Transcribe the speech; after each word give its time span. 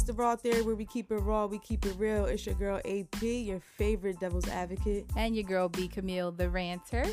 It's 0.00 0.06
the 0.06 0.14
Raw 0.14 0.34
Theory 0.34 0.62
where 0.62 0.74
we 0.74 0.86
keep 0.86 1.12
it 1.12 1.16
raw, 1.16 1.44
we 1.44 1.58
keep 1.58 1.84
it 1.84 1.94
real. 1.98 2.24
It's 2.24 2.46
your 2.46 2.54
girl 2.54 2.80
AP, 2.86 3.20
your 3.20 3.60
favorite 3.60 4.18
devil's 4.18 4.48
advocate. 4.48 5.04
And 5.14 5.36
your 5.36 5.44
girl 5.44 5.68
B 5.68 5.88
Camille, 5.88 6.32
the 6.32 6.48
ranter. 6.48 7.04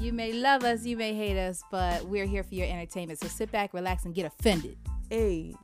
You 0.00 0.12
may 0.12 0.32
love 0.32 0.64
us, 0.64 0.84
you 0.84 0.96
may 0.96 1.14
hate 1.14 1.38
us, 1.38 1.62
but 1.70 2.04
we're 2.06 2.26
here 2.26 2.42
for 2.42 2.56
your 2.56 2.66
entertainment. 2.66 3.20
So 3.20 3.28
sit 3.28 3.52
back, 3.52 3.72
relax, 3.72 4.06
and 4.06 4.12
get 4.12 4.26
offended. 4.26 4.76
Hey. 5.08 5.54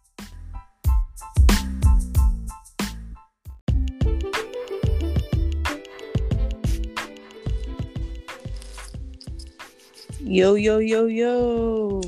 Yo, 10.20 10.54
yo, 10.54 10.78
yo, 10.78 11.06
yo. 11.06 12.02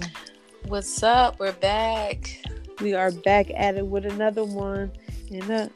What's 0.66 1.02
up? 1.02 1.40
We're 1.40 1.50
back. 1.54 2.33
We 2.80 2.94
are 2.94 3.10
back 3.10 3.50
at 3.54 3.76
it 3.76 3.86
with 3.86 4.06
another 4.06 4.44
one. 4.44 4.92
And 5.30 5.50
uh 5.50 5.68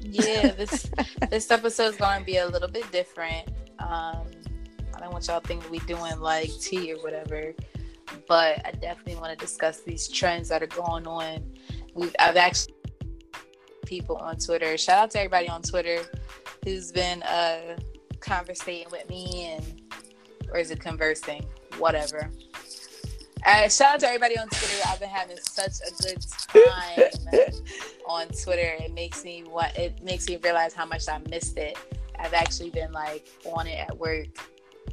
Yeah, 0.00 0.50
this 0.56 0.90
this 1.30 1.50
episode 1.50 1.94
is 1.94 1.96
going 1.96 2.20
to 2.20 2.26
be 2.26 2.38
a 2.38 2.46
little 2.46 2.68
bit 2.68 2.90
different. 2.92 3.48
Um, 3.78 4.26
I 4.94 5.00
don't 5.00 5.12
want 5.12 5.26
y'all 5.28 5.40
to 5.40 5.46
think 5.46 5.68
we 5.70 5.78
doing 5.80 6.20
like 6.20 6.50
tea 6.60 6.92
or 6.92 6.98
whatever, 6.98 7.54
but 8.28 8.64
I 8.66 8.72
definitely 8.72 9.16
want 9.16 9.38
to 9.38 9.44
discuss 9.44 9.80
these 9.80 10.08
trends 10.08 10.48
that 10.50 10.62
are 10.62 10.66
going 10.66 11.06
on. 11.06 11.42
We've 11.94 12.14
I've 12.18 12.36
actually 12.36 12.74
people 13.86 14.16
on 14.16 14.36
Twitter. 14.36 14.76
Shout 14.76 14.98
out 14.98 15.10
to 15.12 15.18
everybody 15.18 15.48
on 15.48 15.62
Twitter 15.62 16.02
who's 16.64 16.92
been 16.92 17.22
uh 17.22 17.76
conversating 18.20 18.88
with 18.90 19.08
me 19.08 19.54
and 19.56 19.82
or 20.52 20.58
is 20.58 20.70
it 20.70 20.80
conversing? 20.80 21.46
Whatever. 21.78 22.30
Uh, 23.46 23.68
shout 23.68 23.94
out 23.94 24.00
to 24.00 24.06
everybody 24.06 24.38
on 24.38 24.48
Twitter. 24.48 24.82
I've 24.86 25.00
been 25.00 25.08
having 25.08 25.38
such 25.38 25.76
a 25.86 26.02
good 26.02 26.24
time 26.48 27.52
on 28.06 28.28
Twitter. 28.28 28.76
It 28.78 28.92
makes 28.92 29.24
me 29.24 29.44
what 29.44 29.76
it 29.78 30.02
makes 30.02 30.28
me 30.28 30.36
realize 30.42 30.74
how 30.74 30.84
much 30.84 31.08
I 31.08 31.18
missed 31.30 31.56
it. 31.56 31.78
I've 32.18 32.34
actually 32.34 32.70
been 32.70 32.92
like 32.92 33.26
on 33.46 33.66
it 33.66 33.78
at 33.78 33.96
work 33.96 34.26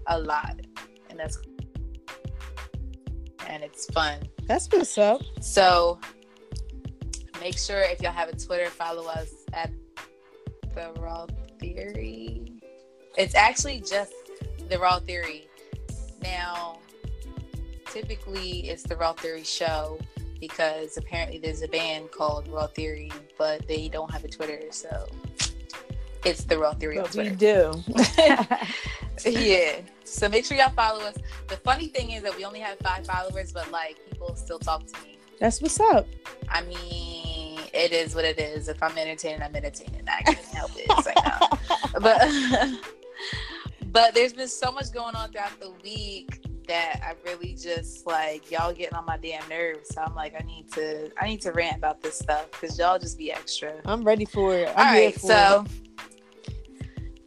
a 0.07 0.17
lot, 0.19 0.59
and 1.09 1.19
that's 1.19 1.37
and 3.47 3.63
it's 3.63 3.85
fun. 3.87 4.19
that's 4.47 4.67
what's 4.71 4.97
up. 4.97 5.21
So 5.41 5.99
make 7.41 7.57
sure 7.57 7.81
if 7.81 8.01
y'all 8.01 8.11
have 8.11 8.29
a 8.29 8.35
Twitter, 8.35 8.69
follow 8.69 9.07
us 9.07 9.29
at 9.53 9.71
the 10.73 10.93
Raw 10.99 11.27
Theory. 11.59 12.53
It's 13.17 13.35
actually 13.35 13.81
just 13.81 14.13
the 14.69 14.79
Raw 14.79 14.99
Theory. 14.99 15.47
Now, 16.21 16.79
typically 18.01 18.69
it's 18.69 18.83
the 18.83 18.95
Raw 18.95 19.13
Theory 19.13 19.43
show 19.43 19.97
because 20.39 20.97
apparently 20.97 21.39
there's 21.39 21.63
a 21.63 21.67
band 21.67 22.11
called 22.11 22.47
Raw 22.47 22.67
Theory, 22.67 23.11
but 23.39 23.67
they 23.67 23.87
don't 23.87 24.11
have 24.11 24.23
a 24.23 24.27
Twitter, 24.27 24.61
so 24.69 25.07
it's 26.23 26.43
the 26.43 26.59
Raw 26.59 26.73
Theory 26.73 26.99
But 26.99 27.15
we 27.15 27.29
do. 27.29 27.73
yeah. 29.25 29.81
So 30.03 30.29
make 30.29 30.45
sure 30.45 30.57
y'all 30.57 30.69
follow 30.69 31.01
us. 31.01 31.15
The 31.47 31.57
funny 31.57 31.87
thing 31.87 32.11
is 32.11 32.21
that 32.21 32.37
we 32.37 32.45
only 32.45 32.59
have 32.59 32.77
five 32.79 33.07
followers, 33.07 33.51
but 33.51 33.71
like 33.71 33.97
people 34.11 34.35
still 34.35 34.59
talk 34.59 34.85
to 34.85 34.93
me. 35.03 35.17
That's 35.39 35.59
what's 35.59 35.79
up. 35.79 36.07
I 36.49 36.61
mean, 36.63 37.59
it 37.73 37.91
is 37.91 38.13
what 38.13 38.25
it 38.25 38.39
is. 38.39 38.67
If 38.67 38.81
I'm 38.83 38.95
entertaining, 38.95 39.41
I'm 39.41 39.55
entertaining. 39.55 40.07
I 40.07 40.21
can't 40.21 40.45
help 40.45 40.71
it. 40.75 40.85
It's 40.89 41.05
like, 41.07 41.15
no. 41.25 41.99
But 41.99 43.91
but 43.91 44.13
there's 44.13 44.33
been 44.33 44.47
so 44.47 44.71
much 44.71 44.91
going 44.91 45.15
on 45.15 45.31
throughout 45.31 45.59
the 45.59 45.71
week 45.83 46.46
that 46.67 47.01
I 47.03 47.15
really 47.29 47.53
just 47.53 48.05
like 48.05 48.51
y'all 48.51 48.73
getting 48.73 48.95
on 48.95 49.05
my 49.05 49.17
damn 49.17 49.47
nerves. 49.49 49.89
So 49.93 50.01
I'm 50.01 50.15
like, 50.15 50.33
I 50.39 50.43
need 50.43 50.71
to 50.73 51.11
I 51.19 51.27
need 51.27 51.41
to 51.41 51.51
rant 51.51 51.77
about 51.77 52.01
this 52.01 52.19
stuff 52.19 52.51
because 52.51 52.77
y'all 52.77 52.99
just 52.99 53.17
be 53.17 53.31
extra. 53.31 53.73
I'm 53.85 54.03
ready 54.03 54.25
for 54.25 54.53
it. 54.53 54.67
All 54.69 54.73
I'm 54.77 54.95
here 54.95 55.05
right, 55.05 55.19
so 55.19 55.65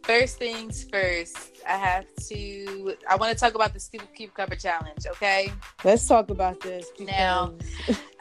first 0.03 0.37
things 0.37 0.83
first, 0.83 1.37
I 1.67 1.77
have 1.77 2.05
to. 2.27 2.95
I 3.09 3.15
want 3.15 3.31
to 3.31 3.39
talk 3.39 3.55
about 3.55 3.73
the 3.73 3.79
stupid 3.79 4.09
cucumber 4.15 4.55
challenge. 4.55 5.05
Okay. 5.07 5.51
Let's 5.83 6.07
talk 6.07 6.29
about 6.29 6.59
this. 6.61 6.89
Now- 6.99 7.53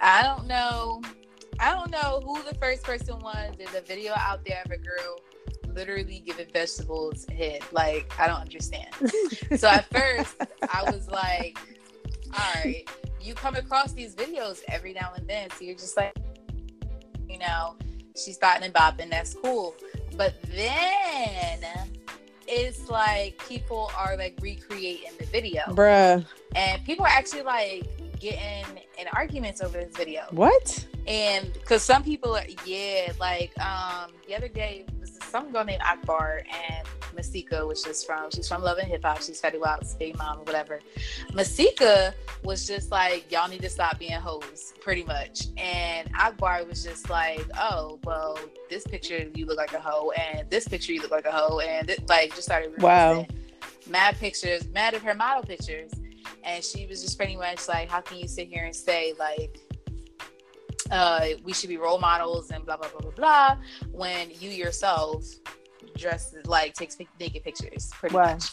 I 0.01 0.23
don't 0.23 0.47
know. 0.47 1.03
I 1.59 1.73
don't 1.73 1.91
know 1.91 2.23
who 2.25 2.43
the 2.43 2.55
first 2.55 2.85
person 2.85 3.19
was. 3.19 3.55
There's 3.59 3.75
a 3.75 3.83
video 3.83 4.15
out 4.17 4.45
there 4.47 4.63
of 4.65 4.71
a 4.71 4.79
girl 4.79 5.19
literally 5.75 6.23
giving 6.25 6.47
vegetables 6.53 7.27
head. 7.27 7.63
Like 7.73 8.13
I 8.19 8.27
don't 8.27 8.41
understand. 8.41 8.89
so 9.57 9.69
at 9.69 9.87
first, 9.91 10.37
I 10.73 10.83
was 10.91 11.09
like, 11.09 11.59
"All 12.35 12.63
right, 12.65 12.89
you 13.21 13.35
come 13.35 13.55
across 13.57 13.93
these 13.93 14.15
videos 14.15 14.61
every 14.69 14.93
now 14.93 15.13
and 15.17 15.29
then, 15.29 15.51
so 15.51 15.65
you're 15.65 15.75
just 15.75 15.97
like, 15.97 16.17
you 17.29 17.39
know, 17.39 17.77
she's 18.17 18.37
starting 18.37 18.65
and 18.65 18.75
bopping. 18.75 19.11
That's 19.11 19.35
cool." 19.35 19.75
But 20.17 20.35
then 20.55 21.65
it's 22.47 22.89
like 22.91 23.41
people 23.49 23.91
are 23.97 24.17
like 24.17 24.39
recreating 24.43 25.11
the 25.19 25.27
video, 25.27 25.63
Bruh. 25.69 26.25
and 26.57 26.85
people 26.85 27.05
are 27.05 27.09
actually 27.09 27.43
like 27.43 27.87
getting 28.19 28.67
in 28.99 29.07
arguments 29.15 29.63
over 29.63 29.79
this 29.79 29.97
video 29.97 30.27
What? 30.31 30.87
and 31.07 31.51
because 31.55 31.83
some 31.83 32.05
people 32.05 32.37
are 32.37 32.45
yeah 32.67 33.13
like 33.19 33.51
um 33.59 34.11
the 34.29 34.37
other 34.37 34.49
day 34.49 34.85
some 35.31 35.53
girl 35.53 35.65
named 35.65 35.83
akbar 35.83 36.43
and 36.69 36.87
masika 37.15 37.67
which 37.67 37.87
is 37.87 38.05
from 38.05 38.31
she's 38.31 38.49
from 38.49 38.63
love 38.63 38.79
and 38.79 38.89
hip 38.89 39.03
hop. 39.05 39.21
She's 39.23 39.41
Fetty 39.41 39.61
Wap's 39.61 39.95
big 39.95 40.17
mom 40.19 40.39
or 40.39 40.43
whatever. 40.45 40.81
Masika 41.35 42.15
was 42.45 42.67
just 42.67 42.91
like 42.91 43.31
y'all 43.31 43.49
need 43.49 43.63
to 43.63 43.71
stop 43.71 43.99
being 43.99 44.13
hoes 44.13 44.75
pretty 44.81 45.05
much. 45.05 45.47
And 45.57 46.11
akbar 46.19 46.65
was 46.65 46.83
just 46.83 47.09
like 47.11 47.45
oh 47.59 47.99
well 48.05 48.39
this 48.69 48.87
picture 48.87 49.29
you 49.35 49.47
look 49.47 49.57
like 49.59 49.73
a 49.73 49.81
hoe 49.81 50.11
and 50.13 50.49
this 50.51 50.67
picture 50.69 50.93
you 50.93 51.01
look 51.03 51.11
like 51.11 51.27
a 51.27 51.33
hoe 51.33 51.61
and 51.61 51.91
it, 51.91 52.09
like 52.09 52.31
just 52.31 52.45
started 52.45 52.81
Wow. 52.81 53.27
mad 53.89 54.17
pictures 54.19 54.67
mad 54.69 54.95
of 54.95 55.03
her 55.03 55.15
model 55.15 55.43
pictures. 55.43 55.93
And 56.45 56.63
she 56.65 56.87
was 56.87 57.03
just 57.03 57.17
pretty 57.19 57.37
much 57.37 57.69
like 57.69 57.89
how 57.91 58.01
can 58.01 58.19
you 58.19 58.29
sit 58.29 58.49
here 58.49 58.65
and 58.65 58.75
say 58.75 59.15
like 59.19 59.59
uh, 60.91 61.27
we 61.45 61.53
should 61.53 61.69
be 61.69 61.77
role 61.77 61.99
models 61.99 62.51
and 62.51 62.65
blah 62.65 62.77
blah 62.77 62.89
blah 62.89 63.01
blah 63.01 63.11
blah 63.13 63.57
when 63.93 64.31
you 64.41 64.51
yourself 64.51 65.25
dress 65.97 66.35
like 66.47 66.75
takes 66.75 66.99
naked 67.19 67.43
pictures 67.43 67.91
pretty 67.99 68.15
Wow. 68.17 68.25
much 68.33 68.53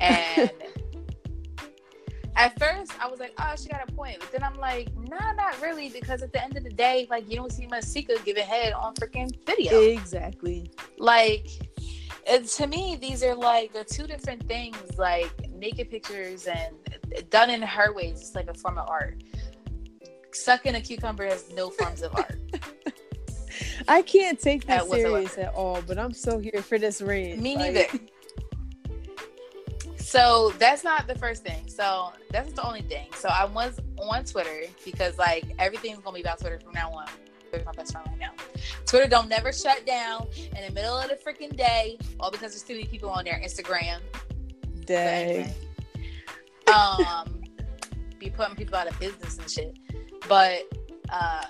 and 0.00 0.50
at 2.36 2.58
first 2.58 2.92
i 3.00 3.06
was 3.08 3.18
like 3.18 3.32
oh 3.38 3.54
she 3.56 3.68
got 3.68 3.88
a 3.88 3.92
point 3.92 4.18
but 4.20 4.30
then 4.30 4.42
i'm 4.42 4.54
like 4.60 4.88
nah 4.98 5.32
not 5.32 5.60
really 5.62 5.88
because 5.88 6.22
at 6.22 6.32
the 6.32 6.42
end 6.42 6.56
of 6.56 6.64
the 6.64 6.70
day 6.70 7.06
like 7.10 7.28
you 7.30 7.36
don't 7.36 7.52
see 7.52 7.66
masika 7.66 8.14
giving 8.24 8.44
head 8.44 8.72
on 8.74 8.94
freaking 8.94 9.30
video 9.46 9.80
Exactly. 9.80 10.70
like 10.98 11.46
to 12.56 12.66
me 12.66 12.96
these 13.00 13.22
are 13.22 13.34
like 13.34 13.72
the 13.72 13.84
two 13.84 14.06
different 14.06 14.46
things 14.48 14.76
like 14.98 15.30
naked 15.50 15.88
pictures 15.90 16.46
and 16.46 16.74
done 17.30 17.48
in 17.50 17.62
her 17.62 17.94
ways 17.94 18.20
it's 18.20 18.34
like 18.34 18.48
a 18.48 18.54
form 18.54 18.76
of 18.78 18.86
art 18.88 19.22
sucking 20.36 20.74
a 20.74 20.80
cucumber 20.80 21.24
has 21.26 21.50
no 21.52 21.70
forms 21.70 22.02
of 22.02 22.14
art. 22.14 22.38
I 23.88 24.02
can't 24.02 24.38
take 24.38 24.66
That 24.66 24.84
this 24.84 24.92
serious 24.92 25.38
at 25.38 25.54
all, 25.54 25.82
but 25.86 25.98
I'm 25.98 26.12
so 26.12 26.38
here 26.38 26.62
for 26.62 26.78
this 26.78 27.00
rant. 27.00 27.40
me 27.40 27.56
Like, 27.56 27.74
neither. 27.74 27.86
So 30.06 30.52
that's 30.60 30.84
not 30.84 31.08
the 31.08 31.16
first 31.16 31.42
thing. 31.42 31.68
So 31.68 32.12
that's 32.30 32.52
the 32.52 32.64
only 32.64 32.82
thing. 32.82 33.08
So 33.16 33.28
i 33.28 33.44
was 33.44 33.80
on 33.98 34.24
twitter 34.24 34.62
because 34.84 35.18
like 35.18 35.44
everything's 35.58 35.98
gonna 35.98 36.14
be 36.14 36.20
about 36.20 36.38
twitter 36.38 36.60
from 36.60 36.72
now 36.74 36.90
on. 36.90 37.06
Twitter's 37.50 37.66
my 37.66 37.72
best 37.72 37.92
friend 37.92 38.06
right 38.08 38.18
now. 38.18 38.30
Twitter 38.86 39.08
don't 39.08 39.28
never 39.28 39.52
shut 39.52 39.84
down 39.84 40.28
in 40.36 40.64
the 40.64 40.72
middle 40.72 40.96
of 40.96 41.08
the 41.08 41.16
freaking 41.16 41.56
day 41.56 41.98
all 42.20 42.30
because 42.30 42.52
there's 42.52 42.62
too 42.62 42.74
many 42.74 42.86
people 42.86 43.10
on 43.10 43.24
there 43.24 43.40
instagram. 43.44 43.98
Dang. 44.84 45.28
anyway, 45.28 45.54
um, 46.72 47.42
be 48.20 48.30
putting 48.30 48.54
people 48.54 48.76
out 48.76 48.86
of 48.86 48.98
business 49.00 49.38
and 49.38 49.50
shit. 49.50 49.76
But 50.28 50.62
uh, 51.10 51.44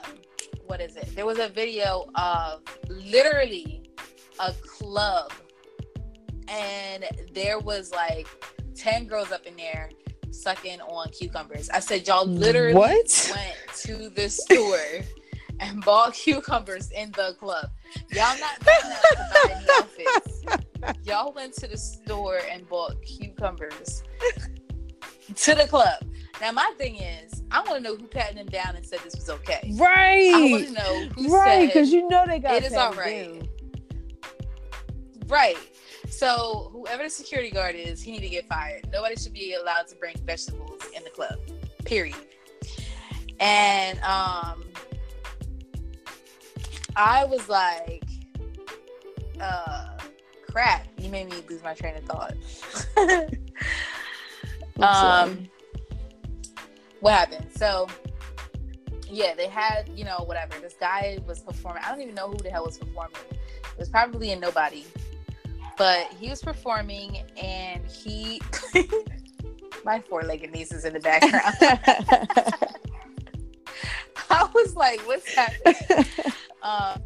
what 0.66 0.80
is 0.80 0.96
it? 0.96 1.14
There 1.14 1.26
was 1.26 1.38
a 1.38 1.48
video 1.48 2.08
of 2.14 2.62
literally 2.88 3.90
a 4.38 4.52
club, 4.52 5.32
and 6.48 7.04
there 7.32 7.58
was 7.58 7.92
like 7.92 8.28
ten 8.74 9.06
girls 9.06 9.32
up 9.32 9.46
in 9.46 9.56
there 9.56 9.90
sucking 10.30 10.80
on 10.82 11.08
cucumbers. 11.10 11.70
I 11.70 11.80
said, 11.80 12.06
y'all 12.06 12.26
literally 12.26 12.74
What? 12.74 13.32
went 13.34 13.56
to 13.84 14.10
the 14.10 14.28
store 14.28 14.76
and 15.60 15.82
bought 15.82 16.12
cucumbers 16.12 16.90
in 16.90 17.10
the 17.12 17.34
club. 17.38 17.70
Y'all 18.10 18.38
not 18.38 18.62
going 18.64 18.92
out 18.92 19.02
to 19.12 19.26
buy 19.32 19.54
any 19.54 19.66
outfits 19.78 20.36
y'all 21.04 21.32
went 21.32 21.52
to 21.54 21.66
the 21.66 21.76
store 21.76 22.40
and 22.50 22.68
bought 22.68 23.00
cucumbers 23.02 24.02
to 25.34 25.54
the 25.54 25.66
club. 25.68 26.04
Now 26.40 26.52
my 26.52 26.72
thing 26.78 26.96
is, 26.96 27.35
I 27.50 27.60
want 27.60 27.74
to 27.76 27.80
know 27.80 27.96
who 27.96 28.06
patted 28.06 28.36
them 28.38 28.46
down 28.46 28.74
and 28.76 28.84
said 28.84 29.00
this 29.04 29.14
was 29.16 29.30
okay. 29.30 29.72
Right. 29.74 30.32
I 30.34 30.40
want 30.50 30.52
Right. 30.52 30.66
to 30.66 30.72
know 30.72 31.08
who 31.14 31.34
Right, 31.34 31.66
because 31.66 31.92
you 31.92 32.08
know 32.08 32.24
they 32.26 32.38
got 32.38 32.54
it 32.56 32.64
is 32.64 32.74
all 32.74 32.92
right. 32.94 33.40
down. 33.40 33.48
right. 35.28 35.56
So 36.08 36.70
whoever 36.72 37.02
the 37.04 37.10
security 37.10 37.50
guard 37.50 37.74
is, 37.74 38.00
he 38.02 38.12
need 38.12 38.20
to 38.20 38.28
get 38.28 38.46
fired. 38.48 38.88
Nobody 38.92 39.16
should 39.16 39.32
be 39.32 39.54
allowed 39.54 39.86
to 39.88 39.96
bring 39.96 40.16
vegetables 40.24 40.80
in 40.96 41.02
the 41.04 41.10
club. 41.10 41.36
Period. 41.84 42.16
And 43.40 43.98
um, 44.00 44.62
I 46.96 47.24
was 47.24 47.48
like, 47.48 48.04
uh, 49.40 49.98
crap. 50.50 50.86
You 50.98 51.10
made 51.10 51.28
me 51.30 51.36
lose 51.48 51.62
my 51.62 51.74
train 51.74 51.96
of 51.96 52.04
thought. 52.04 52.34
um, 54.80 55.48
what 57.00 57.12
happened? 57.12 57.46
So, 57.54 57.88
yeah, 59.08 59.34
they 59.34 59.48
had, 59.48 59.90
you 59.94 60.04
know, 60.04 60.22
whatever. 60.26 60.54
This 60.60 60.74
guy 60.78 61.18
was 61.26 61.40
performing. 61.40 61.82
I 61.84 61.90
don't 61.90 62.00
even 62.00 62.14
know 62.14 62.28
who 62.30 62.38
the 62.38 62.50
hell 62.50 62.64
was 62.64 62.78
performing. 62.78 63.16
It 63.30 63.78
was 63.78 63.88
probably 63.88 64.32
a 64.32 64.36
nobody. 64.36 64.84
But 65.76 66.08
he 66.18 66.30
was 66.30 66.42
performing 66.42 67.22
and 67.36 67.86
he 67.86 68.40
my 69.84 70.00
four-legged 70.00 70.50
niece 70.50 70.72
is 70.72 70.84
in 70.84 70.94
the 70.94 71.00
background. 71.00 71.54
I 74.30 74.48
was 74.54 74.74
like, 74.74 75.00
what's 75.06 75.32
happening? 75.34 75.76
um, 76.62 77.02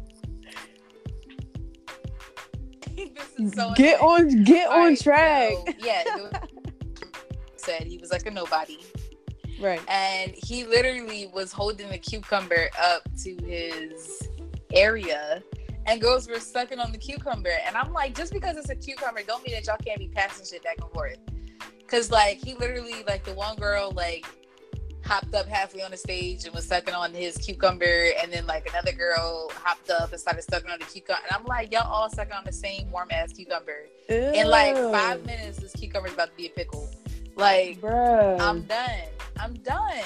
so 3.53 3.73
get 3.75 4.01
on 4.01 4.43
get 4.43 4.67
All 4.69 4.79
on 4.79 4.87
right, 4.87 4.99
track. 4.99 5.53
So, 5.53 5.65
yeah, 5.79 6.03
said 7.57 7.83
he 7.83 7.97
was 7.97 8.11
like 8.11 8.25
a 8.25 8.31
nobody. 8.31 8.79
Right. 9.61 9.81
And 9.87 10.33
he 10.35 10.65
literally 10.65 11.29
was 11.33 11.51
holding 11.51 11.89
the 11.89 11.97
cucumber 11.97 12.69
up 12.79 13.03
to 13.23 13.35
his 13.45 14.27
area 14.73 15.43
and 15.87 15.99
girls 15.99 16.27
were 16.27 16.39
sucking 16.39 16.79
on 16.79 16.91
the 16.91 16.97
cucumber. 16.97 17.53
And 17.65 17.75
I'm 17.75 17.91
like, 17.93 18.15
just 18.15 18.33
because 18.33 18.57
it's 18.57 18.69
a 18.69 18.75
cucumber 18.75 19.21
don't 19.23 19.45
mean 19.45 19.55
that 19.55 19.65
y'all 19.65 19.77
can't 19.83 19.99
be 19.99 20.07
passing 20.07 20.45
shit 20.45 20.63
back 20.63 20.77
and 20.81 20.91
forth. 20.91 21.17
Cause 21.87 22.09
like 22.09 22.37
he 22.37 22.55
literally 22.55 23.03
like 23.05 23.25
the 23.25 23.33
one 23.33 23.57
girl 23.57 23.91
like 23.91 24.25
hopped 25.03 25.33
up 25.35 25.45
halfway 25.47 25.81
on 25.81 25.91
the 25.91 25.97
stage 25.97 26.45
and 26.45 26.55
was 26.55 26.65
sucking 26.65 26.93
on 26.93 27.13
his 27.13 27.35
cucumber, 27.37 28.11
and 28.21 28.31
then 28.31 28.47
like 28.47 28.69
another 28.69 28.93
girl 28.93 29.51
hopped 29.55 29.89
up 29.89 30.11
and 30.11 30.21
started 30.21 30.43
sucking 30.43 30.69
on 30.69 30.79
the 30.79 30.85
cucumber. 30.85 31.19
And 31.23 31.35
I'm 31.37 31.45
like, 31.45 31.73
y'all 31.73 31.91
all 31.91 32.09
sucking 32.09 32.31
on 32.31 32.45
the 32.45 32.53
same 32.53 32.89
warm 32.91 33.09
ass 33.11 33.33
cucumber. 33.33 33.87
Ew. 34.09 34.15
In 34.15 34.47
like 34.47 34.75
five 34.75 35.25
minutes, 35.25 35.57
this 35.57 35.73
cucumber's 35.73 36.13
about 36.13 36.29
to 36.29 36.35
be 36.35 36.45
a 36.45 36.49
pickle. 36.49 36.89
Like, 37.35 37.81
Bruh. 37.81 38.39
I'm 38.39 38.61
done. 38.61 38.89
I'm 39.41 39.55
done. 39.55 40.03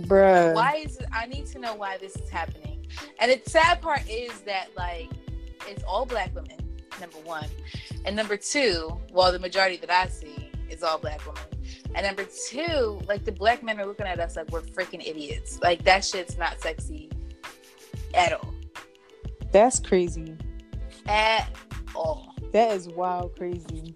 Bruh. 0.00 0.54
Why 0.54 0.82
is 0.84 0.98
it, 0.98 1.06
I 1.12 1.26
need 1.26 1.46
to 1.46 1.58
know 1.58 1.74
why 1.74 1.96
this 1.96 2.14
is 2.16 2.28
happening. 2.28 2.86
And 3.18 3.30
the 3.30 3.40
sad 3.48 3.80
part 3.80 4.08
is 4.08 4.40
that 4.40 4.68
like 4.76 5.08
it's 5.66 5.82
all 5.84 6.04
black 6.04 6.34
women, 6.34 6.58
number 7.00 7.16
one. 7.24 7.48
And 8.04 8.14
number 8.14 8.36
two, 8.36 8.98
well, 9.12 9.32
the 9.32 9.38
majority 9.38 9.78
that 9.78 9.90
I 9.90 10.08
see 10.08 10.50
is 10.68 10.82
all 10.82 10.98
black 10.98 11.24
women. 11.26 11.42
And 11.94 12.06
number 12.06 12.26
two, 12.48 13.00
like 13.08 13.24
the 13.24 13.32
black 13.32 13.62
men 13.62 13.80
are 13.80 13.86
looking 13.86 14.06
at 14.06 14.20
us 14.20 14.36
like 14.36 14.50
we're 14.50 14.60
freaking 14.60 15.06
idiots. 15.06 15.60
Like 15.62 15.84
that 15.84 16.04
shit's 16.04 16.36
not 16.36 16.60
sexy 16.60 17.10
at 18.12 18.32
all. 18.32 18.52
That's 19.52 19.80
crazy. 19.80 20.36
At 21.06 21.48
all. 21.94 22.34
That 22.52 22.72
is 22.72 22.88
wild 22.88 23.36
crazy. 23.36 23.94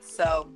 So, 0.00 0.50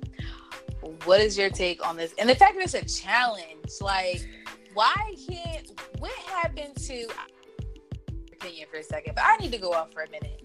what 1.05 1.21
is 1.21 1.37
your 1.37 1.49
take 1.49 1.85
on 1.85 1.97
this? 1.97 2.13
And 2.17 2.29
the 2.29 2.35
fact 2.35 2.55
that 2.55 2.63
it's 2.63 2.73
a 2.73 3.01
challenge, 3.01 3.71
like, 3.79 4.27
why 4.73 5.15
can't 5.27 5.71
what 5.99 6.11
happened 6.19 6.75
to 6.87 7.07
opinion 8.41 8.67
for 8.71 8.77
a 8.77 8.83
second, 8.83 9.15
but 9.15 9.23
I 9.25 9.37
need 9.37 9.51
to 9.51 9.57
go 9.57 9.73
off 9.73 9.93
for 9.93 10.03
a 10.03 10.09
minute. 10.09 10.43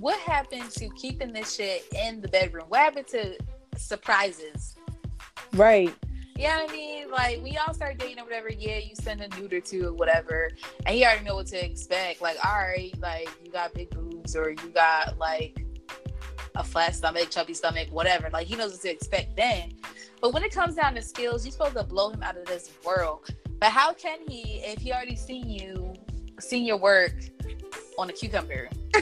What 0.00 0.18
happened 0.20 0.70
to 0.72 0.88
keeping 0.90 1.32
this 1.32 1.54
shit 1.54 1.86
in 1.94 2.20
the 2.20 2.28
bedroom? 2.28 2.66
What 2.68 2.80
happened 2.80 3.08
to 3.08 3.36
surprises? 3.76 4.76
Right. 5.54 5.94
Yeah, 6.36 6.60
you 6.60 6.66
know 6.66 6.72
I 6.72 6.76
mean, 6.76 7.10
like 7.10 7.42
when 7.42 7.52
y'all 7.52 7.74
start 7.74 7.98
dating 7.98 8.20
or 8.20 8.24
whatever, 8.24 8.48
yeah, 8.50 8.78
you 8.78 8.94
send 8.94 9.20
a 9.20 9.28
nude 9.40 9.52
or 9.52 9.60
two 9.60 9.88
or 9.88 9.92
whatever, 9.92 10.50
and 10.86 10.96
you 10.96 11.04
already 11.04 11.24
know 11.24 11.34
what 11.34 11.48
to 11.48 11.64
expect. 11.64 12.20
Like, 12.20 12.36
all 12.46 12.58
right, 12.58 12.94
like 13.00 13.28
you 13.44 13.50
got 13.50 13.74
big 13.74 13.90
boobs 13.90 14.36
or 14.36 14.50
you 14.50 14.68
got 14.72 15.18
like 15.18 15.64
a 16.58 16.64
flat 16.64 16.94
stomach, 16.94 17.30
chubby 17.30 17.54
stomach, 17.54 17.88
whatever. 17.90 18.28
Like 18.30 18.46
he 18.46 18.56
knows 18.56 18.72
what 18.72 18.82
to 18.82 18.90
expect 18.90 19.36
then. 19.36 19.72
But 20.20 20.34
when 20.34 20.42
it 20.42 20.52
comes 20.52 20.74
down 20.74 20.94
to 20.96 21.02
skills, 21.02 21.46
you're 21.46 21.52
supposed 21.52 21.76
to 21.76 21.84
blow 21.84 22.10
him 22.10 22.22
out 22.22 22.36
of 22.36 22.44
this 22.44 22.70
world. 22.84 23.30
But 23.60 23.70
how 23.70 23.92
can 23.92 24.18
he 24.28 24.60
if 24.64 24.80
he 24.80 24.92
already 24.92 25.16
seen 25.16 25.48
you, 25.48 25.94
seen 26.40 26.66
your 26.66 26.76
work 26.76 27.14
on 27.96 28.10
a 28.10 28.12
cucumber? 28.12 28.68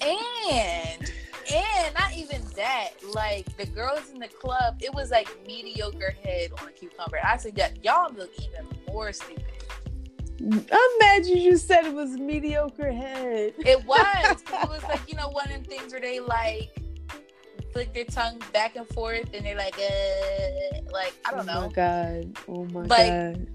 and 0.00 1.12
and 1.52 1.94
not 1.94 2.14
even 2.16 2.42
that, 2.56 2.90
like 3.12 3.54
the 3.58 3.66
girls 3.66 4.10
in 4.10 4.18
the 4.18 4.28
club, 4.28 4.78
it 4.80 4.92
was 4.94 5.10
like 5.10 5.28
mediocre 5.46 6.14
head 6.24 6.52
on 6.60 6.68
a 6.68 6.72
cucumber. 6.72 7.20
I 7.22 7.36
said 7.36 7.54
that 7.56 7.84
y'all 7.84 8.12
look 8.14 8.30
even 8.38 8.66
more 8.88 9.12
stupid. 9.12 9.44
I'm 10.52 10.98
mad 10.98 11.26
you 11.26 11.50
just 11.50 11.66
said 11.66 11.86
it 11.86 11.94
was 11.94 12.10
mediocre 12.18 12.92
head. 12.92 13.54
It 13.58 13.84
was. 13.86 14.42
it 14.42 14.68
was 14.68 14.82
like, 14.84 15.00
you 15.08 15.16
know, 15.16 15.28
one 15.28 15.46
of 15.46 15.52
them 15.52 15.64
things 15.64 15.92
where 15.92 16.00
they 16.00 16.20
like 16.20 16.76
flick 17.72 17.94
their 17.94 18.04
tongue 18.04 18.40
back 18.52 18.76
and 18.76 18.86
forth 18.88 19.32
and 19.32 19.44
they're 19.44 19.56
like, 19.56 19.78
uh, 19.78 20.80
like, 20.92 21.14
I 21.24 21.30
don't 21.30 21.48
oh 21.48 21.52
know. 21.52 21.58
Oh 21.58 21.66
my 21.66 21.72
God. 21.72 22.38
Oh 22.48 22.64
my 22.66 22.82
like, 22.82 23.10
God. 23.10 23.46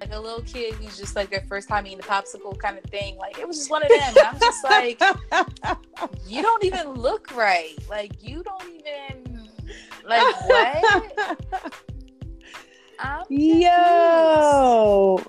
Like 0.00 0.12
a 0.12 0.20
little 0.20 0.42
kid 0.42 0.74
who's 0.74 0.98
just 0.98 1.16
like 1.16 1.30
their 1.30 1.44
first 1.48 1.68
time 1.68 1.86
eating 1.86 1.98
the 1.98 2.04
popsicle 2.04 2.58
kind 2.58 2.76
of 2.78 2.84
thing. 2.84 3.16
Like 3.16 3.38
it 3.38 3.46
was 3.46 3.56
just 3.58 3.70
one 3.70 3.82
of 3.82 3.88
them. 3.88 4.00
And 4.00 4.18
I'm 4.18 4.38
just 4.38 4.64
like, 4.64 5.00
you 6.26 6.42
don't 6.42 6.64
even 6.64 6.90
look 6.94 7.34
right. 7.34 7.76
Like 7.88 8.22
you 8.22 8.42
don't 8.42 8.64
even 8.68 9.48
like 10.06 10.48
what? 10.48 11.32
I'm 12.98 13.24
Yo, 13.28 15.20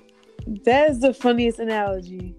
that 0.64 0.90
is 0.90 1.00
the 1.00 1.12
funniest 1.12 1.58
analogy. 1.58 2.34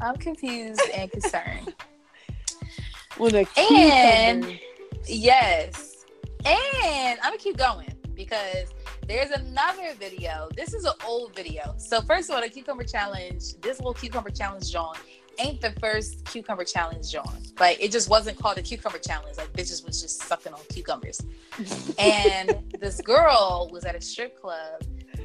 I'm 0.00 0.16
confused 0.16 0.80
and 0.94 1.10
concerned. 1.10 1.74
With 3.18 3.34
a 3.34 3.46
and 3.58 4.58
yes, 5.06 6.06
and 6.46 7.20
I'm 7.20 7.32
gonna 7.32 7.38
keep 7.38 7.58
going 7.58 7.94
because 8.14 8.72
there's 9.06 9.30
another 9.30 9.92
video. 9.98 10.48
This 10.56 10.72
is 10.72 10.86
an 10.86 10.94
old 11.06 11.36
video. 11.36 11.74
So 11.76 12.00
first 12.00 12.30
of 12.30 12.36
all, 12.36 12.42
the 12.42 12.48
cucumber 12.48 12.84
challenge, 12.84 13.60
this 13.60 13.78
little 13.78 13.92
cucumber 13.92 14.30
challenge, 14.30 14.72
John, 14.72 14.94
ain't 15.38 15.60
the 15.60 15.72
first 15.72 16.24
cucumber 16.24 16.64
challenge, 16.64 17.12
John. 17.12 17.42
Like 17.60 17.82
it 17.82 17.92
just 17.92 18.08
wasn't 18.08 18.38
called 18.38 18.56
a 18.56 18.62
cucumber 18.62 18.98
challenge. 18.98 19.36
Like 19.36 19.52
bitches 19.52 19.84
was 19.84 20.00
just 20.00 20.22
sucking 20.22 20.54
on 20.54 20.60
cucumbers. 20.70 21.20
and 21.98 22.58
this 22.80 23.02
girl 23.02 23.68
was 23.70 23.84
at 23.84 23.94
a 23.94 24.00
strip 24.00 24.40
club. 24.40 24.82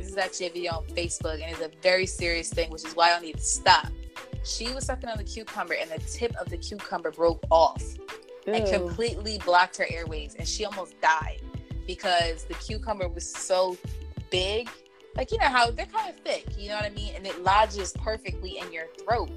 This 0.08 0.14
is 0.14 0.24
actually 0.24 0.46
a 0.46 0.52
video 0.52 0.72
on 0.72 0.86
Facebook, 0.86 1.34
and 1.34 1.52
it's 1.52 1.60
a 1.60 1.70
very 1.84 2.06
serious 2.06 2.50
thing, 2.50 2.72
which 2.72 2.86
is 2.86 2.96
why 2.96 3.12
I 3.12 3.20
need 3.20 3.36
to 3.36 3.44
stop. 3.44 3.88
She 4.46 4.74
was 4.74 4.86
sucking 4.86 5.10
on 5.10 5.18
the 5.18 5.24
cucumber, 5.26 5.74
and 5.74 5.92
the 5.92 6.00
tip 6.00 6.34
of 6.38 6.50
the 6.50 6.56
cucumber 6.56 7.12
broke 7.12 7.44
off 7.52 7.84
Ew. 8.46 8.54
and 8.54 8.66
completely 8.66 9.38
blocked 9.40 9.76
her 9.76 9.86
airways, 9.90 10.36
and 10.36 10.48
she 10.48 10.64
almost 10.64 10.96
died 11.02 11.42
because 11.86 12.46
the 12.46 12.54
cucumber 12.54 13.10
was 13.10 13.30
so 13.30 13.76
big. 14.32 14.70
Like, 15.18 15.34
you 15.34 15.40
know 15.40 15.48
how 15.48 15.72
they're 15.72 15.86
kind 15.86 16.10
of 16.10 16.16
thick, 16.22 16.58
you 16.58 16.70
know 16.70 16.76
what 16.76 16.86
I 16.86 16.92
mean? 16.92 17.14
And 17.14 17.28
it 17.28 17.44
lodges 17.44 17.92
perfectly 18.02 18.60
in 18.60 18.72
your 18.72 18.86
throat. 19.06 19.30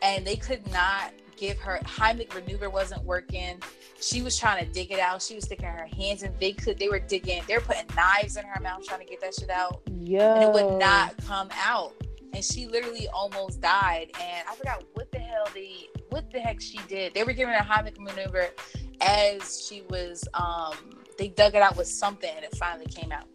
And 0.00 0.24
they 0.24 0.36
could 0.36 0.64
not 0.70 1.12
give 1.42 1.58
her 1.58 1.80
Heimlich 1.84 2.32
maneuver 2.32 2.70
wasn't 2.70 3.02
working. 3.02 3.60
She 4.00 4.22
was 4.22 4.38
trying 4.38 4.64
to 4.64 4.72
dig 4.72 4.92
it 4.92 5.00
out. 5.00 5.20
She 5.20 5.34
was 5.34 5.44
sticking 5.44 5.66
her 5.66 5.88
hands 5.98 6.22
in. 6.22 6.32
They 6.38 6.52
could 6.52 6.78
they 6.78 6.88
were 6.88 7.00
digging, 7.00 7.42
they 7.48 7.56
were 7.56 7.64
putting 7.64 7.88
knives 7.96 8.36
in 8.36 8.44
her 8.44 8.60
mouth 8.60 8.86
trying 8.86 9.00
to 9.00 9.06
get 9.06 9.20
that 9.22 9.34
shit 9.34 9.50
out. 9.50 9.82
Yeah. 9.90 10.34
And 10.34 10.44
it 10.44 10.52
would 10.52 10.78
not 10.78 11.16
come 11.26 11.48
out. 11.64 11.94
And 12.32 12.44
she 12.44 12.68
literally 12.68 13.08
almost 13.08 13.60
died. 13.60 14.12
And 14.20 14.46
I 14.48 14.54
forgot 14.54 14.84
what 14.94 15.10
the 15.10 15.18
hell 15.18 15.48
they 15.52 15.88
what 16.10 16.30
the 16.30 16.38
heck 16.38 16.60
she 16.60 16.78
did. 16.86 17.12
They 17.12 17.24
were 17.24 17.32
giving 17.32 17.54
her 17.54 17.64
Heimlich 17.64 17.98
maneuver 17.98 18.50
as 19.00 19.66
she 19.66 19.82
was 19.90 20.22
um 20.34 20.76
they 21.18 21.26
dug 21.26 21.56
it 21.56 21.62
out 21.62 21.76
with 21.76 21.88
something 21.88 22.30
and 22.36 22.44
it 22.44 22.56
finally 22.56 22.86
came 22.86 23.10
out. 23.10 23.26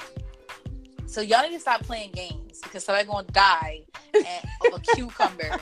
So 1.08 1.20
y'all 1.20 1.42
need 1.44 1.56
to 1.56 1.60
stop 1.60 1.84
playing 1.84 2.12
games 2.12 2.62
because 2.64 2.86
somebody's 2.86 3.10
gonna 3.10 3.28
die 3.34 3.84
of 4.16 4.74
a 4.74 4.80
cucumber. 4.96 5.60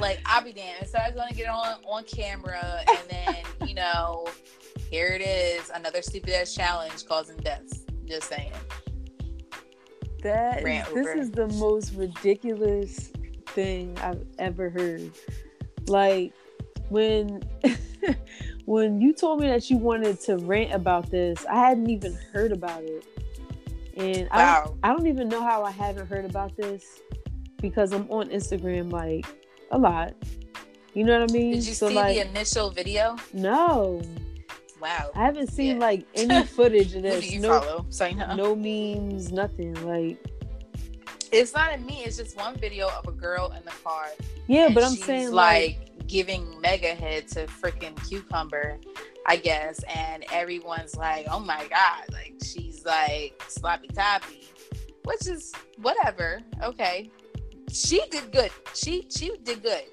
Like 0.00 0.20
I'll 0.26 0.42
be 0.42 0.52
damned. 0.52 0.88
So 0.88 0.98
I 0.98 1.08
was 1.08 1.16
gonna 1.16 1.32
get 1.32 1.48
on 1.48 1.76
on 1.84 2.04
camera 2.04 2.82
and 2.88 3.10
then, 3.10 3.36
you 3.68 3.74
know, 3.74 4.26
here 4.90 5.08
it 5.08 5.22
is, 5.22 5.70
another 5.74 6.02
stupid 6.02 6.30
ass 6.30 6.54
challenge 6.54 7.06
causing 7.06 7.36
deaths. 7.38 7.84
Just 8.04 8.28
saying. 8.28 8.52
That 10.22 10.62
this 10.62 11.06
is 11.16 11.30
the 11.30 11.48
most 11.48 11.94
ridiculous 11.94 13.10
thing 13.46 13.96
I've 14.02 14.24
ever 14.38 14.68
heard. 14.70 15.12
Like 15.86 16.32
when 16.88 17.42
when 18.64 19.00
you 19.00 19.12
told 19.14 19.40
me 19.40 19.48
that 19.48 19.70
you 19.70 19.78
wanted 19.78 20.20
to 20.22 20.36
rant 20.38 20.72
about 20.72 21.10
this, 21.10 21.46
I 21.46 21.56
hadn't 21.56 21.88
even 21.88 22.18
heard 22.32 22.52
about 22.52 22.82
it. 22.82 23.04
And 23.96 24.28
wow. 24.30 24.76
I, 24.82 24.90
I 24.90 24.96
don't 24.96 25.06
even 25.06 25.28
know 25.28 25.42
how 25.42 25.62
I 25.62 25.70
haven't 25.70 26.06
heard 26.06 26.24
about 26.24 26.56
this 26.56 27.00
because 27.60 27.92
I'm 27.92 28.10
on 28.10 28.28
Instagram 28.30 28.90
like 28.90 29.26
a 29.70 29.78
lot. 29.78 30.14
You 30.94 31.04
know 31.04 31.20
what 31.20 31.30
I 31.30 31.32
mean? 31.32 31.52
Did 31.52 31.66
you 31.66 31.74
so 31.74 31.88
see 31.88 31.94
like, 31.94 32.16
the 32.16 32.28
initial 32.28 32.70
video? 32.70 33.16
No. 33.32 34.02
Wow. 34.80 35.10
I 35.14 35.24
haven't 35.24 35.52
seen 35.52 35.76
yeah. 35.76 35.86
like 35.86 36.06
any 36.14 36.44
footage 36.46 36.94
of 36.94 37.02
this. 37.02 37.16
Who 37.16 37.20
do 37.20 37.28
you 37.28 37.40
no, 37.40 37.60
follow? 37.60 37.86
Say 37.90 38.14
no. 38.14 38.34
no 38.34 38.56
memes, 38.56 39.30
nothing. 39.30 39.74
Like 39.86 40.18
It's 41.30 41.54
not 41.54 41.74
a 41.74 41.78
me. 41.78 42.02
It's 42.04 42.16
just 42.16 42.36
one 42.36 42.56
video 42.56 42.88
of 42.88 43.06
a 43.06 43.12
girl 43.12 43.52
in 43.56 43.64
the 43.64 43.72
car. 43.84 44.06
Yeah, 44.46 44.70
but 44.70 44.82
I'm 44.82 44.92
saying 44.92 45.32
like, 45.32 45.78
like 45.78 46.08
giving 46.08 46.60
mega 46.60 46.94
head 46.94 47.28
to 47.28 47.46
freaking 47.46 47.96
cucumber, 48.08 48.80
I 49.26 49.36
guess, 49.36 49.80
and 49.84 50.24
everyone's 50.32 50.96
like, 50.96 51.26
"Oh 51.30 51.38
my 51.38 51.66
god!" 51.68 52.12
Like 52.12 52.34
she's 52.42 52.84
like 52.84 53.40
sloppy 53.46 53.88
toppy, 53.88 54.48
which 55.04 55.28
is 55.28 55.52
whatever. 55.80 56.40
Okay, 56.64 57.10
she 57.72 58.02
did 58.10 58.32
good. 58.32 58.50
She 58.74 59.06
she 59.10 59.32
did 59.42 59.62
good. 59.62 59.84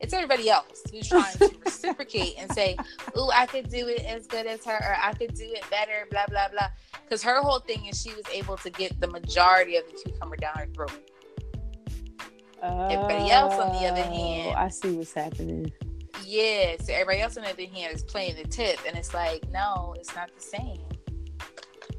It's 0.00 0.12
everybody 0.12 0.50
else 0.50 0.82
who's 0.90 1.08
trying 1.08 1.36
to 1.38 1.50
reciprocate 1.64 2.34
and 2.38 2.52
say, 2.52 2.76
"Ooh, 3.16 3.30
I 3.32 3.46
could 3.46 3.70
do 3.70 3.88
it 3.88 4.04
as 4.04 4.26
good 4.26 4.46
as 4.46 4.64
her, 4.64 4.76
or 4.76 4.96
I 5.02 5.12
could 5.14 5.34
do 5.34 5.44
it 5.44 5.64
better." 5.70 6.06
Blah 6.10 6.26
blah 6.28 6.48
blah. 6.48 6.68
Because 7.02 7.22
her 7.22 7.40
whole 7.40 7.60
thing 7.60 7.86
is 7.86 8.00
she 8.00 8.12
was 8.14 8.24
able 8.32 8.56
to 8.58 8.70
get 8.70 9.00
the 9.00 9.08
majority 9.08 9.76
of 9.76 9.84
the 9.86 9.92
cucumber 9.92 10.36
down 10.36 10.54
her 10.56 10.66
throat. 10.74 11.10
everybody 12.62 13.30
else, 13.30 13.54
on 13.54 13.72
the 13.72 13.88
other 13.88 14.04
oh, 14.06 14.12
hand- 14.12 14.56
I 14.56 14.68
see 14.68 14.92
what's 14.92 15.12
happening. 15.12 15.72
Yeah, 16.24 16.76
so 16.80 16.92
everybody 16.92 17.20
else 17.20 17.36
on 17.36 17.44
the 17.44 17.50
other 17.50 17.66
hand 17.66 17.94
is 17.94 18.02
playing 18.02 18.36
the 18.36 18.48
tip, 18.48 18.78
and 18.86 18.96
it's 18.96 19.14
like, 19.14 19.48
no, 19.50 19.94
it's 19.98 20.14
not 20.14 20.30
the 20.34 20.42
same. 20.42 20.80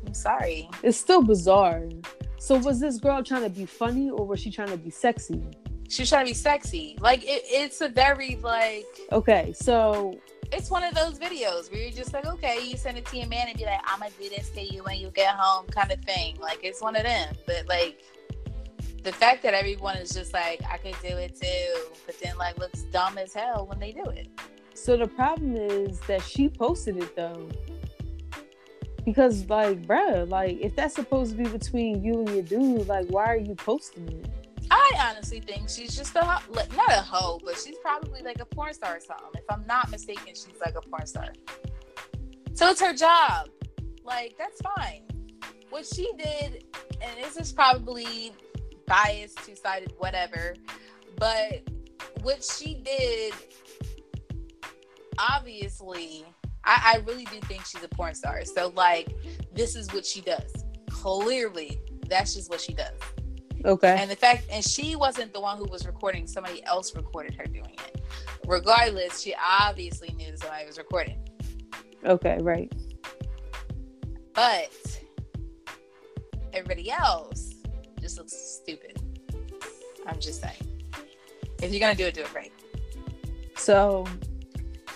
I'm 0.06 0.14
sorry. 0.14 0.70
It's 0.84 0.98
still 0.98 1.22
bizarre. 1.22 1.90
So 2.39 2.58
was 2.58 2.79
this 2.79 3.00
girl 3.00 3.24
trying 3.24 3.44
to 3.44 3.50
be 3.50 3.65
funny 3.65 4.10
or 4.10 4.25
was 4.25 4.39
she 4.39 4.51
trying 4.51 4.70
to 4.70 4.77
be 4.77 4.89
sexy? 4.89 5.44
She 5.89 6.03
was 6.03 6.10
trying 6.10 6.25
to 6.25 6.32
be 6.32 6.36
sexy. 6.36 6.98
Like 7.00 7.24
it, 7.24 7.44
it's 7.46 7.82
a 7.82 7.89
very 7.89 8.38
like 8.44 8.86
Okay, 9.12 9.53
so 9.53 10.20
it's 10.51 10.70
one 10.70 10.84
of 10.84 10.94
those 10.94 11.20
videos 11.20 11.72
where 11.72 11.82
you're 11.82 11.91
just 11.91 12.13
like, 12.13 12.25
okay, 12.25 12.60
you 12.63 12.77
send 12.77 12.98
it 12.98 13.06
to 13.08 13.17
your 13.17 13.27
man 13.27 13.48
and 13.48 13.58
be 13.58 13.65
like, 13.65 13.82
I'm 13.86 14.00
gonna 14.00 14.12
do 14.20 14.29
this 14.29 14.50
to 14.51 14.62
you 14.62 14.84
when 14.84 14.98
you 15.00 15.10
get 15.10 15.36
home, 15.36 15.65
kind 15.67 15.91
of 15.91 16.00
thing. 16.01 16.38
Like 16.39 16.60
it's 16.63 16.82
one 16.82 16.96
of 16.96 17.03
them. 17.03 17.36
But 17.46 17.67
like 17.67 18.01
the 19.03 19.12
fact 19.12 19.41
that 19.44 19.53
everyone 19.53 19.98
is 19.98 20.10
just 20.10 20.34
like, 20.34 20.62
I 20.70 20.77
could 20.77 20.96
do 21.01 21.17
it 21.17 21.39
too, 21.39 21.91
but 22.06 22.15
then 22.22 22.38
like 22.38 22.58
looks 22.58 22.84
dumb 22.84 23.17
as 23.17 23.34
hell 23.34 23.65
when 23.65 23.79
they 23.79 23.91
do 23.91 24.03
it. 24.06 24.27
so 24.74 24.96
the 24.96 25.08
problem 25.08 25.56
is 25.56 26.00
that 26.01 26.22
she 26.22 26.50
posted 26.50 26.98
it 26.98 27.15
though. 27.15 27.50
Because 29.08 29.48
like, 29.48 29.84
bruh, 29.84 30.28
like 30.28 30.60
if 30.60 30.76
that's 30.76 30.94
supposed 30.94 31.32
to 31.32 31.42
be 31.42 31.48
between 31.50 32.04
you 32.04 32.20
and 32.20 32.30
your 32.30 32.42
dude, 32.42 32.90
like 32.90 33.08
why 33.08 33.28
are 33.28 33.38
you 33.38 33.56
posting 33.56 34.06
it? 34.10 34.30
I 34.70 34.92
honestly 35.00 35.40
think 35.40 35.70
she's 35.70 35.96
just 35.96 36.14
a 36.18 36.26
ho- 36.26 36.54
not 36.76 36.90
a 36.90 37.02
hoe, 37.02 37.40
but 37.42 37.56
she's 37.56 37.78
probably 37.78 38.22
like 38.22 38.42
a 38.42 38.46
porn 38.46 38.74
star 38.74 38.98
or 38.98 39.00
something. 39.00 39.30
If 39.36 39.46
I'm 39.50 39.66
not 39.66 39.90
mistaken, 39.90 40.28
she's 40.28 40.60
like 40.60 40.76
a 40.76 40.82
porn 40.82 41.06
star. 41.06 41.30
So 42.54 42.70
it's 42.70 42.82
her 42.82 42.94
job. 42.94 43.48
Like 44.04 44.36
that's 44.38 44.60
fine. 44.76 45.04
What 45.70 45.86
she 45.86 46.12
did, 46.18 46.66
and 47.02 47.24
this 47.24 47.38
is 47.38 47.54
probably 47.54 48.34
biased, 48.88 49.38
two 49.46 49.56
sided, 49.56 49.94
whatever. 50.00 50.54
But 51.16 51.66
what 52.24 52.44
she 52.44 52.74
did, 52.84 53.34
obviously, 55.18 56.26
I, 56.68 56.96
I 56.96 56.98
really 57.08 57.24
do 57.26 57.40
think 57.48 57.66
she's 57.66 57.82
a 57.82 57.88
porn 57.88 58.14
star. 58.14 58.44
So 58.44 58.74
like, 58.76 59.16
this 59.54 59.76
is 59.76 59.92
what 59.94 60.06
she 60.06 60.20
does. 60.22 60.52
Clearly, 60.90 61.80
that's 62.10 62.36
just 62.36 62.50
what 62.50 62.60
she 62.60 62.74
does. 62.74 63.00
Okay. 63.66 63.96
And 63.98 64.12
the 64.12 64.16
fact, 64.16 64.44
and 64.52 64.64
she 64.64 64.96
wasn't 64.96 65.34
the 65.34 65.40
one 65.40 65.58
who 65.58 65.66
was 65.66 65.88
recording, 65.88 66.28
somebody 66.28 66.64
else 66.66 66.94
recorded 66.96 67.36
her 67.36 67.46
doing 67.46 67.74
it. 67.86 68.02
Regardless, 68.46 69.22
she 69.22 69.34
obviously 69.44 70.14
knew 70.18 70.36
somebody 70.36 70.66
was 70.66 70.78
recording. 70.78 71.18
Okay, 72.06 72.38
right. 72.42 72.72
But 74.34 74.72
everybody 76.54 76.92
else 76.92 77.56
just 78.00 78.18
looks 78.18 78.34
stupid. 78.34 79.02
I'm 80.06 80.20
just 80.20 80.42
saying. 80.42 80.84
If 81.62 81.72
you're 81.72 81.80
gonna 81.80 81.96
do 81.96 82.06
it, 82.06 82.14
do 82.14 82.22
it 82.22 82.34
right. 82.34 82.52
So 83.56 84.06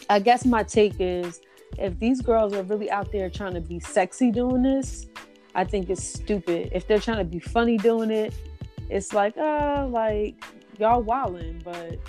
I 0.10 0.20
guess 0.20 0.46
my 0.46 0.64
take 0.64 0.96
is 1.00 1.42
if 1.82 2.00
these 2.00 2.22
girls 2.22 2.54
are 2.54 2.64
really 2.64 2.90
out 2.92 3.12
there 3.12 3.30
trying 3.30 3.54
to 3.56 3.62
be 3.62 3.80
sexy 3.80 4.32
doing 4.32 4.62
this, 4.62 5.08
I 5.56 5.64
think 5.64 5.90
it's 5.90 6.04
stupid. 6.04 6.70
If 6.72 6.88
they're 6.88 7.00
trying 7.00 7.18
to 7.18 7.26
be 7.26 7.40
funny 7.40 7.78
doing 7.78 8.12
it, 8.12 8.34
it's 8.90 9.14
like, 9.14 9.38
uh, 9.38 9.88
like 9.90 10.36
y'all 10.78 11.02
wilding, 11.02 11.62
but 11.64 12.00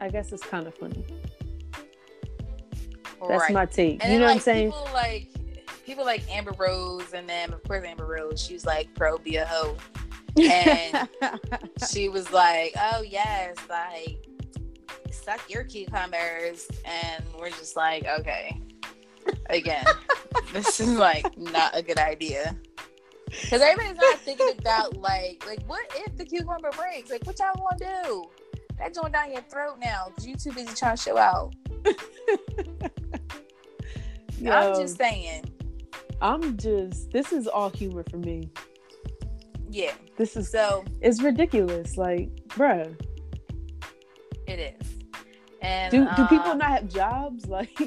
I 0.00 0.08
guess 0.08 0.32
it's 0.32 0.44
kind 0.44 0.66
of 0.66 0.74
funny. 0.74 1.04
That's 3.28 3.42
right. 3.42 3.52
my 3.52 3.66
take. 3.66 4.02
and 4.04 4.12
you 4.12 4.20
know 4.20 4.26
like, 4.26 4.36
what 4.36 4.36
I'm 4.36 4.42
saying? 4.42 4.70
People 4.70 4.90
like 4.94 5.28
people 5.84 6.04
like 6.04 6.22
Amber 6.30 6.52
Rose, 6.56 7.12
and 7.14 7.28
then 7.28 7.52
of 7.52 7.62
course 7.64 7.84
Amber 7.84 8.06
Rose, 8.06 8.40
she's 8.40 8.64
like 8.64 8.94
pro 8.94 9.18
be 9.18 9.36
a 9.36 9.46
hoe. 9.46 9.76
and- 10.40 11.08
she 11.90 12.08
was 12.08 12.30
like, 12.30 12.74
"Oh 12.78 13.02
yes, 13.02 13.56
like 13.68 14.24
suck 15.10 15.40
your 15.50 15.64
cucumbers," 15.64 16.68
and 16.84 17.24
we're 17.38 17.50
just 17.50 17.74
like, 17.74 18.06
"Okay." 18.06 18.60
Again, 19.50 19.84
this 20.52 20.80
is 20.80 20.96
like 20.96 21.36
not 21.36 21.76
a 21.76 21.82
good 21.82 21.98
idea 21.98 22.56
because 23.30 23.60
everybody's 23.60 24.00
not 24.00 24.18
thinking 24.20 24.52
about 24.58 24.96
like, 24.96 25.44
like 25.46 25.62
what 25.66 25.84
if 25.94 26.16
the 26.16 26.24
cucumber 26.24 26.70
breaks? 26.76 27.10
Like, 27.10 27.26
what 27.26 27.38
y'all 27.38 27.52
want 27.56 27.78
to 27.78 27.84
do? 28.04 28.24
That 28.78 28.94
joint 28.94 29.12
down 29.12 29.32
your 29.32 29.42
throat 29.42 29.76
now 29.80 30.06
because 30.08 30.26
you 30.26 30.36
too 30.36 30.52
busy 30.52 30.74
trying 30.74 30.96
to 30.96 31.02
show 31.02 31.18
out. 31.18 31.54
Yo, 34.40 34.52
I'm 34.52 34.80
just 34.80 34.96
saying, 34.96 35.44
I'm 36.20 36.56
just. 36.56 37.10
This 37.10 37.32
is 37.32 37.46
all 37.48 37.70
humor 37.70 38.04
for 38.08 38.18
me. 38.18 38.50
yeah. 39.70 39.92
This 40.16 40.36
is 40.36 40.50
So 40.50 40.84
it's 41.00 41.20
ridiculous. 41.22 41.96
Like, 41.96 42.30
bruh, 42.48 42.94
it 44.46 44.76
is. 44.80 44.97
And 45.60 45.90
do 45.90 46.08
do 46.16 46.26
people 46.26 46.52
um, 46.52 46.58
not 46.58 46.70
have 46.70 46.88
jobs? 46.88 47.46
Like, 47.48 47.78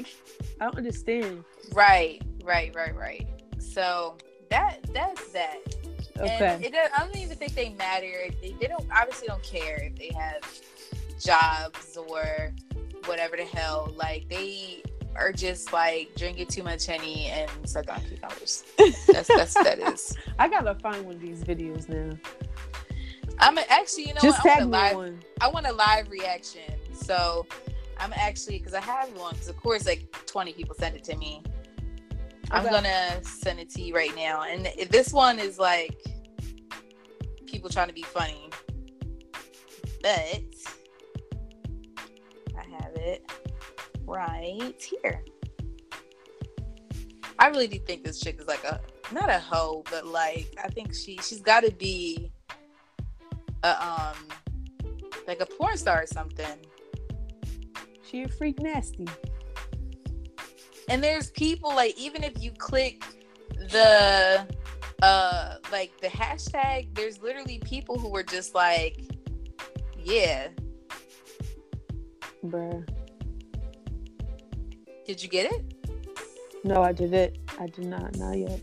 I 0.60 0.64
don't 0.64 0.76
understand. 0.76 1.44
Right, 1.72 2.22
right, 2.44 2.74
right, 2.74 2.94
right. 2.94 3.26
So 3.58 4.16
that 4.50 4.78
that's 4.92 5.32
that. 5.32 5.58
Okay. 6.18 6.54
And 6.54 6.64
it, 6.64 6.74
I 6.74 7.04
don't 7.04 7.16
even 7.16 7.36
think 7.36 7.54
they 7.54 7.70
matter. 7.70 8.28
They, 8.42 8.54
they 8.60 8.66
don't 8.66 8.86
obviously 8.94 9.28
don't 9.28 9.42
care 9.42 9.76
if 9.82 9.96
they 9.96 10.10
have 10.16 10.42
jobs 11.18 11.96
or 11.96 12.52
whatever 13.06 13.36
the 13.36 13.44
hell. 13.44 13.92
Like 13.96 14.28
they 14.28 14.82
are 15.16 15.32
just 15.32 15.72
like 15.72 16.14
drinking 16.16 16.48
too 16.48 16.62
much 16.62 16.86
honey 16.86 17.26
and 17.26 17.50
suck 17.64 17.90
on 17.90 18.00
cucumbers. 18.02 18.64
That's 19.06 19.28
that's 19.28 19.54
that 19.54 19.78
is. 19.78 20.16
I 20.38 20.48
gotta 20.48 20.74
find 20.74 21.04
one 21.04 21.14
of 21.16 21.20
these 21.20 21.42
videos 21.42 21.88
now. 21.88 22.16
I'm 23.38 23.58
a- 23.58 23.72
actually, 23.72 24.08
you 24.08 24.14
know, 24.14 24.20
Just 24.20 24.44
what? 24.44 24.52
I 24.52 24.58
tag 24.58 24.68
want 24.68 24.74
a 24.74 24.78
live. 24.78 24.96
one. 24.96 25.20
I 25.40 25.48
want 25.48 25.66
a 25.66 25.72
live 25.72 26.10
reaction. 26.10 26.74
So 26.94 27.46
I'm 27.98 28.12
actually 28.14 28.58
because 28.58 28.74
I 28.74 28.80
have 28.80 29.10
one 29.16 29.34
because 29.34 29.48
of 29.48 29.56
course 29.56 29.86
like 29.86 30.10
20 30.26 30.52
people 30.52 30.74
sent 30.74 30.96
it 30.96 31.04
to 31.04 31.16
me. 31.16 31.42
I'm 32.50 32.64
gonna 32.64 33.22
send 33.24 33.60
it 33.60 33.70
to 33.70 33.82
you 33.82 33.94
right 33.94 34.14
now, 34.14 34.42
and 34.42 34.68
this 34.90 35.12
one 35.12 35.38
is 35.38 35.58
like 35.58 35.96
people 37.46 37.70
trying 37.70 37.88
to 37.88 37.94
be 37.94 38.02
funny, 38.02 38.50
but 40.02 40.42
I 42.58 42.64
have 42.82 42.92
it 42.96 43.30
right 44.04 44.74
here. 44.82 45.24
I 47.38 47.48
really 47.48 47.68
do 47.68 47.78
think 47.78 48.04
this 48.04 48.20
chick 48.20 48.38
is 48.40 48.46
like 48.46 48.64
a 48.64 48.80
not 49.12 49.30
a 49.30 49.38
hoe, 49.38 49.82
but 49.90 50.06
like 50.06 50.54
I 50.62 50.68
think 50.68 50.94
she 50.94 51.18
she's 51.18 51.40
got 51.40 51.64
to 51.64 51.72
be 51.72 52.32
a 53.62 53.82
um 53.82 54.16
like 55.26 55.40
a 55.40 55.46
porn 55.46 55.76
star 55.76 56.02
or 56.02 56.06
something. 56.06 56.58
She 58.12 58.22
a 58.24 58.28
freak 58.28 58.60
nasty. 58.60 59.08
and 60.90 61.02
there's 61.02 61.30
people 61.30 61.70
like 61.74 61.98
even 61.98 62.22
if 62.22 62.42
you 62.42 62.50
click 62.52 63.02
the 63.70 64.46
uh 65.02 65.54
like 65.72 65.98
the 66.02 66.08
hashtag 66.08 66.94
there's 66.94 67.22
literally 67.22 67.58
people 67.64 67.98
who 67.98 68.10
were 68.10 68.22
just 68.22 68.54
like 68.54 69.00
yeah 69.98 70.48
Bruh. 72.44 72.86
did 75.06 75.22
you 75.22 75.28
get 75.30 75.50
it 75.50 75.62
No, 76.64 76.82
I 76.82 76.92
did 76.92 77.14
it. 77.14 77.38
I 77.58 77.66
did 77.66 77.86
not. 77.86 78.14
Not 78.18 78.36
yet. 78.38 78.60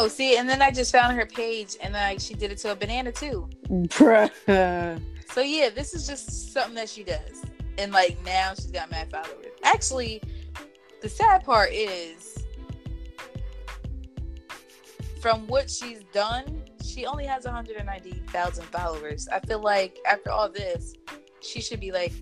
Oh 0.00 0.08
see 0.08 0.38
and 0.38 0.48
then 0.48 0.62
i 0.62 0.70
just 0.70 0.90
found 0.90 1.14
her 1.14 1.26
page 1.26 1.76
and 1.82 1.92
like 1.92 2.18
she 2.18 2.32
did 2.32 2.50
it 2.50 2.56
to 2.56 2.72
a 2.72 2.74
banana 2.74 3.12
too 3.12 3.46
Bruh. 3.68 4.30
so 5.30 5.42
yeah 5.42 5.68
this 5.68 5.92
is 5.92 6.06
just 6.06 6.52
something 6.54 6.74
that 6.74 6.88
she 6.88 7.04
does 7.04 7.44
and 7.76 7.92
like 7.92 8.16
now 8.24 8.54
she's 8.54 8.70
got 8.70 8.90
mad 8.90 9.10
followers 9.10 9.52
actually 9.62 10.22
the 11.02 11.08
sad 11.08 11.44
part 11.44 11.70
is 11.72 12.44
from 15.20 15.46
what 15.48 15.70
she's 15.70 16.02
done 16.14 16.62
she 16.82 17.04
only 17.04 17.26
has 17.26 17.44
190,000 17.44 18.64
followers 18.64 19.28
i 19.28 19.38
feel 19.40 19.60
like 19.60 19.98
after 20.10 20.30
all 20.30 20.48
this 20.48 20.94
she 21.42 21.60
should 21.60 21.80
be 21.80 21.92
like 21.92 22.14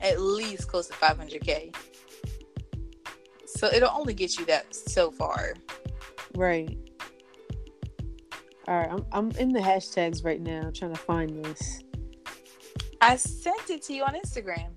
at 0.00 0.18
least 0.20 0.68
close 0.68 0.88
to 0.88 0.94
500k 0.94 1.74
So 3.62 3.68
it'll 3.68 3.90
only 3.90 4.14
get 4.14 4.38
you 4.38 4.44
that 4.46 4.74
so 4.74 5.10
far. 5.10 5.54
Right. 6.36 6.78
All 8.68 8.78
right, 8.78 8.90
I'm 8.90 9.04
I'm 9.12 9.30
in 9.32 9.52
the 9.52 9.60
hashtags 9.60 10.24
right 10.24 10.40
now, 10.40 10.70
trying 10.74 10.94
to 10.94 11.00
find 11.00 11.44
this. 11.44 11.82
I 13.00 13.16
sent 13.16 13.70
it 13.70 13.82
to 13.82 13.94
you 13.94 14.04
on 14.04 14.14
Instagram. 14.14 14.70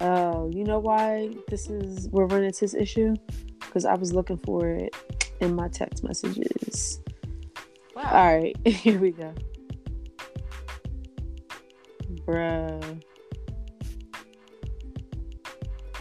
Oh, 0.00 0.50
you 0.50 0.64
know 0.64 0.78
why 0.78 1.34
this 1.48 1.68
is 1.68 2.08
we're 2.08 2.26
running 2.26 2.46
into 2.46 2.60
this 2.60 2.74
issue? 2.74 3.14
Because 3.60 3.84
I 3.84 3.94
was 3.94 4.14
looking 4.14 4.38
for 4.38 4.68
it 4.68 4.96
in 5.40 5.54
my 5.54 5.68
text 5.68 6.02
messages. 6.02 7.00
Wow. 7.94 8.02
All 8.04 8.36
right, 8.36 8.56
here 8.66 8.98
we 8.98 9.10
go. 9.10 9.34
Bruh. 12.26 13.02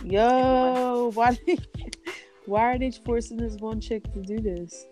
Yo, 0.03 1.11
why 1.15 1.37
why 2.47 2.73
are 2.73 2.79
they 2.79 2.91
forcing 2.91 3.37
this 3.37 3.57
one 3.57 3.79
chick 3.79 4.03
to 4.13 4.21
do 4.21 4.39
this? 4.39 4.87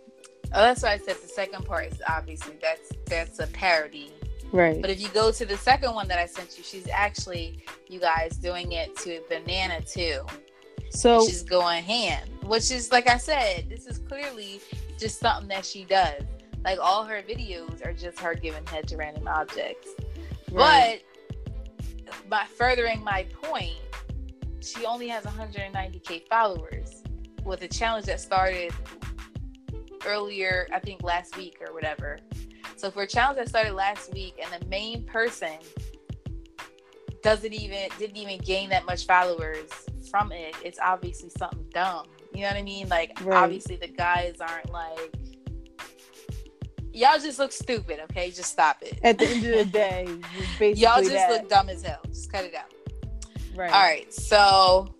Oh, 0.53 0.61
that's 0.61 0.83
why 0.83 0.91
I 0.91 0.97
said 0.97 1.15
the 1.15 1.27
second 1.27 1.65
part 1.65 1.91
is 1.91 2.01
obviously 2.07 2.57
that's 2.61 2.91
that's 3.07 3.39
a 3.39 3.47
parody. 3.47 4.11
Right. 4.51 4.81
But 4.81 4.91
if 4.91 5.01
you 5.01 5.07
go 5.09 5.31
to 5.31 5.45
the 5.45 5.57
second 5.57 5.95
one 5.95 6.07
that 6.09 6.19
I 6.19 6.27
sent 6.27 6.57
you, 6.57 6.63
she's 6.63 6.87
actually 6.89 7.63
you 7.87 7.99
guys 7.99 8.37
doing 8.37 8.73
it 8.73 8.95
to 8.97 9.21
Banana 9.29 9.81
too. 9.81 10.25
So 10.91 11.25
she's 11.25 11.43
going 11.43 11.83
ham, 11.83 12.27
which 12.43 12.71
is 12.71 12.91
like 12.91 13.07
I 13.09 13.17
said, 13.17 13.69
this 13.69 13.87
is 13.87 13.99
clearly 13.99 14.61
just 14.99 15.19
something 15.19 15.47
that 15.47 15.65
she 15.65 15.85
does. 15.85 16.23
Like 16.63 16.79
all 16.79 17.05
her 17.05 17.21
videos 17.21 17.85
are 17.85 17.93
just 17.93 18.19
her 18.19 18.35
giving 18.35 18.65
head 18.65 18.87
to 18.89 18.97
random 18.97 19.27
objects. 19.27 19.89
right. 20.51 21.01
But 22.05 22.29
by 22.29 22.45
furthering 22.57 23.03
my 23.03 23.25
point, 23.41 23.79
she 24.59 24.85
only 24.85 25.07
has 25.07 25.23
190k 25.23 26.27
followers 26.27 27.03
with 27.45 27.61
a 27.61 27.67
challenge 27.67 28.05
that 28.07 28.19
started 28.19 28.73
earlier, 30.05 30.67
I 30.73 30.79
think 30.79 31.03
last 31.03 31.37
week 31.37 31.57
or 31.65 31.73
whatever. 31.73 32.19
So 32.75 32.91
for 32.91 33.03
a 33.03 33.07
challenge 33.07 33.37
that 33.37 33.47
started 33.49 33.73
last 33.73 34.11
week 34.13 34.35
and 34.43 34.61
the 34.61 34.65
main 34.67 35.05
person 35.05 35.53
doesn't 37.23 37.53
even 37.53 37.89
didn't 37.97 38.17
even 38.17 38.37
gain 38.39 38.69
that 38.69 38.85
much 38.85 39.05
followers 39.05 39.69
from 40.11 40.31
it, 40.31 40.55
it's 40.63 40.79
obviously 40.83 41.29
something 41.37 41.65
dumb. 41.73 42.05
You 42.33 42.41
know 42.41 42.47
what 42.49 42.57
I 42.57 42.61
mean? 42.63 42.89
Like 42.89 43.17
Right. 43.23 43.37
obviously 43.43 43.77
the 43.77 43.87
guys 43.87 44.35
aren't 44.41 44.71
like 44.71 45.15
y'all 46.93 47.19
just 47.19 47.39
look 47.39 47.51
stupid, 47.51 47.99
okay? 48.11 48.29
Just 48.31 48.51
stop 48.51 48.77
it. 48.81 48.99
at 49.03 49.17
the 49.17 49.25
end 49.27 49.45
of 49.45 49.51
the 49.57 49.65
day, 49.65 50.05
basically 50.59 50.73
y'all 50.73 50.97
just 51.01 51.11
that. 51.13 51.31
look 51.31 51.49
dumb 51.49 51.69
as 51.69 51.81
hell. 51.81 51.99
Just 52.07 52.31
cut 52.31 52.43
it 52.45 52.53
out. 52.55 52.71
right. 53.55 53.71
All 53.71 53.81
right. 53.81 54.13
So, 54.13 54.93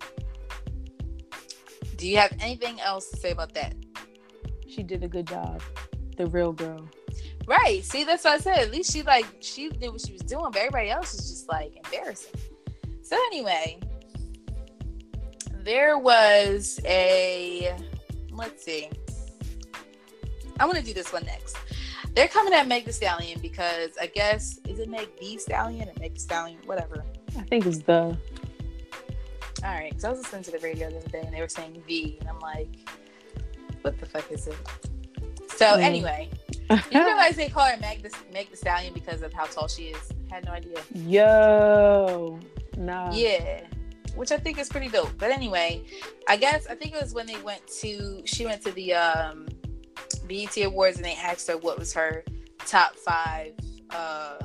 do 1.96 2.06
you 2.06 2.16
have 2.18 2.32
anything 2.40 2.80
else 2.80 3.10
to 3.10 3.16
say 3.16 3.30
about 3.30 3.54
that? 3.54 3.74
She 4.68 4.82
did 4.82 5.02
a 5.02 5.08
good 5.08 5.26
job. 5.26 5.62
The 6.16 6.26
real 6.26 6.52
girl. 6.52 6.88
Right. 7.46 7.84
See, 7.84 8.04
that's 8.04 8.24
what 8.24 8.34
I 8.34 8.38
said. 8.38 8.58
At 8.58 8.70
least 8.70 8.92
she 8.92 9.02
like 9.02 9.26
she 9.40 9.68
knew 9.68 9.92
what 9.92 10.00
she 10.00 10.12
was 10.12 10.22
doing, 10.22 10.50
but 10.50 10.56
everybody 10.56 10.90
else 10.90 11.14
is 11.14 11.30
just 11.30 11.48
like 11.48 11.76
embarrassing. 11.76 12.34
So 13.02 13.16
anyway, 13.26 13.78
there 15.62 15.98
was 15.98 16.80
a 16.84 17.76
let's 18.32 18.64
see. 18.64 18.90
I'm 20.58 20.68
gonna 20.68 20.82
do 20.82 20.92
this 20.92 21.12
one 21.12 21.24
next. 21.24 21.56
They're 22.14 22.28
coming 22.28 22.54
at 22.54 22.66
Meg 22.66 22.84
the 22.84 22.92
Stallion 22.92 23.40
because 23.40 23.90
I 24.00 24.06
guess 24.06 24.58
is 24.68 24.78
it 24.78 24.88
Meg 24.88 25.08
the 25.20 25.38
Stallion 25.38 25.88
or 25.88 25.92
Meg 26.00 26.14
the 26.14 26.20
Stallion, 26.20 26.58
whatever. 26.64 27.04
I 27.38 27.42
think 27.42 27.66
it's 27.66 27.78
the 27.78 28.16
All 29.64 29.70
right, 29.72 29.90
because 29.90 30.04
I 30.04 30.10
was 30.10 30.18
listening 30.20 30.42
to 30.44 30.50
the 30.52 30.58
radio 30.58 30.90
the 30.90 30.98
other 30.98 31.08
day 31.08 31.22
and 31.24 31.34
they 31.34 31.40
were 31.40 31.48
saying 31.48 31.82
V, 31.86 32.18
and 32.20 32.28
I'm 32.28 32.38
like, 32.40 32.68
what 33.82 33.98
the 33.98 34.06
fuck 34.06 34.30
is 34.30 34.46
it? 34.46 34.56
So 35.56 35.64
Mm. 35.66 35.82
anyway, 35.82 36.30
you 36.70 37.04
realize 37.04 37.36
they 37.36 37.48
call 37.48 37.64
her 37.64 37.76
Meg 37.80 38.02
the, 38.02 38.14
Meg 38.32 38.50
the 38.50 38.56
Stallion 38.56 38.92
because 38.92 39.22
of 39.22 39.32
how 39.32 39.44
tall 39.46 39.68
she 39.68 39.84
is? 39.84 40.12
I 40.30 40.34
Had 40.34 40.44
no 40.44 40.52
idea. 40.52 40.78
Yo. 40.94 42.38
Nah. 42.76 43.10
Yeah, 43.14 43.62
which 44.16 44.32
I 44.32 44.36
think 44.36 44.58
is 44.58 44.68
pretty 44.68 44.88
dope. 44.88 45.12
But 45.16 45.30
anyway, 45.30 45.84
I 46.28 46.36
guess 46.36 46.66
I 46.66 46.74
think 46.74 46.94
it 46.94 47.00
was 47.00 47.14
when 47.14 47.26
they 47.26 47.40
went 47.40 47.66
to 47.80 48.22
she 48.26 48.44
went 48.44 48.60
to 48.62 48.72
the 48.72 48.92
um, 48.94 49.46
BET 50.28 50.54
Awards 50.58 50.96
and 50.96 51.04
they 51.06 51.14
asked 51.14 51.48
her 51.48 51.56
what 51.56 51.78
was 51.78 51.92
her 51.94 52.22
top 52.66 52.96
five 52.96 53.54
uh, 53.90 54.38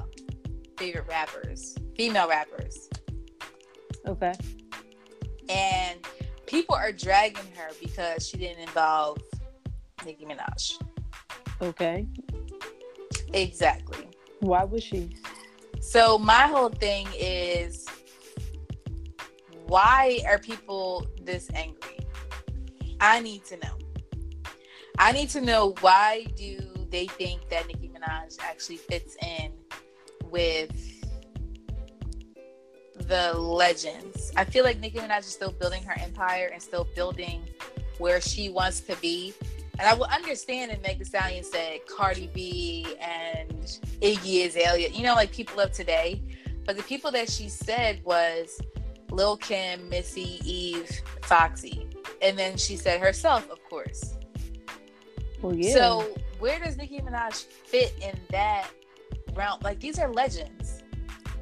favorite 0.78 1.08
rappers, 1.10 1.76
female 1.98 2.30
rappers. 2.30 2.88
Okay. 4.08 4.34
And 5.52 6.00
people 6.46 6.76
are 6.76 6.92
dragging 6.92 7.52
her 7.56 7.70
because 7.82 8.28
she 8.28 8.38
didn't 8.38 8.60
involve 8.60 9.18
Nicki 10.06 10.26
Minaj. 10.26 10.82
Okay. 11.62 12.08
Exactly. 13.34 14.08
Why 14.40 14.64
was 14.64 14.84
she? 14.84 15.16
So 15.80 16.18
my 16.18 16.48
whole 16.48 16.70
thing 16.70 17.08
is 17.18 17.86
why 19.68 20.20
are 20.28 20.38
people 20.38 21.08
this 21.24 21.50
angry? 21.54 22.00
I 23.00 23.20
need 23.20 23.46
to 23.46 23.58
know. 23.58 23.78
I 24.98 25.12
need 25.12 25.30
to 25.30 25.42
know 25.42 25.76
why 25.82 26.26
do 26.36 26.60
they 26.90 27.08
think 27.08 27.50
that 27.50 27.68
Nicki 27.68 27.90
Minaj 27.90 28.38
actually 28.42 28.78
fits 28.78 29.16
in 29.22 29.54
with 30.26 30.91
the 33.12 33.34
legends. 33.34 34.32
I 34.38 34.46
feel 34.46 34.64
like 34.64 34.80
Nicki 34.80 35.00
Minaj 35.00 35.20
is 35.20 35.26
still 35.26 35.52
building 35.52 35.84
her 35.84 35.94
empire 36.00 36.50
and 36.54 36.64
still 36.64 36.88
building 36.96 37.44
where 37.98 38.22
she 38.22 38.50
wants 38.50 38.80
to 38.82 38.96
be. 39.02 39.34
And 39.78 39.82
I 39.82 39.94
will 39.94 40.06
understand 40.06 40.72
if 40.72 40.82
Meg 40.82 40.98
Thee 40.98 41.04
Stallion 41.04 41.44
said 41.44 41.82
Cardi 41.88 42.30
B 42.34 42.88
and 43.02 43.80
Iggy 44.02 44.48
Azalea, 44.48 44.88
you 44.92 45.04
know, 45.04 45.14
like 45.14 45.34
people 45.34 45.60
of 45.60 45.74
today. 45.74 46.22
But 46.66 46.78
the 46.78 46.84
people 46.84 47.12
that 47.12 47.30
she 47.30 47.50
said 47.50 48.00
was 48.06 48.62
Lil 49.10 49.36
Kim, 49.36 49.90
Missy, 49.90 50.40
Eve, 50.46 50.90
Foxy. 51.24 51.90
And 52.22 52.40
then 52.40 52.56
she 52.56 52.78
said 52.78 53.02
herself, 53.02 53.50
of 53.52 53.62
course. 53.70 54.16
Well, 55.42 55.54
yeah. 55.54 55.74
So 55.74 56.16
where 56.40 56.62
does 56.62 56.78
Nicki 56.78 57.00
Minaj 57.00 57.44
fit 57.44 57.94
in 58.02 58.18
that 58.30 58.70
realm? 59.34 59.60
Like 59.64 59.82
these 59.82 60.00
are 60.00 60.10
legends. 60.14 60.81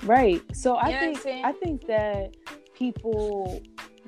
Right. 0.03 0.41
So 0.55 0.75
I 0.75 0.89
You 0.89 0.93
know 0.93 0.99
what 0.99 1.07
I'm 1.09 1.15
think? 1.15 1.45
I 1.45 1.51
think 1.53 1.87
that 1.87 2.35
people 2.73 3.61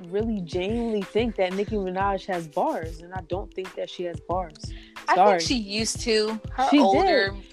really 0.10 0.42
genuinely 0.42 1.04
think 1.04 1.36
that 1.36 1.54
Nicki 1.54 1.76
Minaj 1.76 2.26
has 2.26 2.48
bars, 2.48 3.02
and 3.02 3.14
I 3.14 3.22
don't 3.28 3.54
think 3.54 3.76
that 3.76 3.90
she 3.90 4.04
has 4.06 4.20
bars. 4.22 4.56
I 5.08 5.16
think 5.16 5.42
she 5.42 5.56
used 5.56 6.00
to. 6.02 6.40
Her 6.52 6.68
She 6.70 6.78
did. 6.78 6.84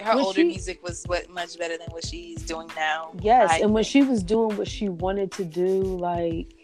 her 0.00 0.14
When 0.14 0.24
older 0.24 0.40
she- 0.40 0.44
music 0.44 0.82
was 0.82 1.02
what 1.06 1.28
much 1.28 1.58
better 1.58 1.76
than 1.76 1.88
what 1.90 2.06
she's 2.06 2.42
doing 2.42 2.68
now. 2.76 3.12
Yes, 3.20 3.50
I 3.50 3.58
and 3.58 3.74
when 3.74 3.84
she 3.84 4.02
was 4.02 4.22
doing 4.22 4.56
what 4.56 4.68
she 4.68 4.88
wanted 4.88 5.30
to 5.32 5.44
do, 5.44 5.80
like 5.82 6.54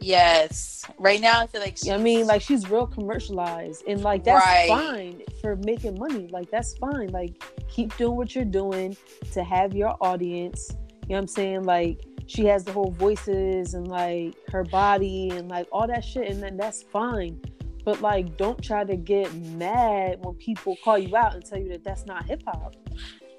Yes. 0.00 0.84
Right 0.98 1.20
now 1.22 1.40
I 1.40 1.46
feel 1.46 1.62
like 1.62 1.78
she's, 1.78 1.88
I 1.88 1.96
mean, 1.96 2.26
like 2.26 2.42
she's 2.42 2.68
real 2.68 2.86
commercialized, 2.86 3.82
and 3.88 4.02
like 4.02 4.24
that's 4.24 4.44
Right. 4.46 4.68
fine 4.68 5.22
for 5.40 5.56
making 5.56 5.98
money. 5.98 6.28
Like 6.30 6.50
that's 6.50 6.76
fine. 6.76 7.08
Like 7.12 7.42
keep 7.68 7.96
doing 7.96 8.14
what 8.16 8.34
you're 8.34 8.44
doing 8.44 8.96
to 9.32 9.42
have 9.42 9.74
your 9.74 9.96
audience. 10.02 10.70
You 11.08 11.10
know 11.10 11.16
what 11.16 11.22
I'm 11.22 11.28
saying? 11.28 11.64
Like 11.64 12.00
she 12.26 12.44
has 12.46 12.64
the 12.64 12.72
whole 12.72 12.90
voices 12.90 13.74
and 13.74 13.86
like 13.86 14.34
her 14.50 14.64
body 14.64 15.30
and 15.30 15.48
like 15.48 15.68
all 15.70 15.86
that 15.86 16.04
shit, 16.04 16.28
and 16.28 16.42
then 16.42 16.56
that's 16.56 16.82
fine. 16.82 17.40
But 17.84 18.00
like, 18.00 18.36
don't 18.36 18.60
try 18.60 18.82
to 18.82 18.96
get 18.96 19.32
mad 19.34 20.24
when 20.24 20.34
people 20.34 20.76
call 20.82 20.98
you 20.98 21.16
out 21.16 21.34
and 21.34 21.44
tell 21.44 21.58
you 21.58 21.68
that 21.68 21.84
that's 21.84 22.04
not 22.04 22.24
hip 22.26 22.42
hop. 22.44 22.74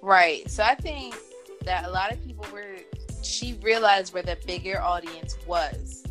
Right. 0.02 0.50
So 0.50 0.64
I 0.64 0.76
think 0.76 1.16
that 1.66 1.86
a 1.86 1.90
lot 1.90 2.14
of 2.14 2.26
people 2.26 2.46
were 2.54 2.78
she 3.22 3.60
realized 3.62 4.14
where 4.14 4.24
the 4.24 4.38
bigger 4.48 4.82
audience 4.82 5.38
was. 5.46 6.06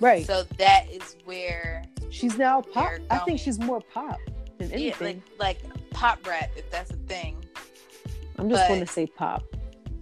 Right. 0.00 0.26
So 0.26 0.42
that 0.58 0.86
is 0.90 1.16
where 1.24 1.84
she's 2.10 2.36
now 2.36 2.62
pop. 2.62 2.90
I 3.10 3.18
think 3.18 3.38
she's 3.38 3.60
more 3.60 3.80
pop 3.80 4.18
than 4.58 4.70
yeah, 4.70 4.76
anything. 4.76 5.22
like 5.38 5.62
like 5.62 5.90
pop 5.90 6.26
rap, 6.26 6.50
if 6.56 6.68
that's 6.72 6.90
a 6.90 6.96
thing. 6.96 7.44
I'm 8.38 8.48
just 8.48 8.62
but- 8.62 8.68
going 8.68 8.80
to 8.80 8.86
say 8.86 9.06
pop. 9.06 9.44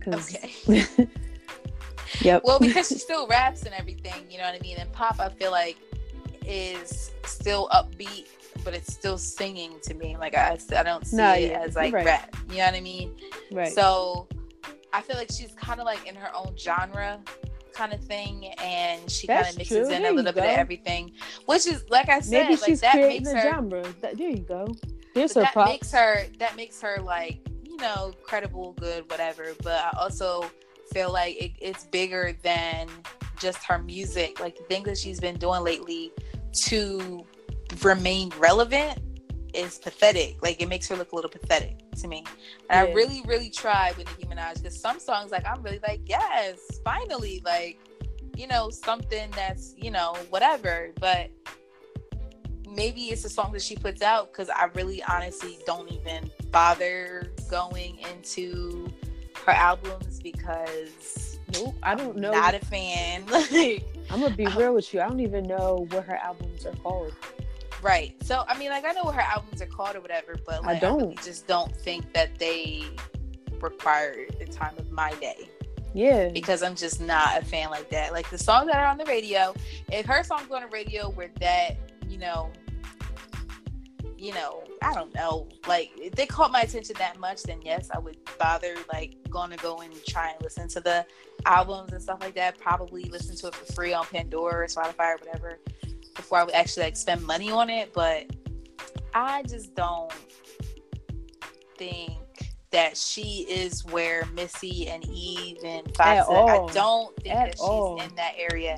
Okay. 0.08 0.52
yep. 2.20 2.42
well 2.44 2.58
because 2.60 2.88
she 2.90 2.98
still 2.98 3.26
raps 3.26 3.62
and 3.64 3.74
everything 3.74 4.24
you 4.30 4.38
know 4.38 4.44
what 4.44 4.54
i 4.54 4.58
mean 4.60 4.76
and 4.78 4.90
pop 4.92 5.18
i 5.20 5.28
feel 5.28 5.50
like 5.50 5.76
is 6.46 7.10
still 7.24 7.68
upbeat 7.72 8.26
but 8.64 8.72
it's 8.74 8.92
still 8.92 9.18
singing 9.18 9.72
to 9.82 9.94
me 9.94 10.16
like 10.16 10.34
i, 10.36 10.56
I 10.76 10.82
don't 10.82 11.06
see 11.06 11.16
Nah, 11.16 11.32
it 11.34 11.50
yeah, 11.50 11.60
as 11.60 11.74
like 11.76 11.92
right. 11.92 12.06
rap 12.06 12.34
you 12.50 12.58
know 12.58 12.64
what 12.66 12.74
i 12.74 12.80
mean 12.80 13.12
right. 13.50 13.72
so 13.72 14.28
i 14.92 15.00
feel 15.00 15.16
like 15.16 15.30
she's 15.32 15.52
kind 15.56 15.80
of 15.80 15.86
like 15.86 16.06
in 16.06 16.14
her 16.14 16.30
own 16.34 16.54
genre 16.56 17.20
kind 17.72 17.92
of 17.92 18.00
thing 18.00 18.46
and 18.62 19.10
she 19.10 19.26
kind 19.26 19.46
of 19.48 19.58
mixes 19.58 19.88
true. 19.88 19.94
in 19.96 20.02
There 20.02 20.12
a 20.12 20.14
little 20.14 20.32
bit 20.32 20.44
of 20.44 20.50
everything 20.50 21.12
which 21.46 21.66
is 21.66 21.84
like 21.90 22.08
i 22.08 22.20
said 22.20 22.44
Maybe 22.44 22.56
like 22.56 22.64
she's 22.64 22.80
that 22.80 22.92
creating 22.92 23.24
makes 23.24 23.32
her 23.42 23.50
genre. 23.50 23.84
That, 24.00 24.16
there 24.16 24.30
you 24.30 24.38
go. 24.38 24.74
There's 25.14 25.34
but 25.34 25.40
her 25.40 25.44
that 25.46 25.52
props. 25.52 25.70
makes 25.70 25.92
her 25.92 26.22
that 26.38 26.56
makes 26.56 26.80
her 26.80 26.98
like 27.02 27.38
you 27.76 27.82
know 27.82 28.12
credible 28.22 28.72
good 28.72 29.08
whatever 29.10 29.52
but 29.62 29.84
i 29.84 29.90
also 30.00 30.50
feel 30.92 31.12
like 31.12 31.36
it, 31.36 31.52
it's 31.60 31.84
bigger 31.84 32.34
than 32.42 32.88
just 33.38 33.62
her 33.64 33.78
music 33.78 34.40
like 34.40 34.56
the 34.56 34.64
things 34.64 34.86
that 34.86 34.96
she's 34.96 35.20
been 35.20 35.36
doing 35.36 35.62
lately 35.62 36.10
to 36.52 37.24
remain 37.82 38.32
relevant 38.38 38.98
is 39.52 39.78
pathetic. 39.78 40.36
Like 40.42 40.60
it 40.60 40.68
makes 40.68 40.86
her 40.88 40.96
look 40.96 41.12
a 41.12 41.14
little 41.14 41.30
pathetic 41.30 41.78
to 41.96 42.08
me. 42.08 42.24
And 42.70 42.86
yeah. 42.86 42.92
I 42.92 42.94
really, 42.94 43.22
really 43.26 43.50
tried 43.50 43.96
with 43.96 44.06
Nicki 44.18 44.28
Minaj 44.30 44.62
because 44.62 44.78
some 44.78 45.00
songs, 45.00 45.30
like 45.30 45.44
I'm 45.46 45.62
really 45.62 45.80
like, 45.86 46.00
yes, 46.04 46.58
finally, 46.84 47.42
like 47.44 47.78
you 48.36 48.46
know, 48.46 48.68
something 48.68 49.30
that's 49.34 49.74
you 49.76 49.90
know 49.90 50.14
whatever. 50.30 50.92
But 51.00 51.30
maybe 52.76 53.06
it's 53.06 53.24
a 53.24 53.28
song 53.28 53.52
that 53.52 53.62
she 53.62 53.74
puts 53.74 54.02
out 54.02 54.30
because 54.30 54.48
I 54.50 54.66
really, 54.74 55.02
honestly, 55.04 55.58
don't 55.66 55.90
even 55.90 56.30
bother 56.50 57.32
going 57.50 57.98
into 58.12 58.92
her 59.44 59.52
albums 59.52 60.20
because 60.20 61.38
nope, 61.54 61.74
I 61.82 61.94
don't 61.94 62.16
know. 62.16 62.32
Not 62.32 62.54
a 62.54 62.60
fan. 62.60 63.26
like 63.30 63.84
I'm 64.10 64.20
gonna 64.20 64.34
be 64.34 64.46
real 64.46 64.74
with 64.74 64.92
you. 64.92 65.00
I 65.00 65.08
don't 65.08 65.20
even 65.20 65.44
know 65.44 65.86
what 65.90 66.04
her 66.04 66.16
albums 66.16 66.66
are 66.66 66.74
called. 66.76 67.14
Right. 67.82 68.14
So 68.22 68.44
I 68.48 68.58
mean, 68.58 68.70
like 68.70 68.84
I 68.84 68.92
know 68.92 69.04
what 69.04 69.14
her 69.14 69.20
albums 69.22 69.62
are 69.62 69.66
called 69.66 69.96
or 69.96 70.00
whatever, 70.00 70.36
but 70.46 70.62
like, 70.62 70.76
I 70.76 70.78
don't 70.78 71.00
I 71.00 71.04
really 71.04 71.16
just 71.16 71.46
don't 71.46 71.74
think 71.74 72.12
that 72.12 72.38
they 72.38 72.84
require 73.60 74.26
the 74.38 74.46
time 74.46 74.74
of 74.78 74.90
my 74.90 75.12
day. 75.14 75.48
Yeah. 75.94 76.28
Because 76.28 76.62
I'm 76.62 76.74
just 76.74 77.00
not 77.00 77.40
a 77.40 77.44
fan 77.44 77.70
like 77.70 77.88
that. 77.90 78.12
Like 78.12 78.28
the 78.28 78.38
songs 78.38 78.66
that 78.66 78.76
are 78.76 78.86
on 78.86 78.98
the 78.98 79.06
radio, 79.06 79.54
if 79.90 80.04
her 80.06 80.22
songs 80.22 80.50
on 80.50 80.62
the 80.62 80.68
radio 80.68 81.08
were 81.10 81.30
that, 81.40 81.76
you 82.06 82.18
know, 82.18 82.50
you 84.26 84.34
know, 84.34 84.64
I 84.82 84.92
don't 84.92 85.14
know, 85.14 85.46
like 85.68 85.92
if 85.96 86.16
they 86.16 86.26
caught 86.26 86.50
my 86.50 86.62
attention 86.62 86.96
that 86.98 87.20
much, 87.20 87.44
then 87.44 87.62
yes, 87.62 87.90
I 87.94 88.00
would 88.00 88.18
bother 88.40 88.74
like 88.92 89.14
going 89.30 89.50
to 89.50 89.56
go 89.58 89.78
and 89.78 89.92
try 90.04 90.30
and 90.30 90.42
listen 90.42 90.66
to 90.70 90.80
the 90.80 91.06
albums 91.44 91.92
and 91.92 92.02
stuff 92.02 92.20
like 92.20 92.34
that. 92.34 92.58
Probably 92.58 93.04
listen 93.04 93.36
to 93.36 93.46
it 93.46 93.54
for 93.54 93.72
free 93.72 93.92
on 93.92 94.04
Pandora 94.06 94.64
or 94.64 94.66
Spotify 94.66 95.14
or 95.14 95.18
whatever 95.18 95.60
before 96.16 96.38
I 96.38 96.42
would 96.42 96.54
actually 96.54 96.82
like 96.86 96.96
spend 96.96 97.22
money 97.22 97.52
on 97.52 97.70
it. 97.70 97.92
But 97.92 98.26
I 99.14 99.44
just 99.44 99.76
don't 99.76 100.12
think 101.78 102.18
that 102.72 102.96
she 102.96 103.46
is 103.48 103.84
where 103.84 104.26
Missy 104.34 104.88
and 104.88 105.06
Eve 105.08 105.58
and 105.64 105.86
Fox. 105.96 106.28
I 106.28 106.66
don't 106.72 107.14
think 107.22 107.32
At 107.32 107.44
that 107.44 107.52
she's 107.52 107.60
all. 107.60 108.02
in 108.02 108.12
that 108.16 108.34
area. 108.36 108.76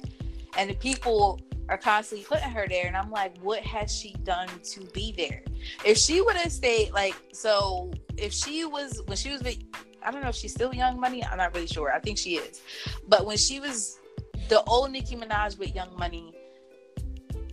And 0.58 0.68
the 0.68 0.74
people 0.74 1.40
are 1.68 1.78
constantly 1.78 2.24
putting 2.24 2.50
her 2.50 2.66
there, 2.68 2.86
and 2.86 2.96
I'm 2.96 3.10
like, 3.10 3.38
what 3.38 3.60
has 3.60 3.94
she 3.94 4.12
done 4.24 4.48
to 4.62 4.80
be 4.86 5.12
there? 5.16 5.42
If 5.84 5.98
she 5.98 6.20
would 6.20 6.36
have 6.36 6.52
stayed, 6.52 6.92
like, 6.92 7.14
so 7.32 7.90
if 8.16 8.32
she 8.32 8.64
was 8.64 9.02
when 9.06 9.16
she 9.16 9.30
was, 9.30 9.42
I 10.02 10.10
don't 10.10 10.22
know 10.22 10.28
if 10.28 10.34
she's 10.34 10.52
still 10.52 10.74
Young 10.74 10.98
Money. 10.98 11.24
I'm 11.24 11.38
not 11.38 11.54
really 11.54 11.66
sure. 11.66 11.92
I 11.92 12.00
think 12.00 12.18
she 12.18 12.36
is, 12.36 12.62
but 13.08 13.26
when 13.26 13.36
she 13.36 13.60
was 13.60 13.98
the 14.48 14.62
old 14.64 14.92
Nicki 14.92 15.16
Minaj 15.16 15.58
with 15.58 15.74
Young 15.74 15.94
Money, 15.98 16.34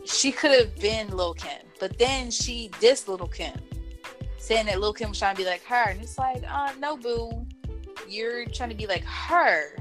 she 0.05 0.31
could 0.31 0.51
have 0.51 0.75
been 0.77 1.09
Lil 1.09 1.33
Kim, 1.33 1.65
but 1.79 1.97
then 1.97 2.31
she 2.31 2.69
dissed 2.79 3.07
Lil 3.07 3.27
Kim, 3.27 3.59
saying 4.37 4.67
that 4.67 4.79
Lil 4.79 4.93
Kim 4.93 5.09
was 5.09 5.19
trying 5.19 5.35
to 5.35 5.41
be 5.41 5.47
like 5.47 5.63
her, 5.63 5.89
and 5.89 6.01
it's 6.01 6.17
like, 6.17 6.43
uh, 6.49 6.71
no, 6.79 6.95
boo, 6.95 7.45
you're 8.07 8.45
trying 8.45 8.69
to 8.69 8.75
be 8.75 8.87
like 8.87 9.03
her, 9.03 9.75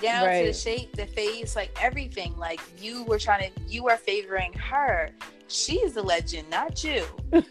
down 0.00 0.26
right. 0.26 0.40
to 0.40 0.46
the 0.48 0.52
shape, 0.52 0.94
the 0.96 1.06
face, 1.06 1.56
like 1.56 1.76
everything. 1.80 2.36
Like 2.36 2.60
you 2.80 3.04
were 3.04 3.18
trying 3.18 3.52
to, 3.52 3.60
you 3.66 3.88
are 3.88 3.96
favoring 3.96 4.52
her. 4.54 5.10
She's 5.48 5.94
the 5.94 6.02
legend, 6.02 6.48
not 6.48 6.84
you. 6.84 7.04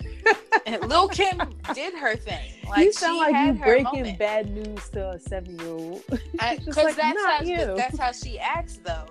and 0.65 0.87
Lil 0.87 1.09
Kim 1.09 1.53
did 1.73 1.93
her 1.95 2.15
thing. 2.15 2.53
Like 2.69 2.85
you 2.85 2.93
sound 2.93 3.17
like 3.17 3.47
you 3.47 3.53
breaking 3.61 3.83
moment. 3.83 4.19
bad 4.19 4.49
news 4.51 4.89
to 4.89 5.11
a 5.11 5.19
seven 5.19 5.59
year 5.59 5.69
old. 5.69 6.03
Because 6.07 6.77
like, 6.77 6.95
that's 6.95 7.25
how 7.25 7.41
you. 7.41 7.75
that's 7.75 7.99
how 7.99 8.11
she 8.11 8.39
acts 8.39 8.79
though 8.83 9.05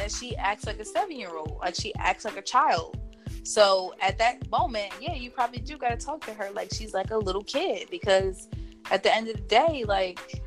that 0.00 0.10
she 0.10 0.34
acts 0.36 0.66
like 0.66 0.80
a 0.80 0.84
seven 0.84 1.16
year 1.16 1.36
old, 1.36 1.58
like 1.60 1.74
she 1.74 1.94
acts 1.96 2.24
like 2.24 2.36
a 2.36 2.42
child. 2.42 2.98
So 3.42 3.94
at 4.00 4.18
that 4.18 4.50
moment, 4.50 4.92
yeah, 5.00 5.14
you 5.14 5.30
probably 5.30 5.60
do 5.60 5.76
got 5.76 5.90
to 5.90 5.96
talk 5.96 6.24
to 6.26 6.34
her 6.34 6.50
like 6.52 6.72
she's 6.72 6.94
like 6.94 7.10
a 7.10 7.16
little 7.16 7.44
kid 7.44 7.88
because 7.90 8.48
at 8.90 9.02
the 9.02 9.14
end 9.14 9.28
of 9.28 9.36
the 9.36 9.42
day, 9.42 9.84
like, 9.86 10.42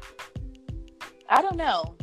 I 1.30 1.41
don't 1.41 1.56
know. 1.56 1.95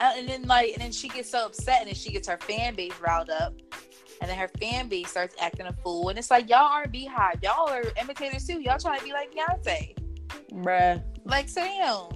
Uh, 0.00 0.12
and 0.16 0.28
then 0.28 0.42
like, 0.42 0.72
and 0.72 0.82
then 0.82 0.92
she 0.92 1.08
gets 1.08 1.30
so 1.30 1.46
upset, 1.46 1.80
and 1.80 1.88
then 1.88 1.94
she 1.94 2.10
gets 2.10 2.28
her 2.28 2.38
fan 2.38 2.74
base 2.74 2.92
riled 3.00 3.30
up, 3.30 3.54
and 4.20 4.30
then 4.30 4.38
her 4.38 4.48
fan 4.60 4.88
base 4.88 5.10
starts 5.10 5.34
acting 5.40 5.66
a 5.66 5.72
fool, 5.72 6.08
and 6.08 6.18
it's 6.18 6.30
like 6.30 6.48
y'all 6.48 6.68
aren't 6.70 6.92
BeyHive, 6.92 7.42
y'all 7.42 7.68
are 7.68 7.82
imitators 8.00 8.46
too. 8.46 8.60
Y'all 8.60 8.78
trying 8.78 8.98
to 8.98 9.04
be 9.04 9.12
like 9.12 9.34
Beyonce, 9.34 9.96
bruh. 10.52 11.02
Like, 11.24 11.48
Sam, 11.48 12.08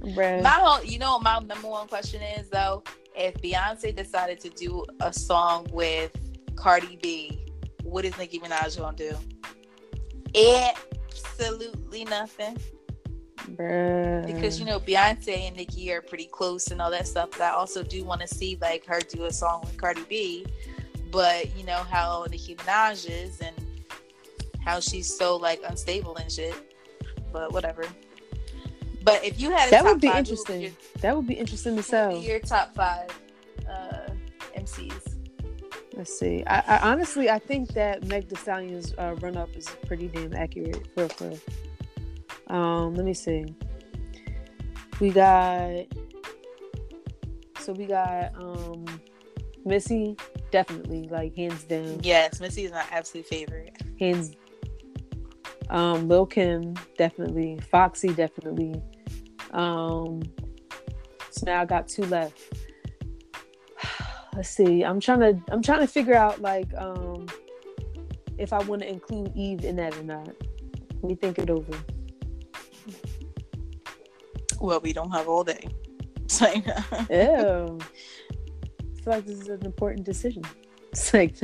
bruh. 0.00 0.42
My 0.42 0.50
whole, 0.50 0.82
you 0.82 0.98
know, 0.98 1.18
my 1.18 1.38
number 1.40 1.68
one 1.68 1.86
question 1.86 2.22
is 2.22 2.48
though 2.48 2.82
if 3.18 3.34
Beyonce 3.42 3.94
decided 3.94 4.40
to 4.40 4.48
do 4.50 4.84
a 5.00 5.12
song 5.12 5.66
with 5.72 6.12
Cardi 6.54 6.98
B, 7.02 7.44
what 7.82 8.04
is 8.04 8.16
Nicki 8.16 8.38
Minaj 8.38 8.78
gonna 8.78 8.96
do? 8.96 9.16
Absolutely 11.20 12.04
nothing. 12.04 12.56
Bruh. 13.56 14.26
Because 14.26 14.58
you 14.58 14.66
know 14.66 14.80
Beyonce 14.80 15.48
and 15.48 15.56
Nicki 15.56 15.92
are 15.92 16.02
pretty 16.02 16.26
close 16.26 16.70
and 16.70 16.80
all 16.80 16.90
that 16.90 17.06
stuff. 17.06 17.30
But 17.32 17.42
I 17.42 17.50
also 17.50 17.82
do 17.82 18.04
want 18.04 18.20
to 18.20 18.28
see 18.28 18.58
like 18.60 18.84
her 18.86 19.00
do 19.00 19.24
a 19.24 19.32
song 19.32 19.60
with 19.62 19.76
Cardi 19.76 20.04
B. 20.08 20.46
But 21.10 21.56
you 21.56 21.64
know 21.64 21.78
how 21.90 22.26
Nicki 22.30 22.54
Minaj 22.56 23.08
is 23.08 23.40
and 23.40 23.56
how 24.64 24.80
she's 24.80 25.12
so 25.12 25.36
like 25.36 25.60
unstable 25.66 26.16
and 26.16 26.30
shit. 26.30 26.54
But 27.32 27.52
whatever. 27.52 27.84
But 29.02 29.24
if 29.24 29.40
you 29.40 29.50
had 29.50 29.70
that 29.70 29.84
would 29.84 30.00
be 30.00 30.08
five, 30.08 30.18
interesting. 30.18 30.56
Would 30.56 30.62
your, 30.64 30.72
that 31.00 31.16
would 31.16 31.26
be 31.26 31.34
interesting 31.34 31.76
to 31.76 31.82
sell. 31.82 32.18
Your 32.18 32.40
top 32.40 32.74
five 32.74 33.08
uh, 33.68 34.10
MCs. 34.56 35.16
Let's 35.96 36.16
see. 36.16 36.44
I, 36.46 36.58
I, 36.60 36.90
honestly, 36.90 37.28
I 37.28 37.38
think 37.38 37.72
that 37.74 38.04
Meg 38.06 38.28
Thee 38.28 38.36
Stallion's 38.36 38.94
uh, 38.98 39.16
run 39.20 39.36
up 39.36 39.48
is 39.56 39.68
pretty 39.86 40.08
damn 40.08 40.34
accurate. 40.34 40.86
For 40.94 41.08
for. 41.08 41.32
Um, 42.48 42.94
let 42.94 43.04
me 43.04 43.14
see. 43.14 43.46
We 45.00 45.10
got. 45.10 45.86
So 47.60 47.72
we 47.72 47.86
got 47.86 48.34
um, 48.36 48.86
Missy, 49.64 50.16
definitely 50.50 51.08
like 51.08 51.36
hands 51.36 51.64
down. 51.64 52.00
Yes, 52.02 52.40
Missy 52.40 52.64
is 52.64 52.72
my 52.72 52.84
absolute 52.90 53.26
favorite. 53.26 53.76
Hands. 54.00 54.34
Um, 55.68 56.08
Lil 56.08 56.24
Kim, 56.24 56.74
definitely. 56.96 57.60
Foxy, 57.70 58.08
definitely. 58.08 58.80
Um, 59.50 60.22
so 61.30 61.44
now 61.44 61.60
I 61.60 61.64
got 61.66 61.88
two 61.88 62.04
left. 62.06 62.40
Let's 64.34 64.48
see. 64.48 64.82
I'm 64.82 65.00
trying 65.00 65.20
to 65.20 65.52
I'm 65.52 65.62
trying 65.62 65.80
to 65.80 65.86
figure 65.86 66.14
out 66.14 66.40
like 66.40 66.68
um 66.78 67.26
if 68.38 68.52
I 68.52 68.62
want 68.64 68.82
to 68.82 68.88
include 68.88 69.32
Eve 69.36 69.64
in 69.64 69.76
that 69.76 69.96
or 69.96 70.02
not. 70.02 70.30
Let 71.02 71.04
me 71.04 71.14
think 71.14 71.38
it 71.38 71.50
over. 71.50 71.76
Well, 74.60 74.80
we 74.80 74.92
don't 74.92 75.10
have 75.10 75.28
all 75.28 75.44
day. 75.44 75.68
yeah. 76.40 76.82
I 77.00 77.06
feel 77.08 77.78
like 79.06 79.26
this 79.26 79.40
is 79.40 79.48
an 79.48 79.64
important 79.64 80.04
decision. 80.04 80.42
It's 80.90 81.12
like, 81.12 81.36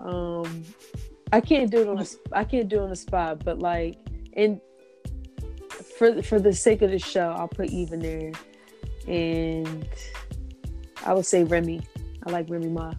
um, 0.00 0.64
I 1.32 1.40
can't 1.40 1.70
do 1.70 1.82
it 1.82 1.88
on 1.88 2.00
a, 2.00 2.06
I 2.32 2.42
can't 2.42 2.68
do 2.68 2.80
it 2.80 2.82
on 2.82 2.90
the 2.90 2.96
spot, 2.96 3.44
but 3.44 3.60
like, 3.60 3.98
and 4.32 4.60
for 5.96 6.20
for 6.22 6.40
the 6.40 6.52
sake 6.52 6.82
of 6.82 6.90
the 6.90 6.98
show, 6.98 7.30
I'll 7.30 7.46
put 7.46 7.70
even 7.70 8.00
there, 8.00 8.32
and 9.06 9.88
I 11.04 11.14
would 11.14 11.24
say 11.24 11.44
Remy. 11.44 11.82
I 12.26 12.30
like 12.30 12.50
Remy 12.50 12.68
Ma. 12.68 12.94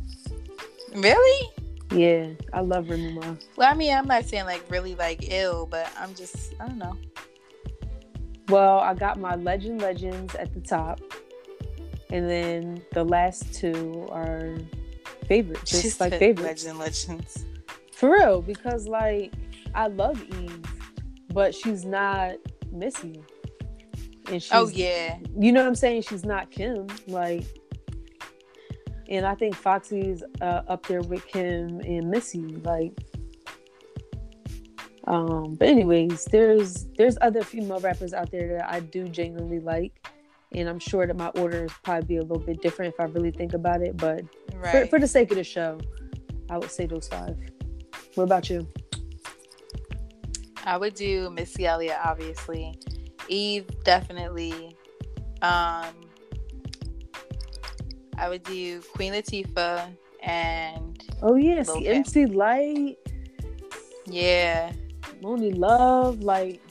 Really? 0.95 1.51
Yeah, 1.91 2.27
I 2.53 2.62
love 2.62 2.89
Remy 2.89 3.13
Ma. 3.13 3.36
Well, 3.57 3.69
I 3.69 3.73
mean, 3.73 3.93
I'm 3.93 4.07
not 4.07 4.23
saying 4.23 4.45
like 4.45 4.63
really 4.69 4.95
like 4.95 5.29
ill, 5.29 5.65
but 5.65 5.91
I'm 5.99 6.15
just 6.15 6.53
I 6.62 6.67
don't 6.67 6.77
know. 6.77 6.97
Well, 8.49 8.79
I 8.79 8.93
got 8.93 9.19
my 9.19 9.36
legend 9.36 9.81
legends 9.81 10.36
at 10.36 10.53
the 10.53 10.62
top, 10.62 11.01
and 12.10 12.29
then 12.29 12.81
the 12.93 13.03
last 13.03 13.53
two 13.53 14.07
are 14.12 14.55
favorites. 15.27 15.71
Just 15.71 15.83
She's 15.83 15.99
like 15.99 16.13
favorites. 16.13 16.63
Legend 16.65 16.79
legends. 16.79 17.45
For 17.93 18.12
real, 18.12 18.41
because 18.41 18.88
like 18.88 19.33
I 19.75 19.88
love 19.88 20.21
Eve, 20.41 20.62
but 21.33 21.53
she's 21.53 21.83
not 21.83 22.36
Missy. 22.71 23.21
And 24.27 24.36
oh, 24.36 24.39
she's, 24.39 24.51
oh 24.53 24.67
yeah, 24.69 25.17
you 25.38 25.51
know 25.51 25.62
what 25.62 25.67
I'm 25.67 25.75
saying? 25.75 26.03
She's 26.03 26.25
not 26.25 26.49
Kim. 26.49 26.88
Like, 27.07 27.45
and 29.10 29.25
I 29.25 29.36
think 29.36 29.55
Foxy's 29.55 30.23
uh, 30.41 30.62
up 30.67 30.86
there 30.88 31.01
with 31.01 31.25
Kim 31.27 31.79
and 31.81 32.10
Missy. 32.10 32.45
Like, 32.63 32.93
um, 35.08 35.56
but 35.56 35.70
anyways, 35.70 36.26
there's 36.26 36.86
there's 36.98 37.17
other 37.22 37.41
female 37.41 37.80
rappers 37.80 38.13
out 38.13 38.30
there 38.30 38.58
that 38.58 38.70
I 38.70 38.82
do 38.82 39.08
genuinely 39.08 39.60
like, 39.60 40.06
and 40.54 40.67
I'm 40.67 40.80
sure 40.80 41.08
that 41.08 41.15
my 41.15 41.30
order 41.30 41.63
is 41.63 41.72
probably 41.84 42.06
be 42.06 42.17
a 42.17 42.22
little 42.22 42.39
bit 42.39 42.62
different 42.62 42.93
if 42.93 43.00
I 43.00 43.06
really 43.06 43.32
think 43.32 43.54
about 43.54 43.82
it. 43.82 43.96
But 43.96 44.26
right. 44.56 44.72
for, 44.72 44.88
for 44.88 45.00
the 45.00 45.08
sake 45.08 45.32
of 45.32 45.38
the 45.38 45.46
show, 45.46 45.80
I 46.50 46.58
would 46.58 46.72
say 46.72 46.86
those 46.86 47.08
five. 47.08 47.38
What 48.15 48.26
about 48.26 48.50
you? 48.50 48.67
I 50.65 50.76
would 50.76 50.96
do 50.96 51.30
Missy 51.30 51.65
Elliott, 51.65 51.98
obviously. 52.04 52.78
Eve, 53.30 53.65
definitely. 53.86 54.76
Um, 55.41 55.93
I 58.17 58.28
would 58.28 58.43
do 58.43 58.82
Queen 58.82 59.13
Latifah, 59.13 59.89
and 60.22 61.02
Oh 61.22 61.36
yeah, 61.36 61.56
Lil 61.56 61.65
see 61.65 61.82
Kim. 61.84 61.96
MC 61.96 62.26
Lyte, 62.26 62.98
yeah, 64.06 64.74
Lonely 65.22 65.52
Love, 65.54 66.22
like 66.22 66.62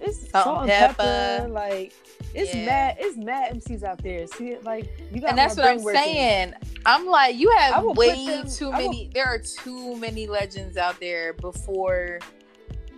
it's 0.00 0.30
Salt 0.30 0.44
salt, 0.44 0.68
and 0.70 0.96
Pepa. 0.96 1.40
Pepa. 1.46 1.52
like 1.52 1.92
it's 2.34 2.54
Yeah. 2.54 2.66
mad, 2.66 2.96
it's 3.00 3.16
mad 3.16 3.52
MCs 3.52 3.82
out 3.82 4.02
there. 4.02 4.26
See 4.26 4.48
it, 4.50 4.64
like 4.64 4.88
you 5.12 5.20
got 5.20 5.30
and 5.30 5.38
that's 5.38 5.56
what 5.56 5.66
I'm 5.66 5.82
working. 5.82 6.02
saying. 6.02 6.54
I'm 6.86 7.06
like, 7.06 7.36
you 7.36 7.50
have 7.50 7.84
way 7.96 8.24
them- 8.26 8.48
too 8.48 8.70
I 8.70 8.78
will- 8.78 8.88
many. 8.88 9.10
There 9.12 9.26
are 9.26 9.38
too 9.38 9.96
many 9.96 10.26
legends 10.26 10.76
out 10.76 10.98
there 11.00 11.32
before 11.34 12.18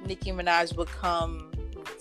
Nicki 0.06 0.32
Minaj 0.32 0.76
would 0.76 0.88
come 0.88 1.50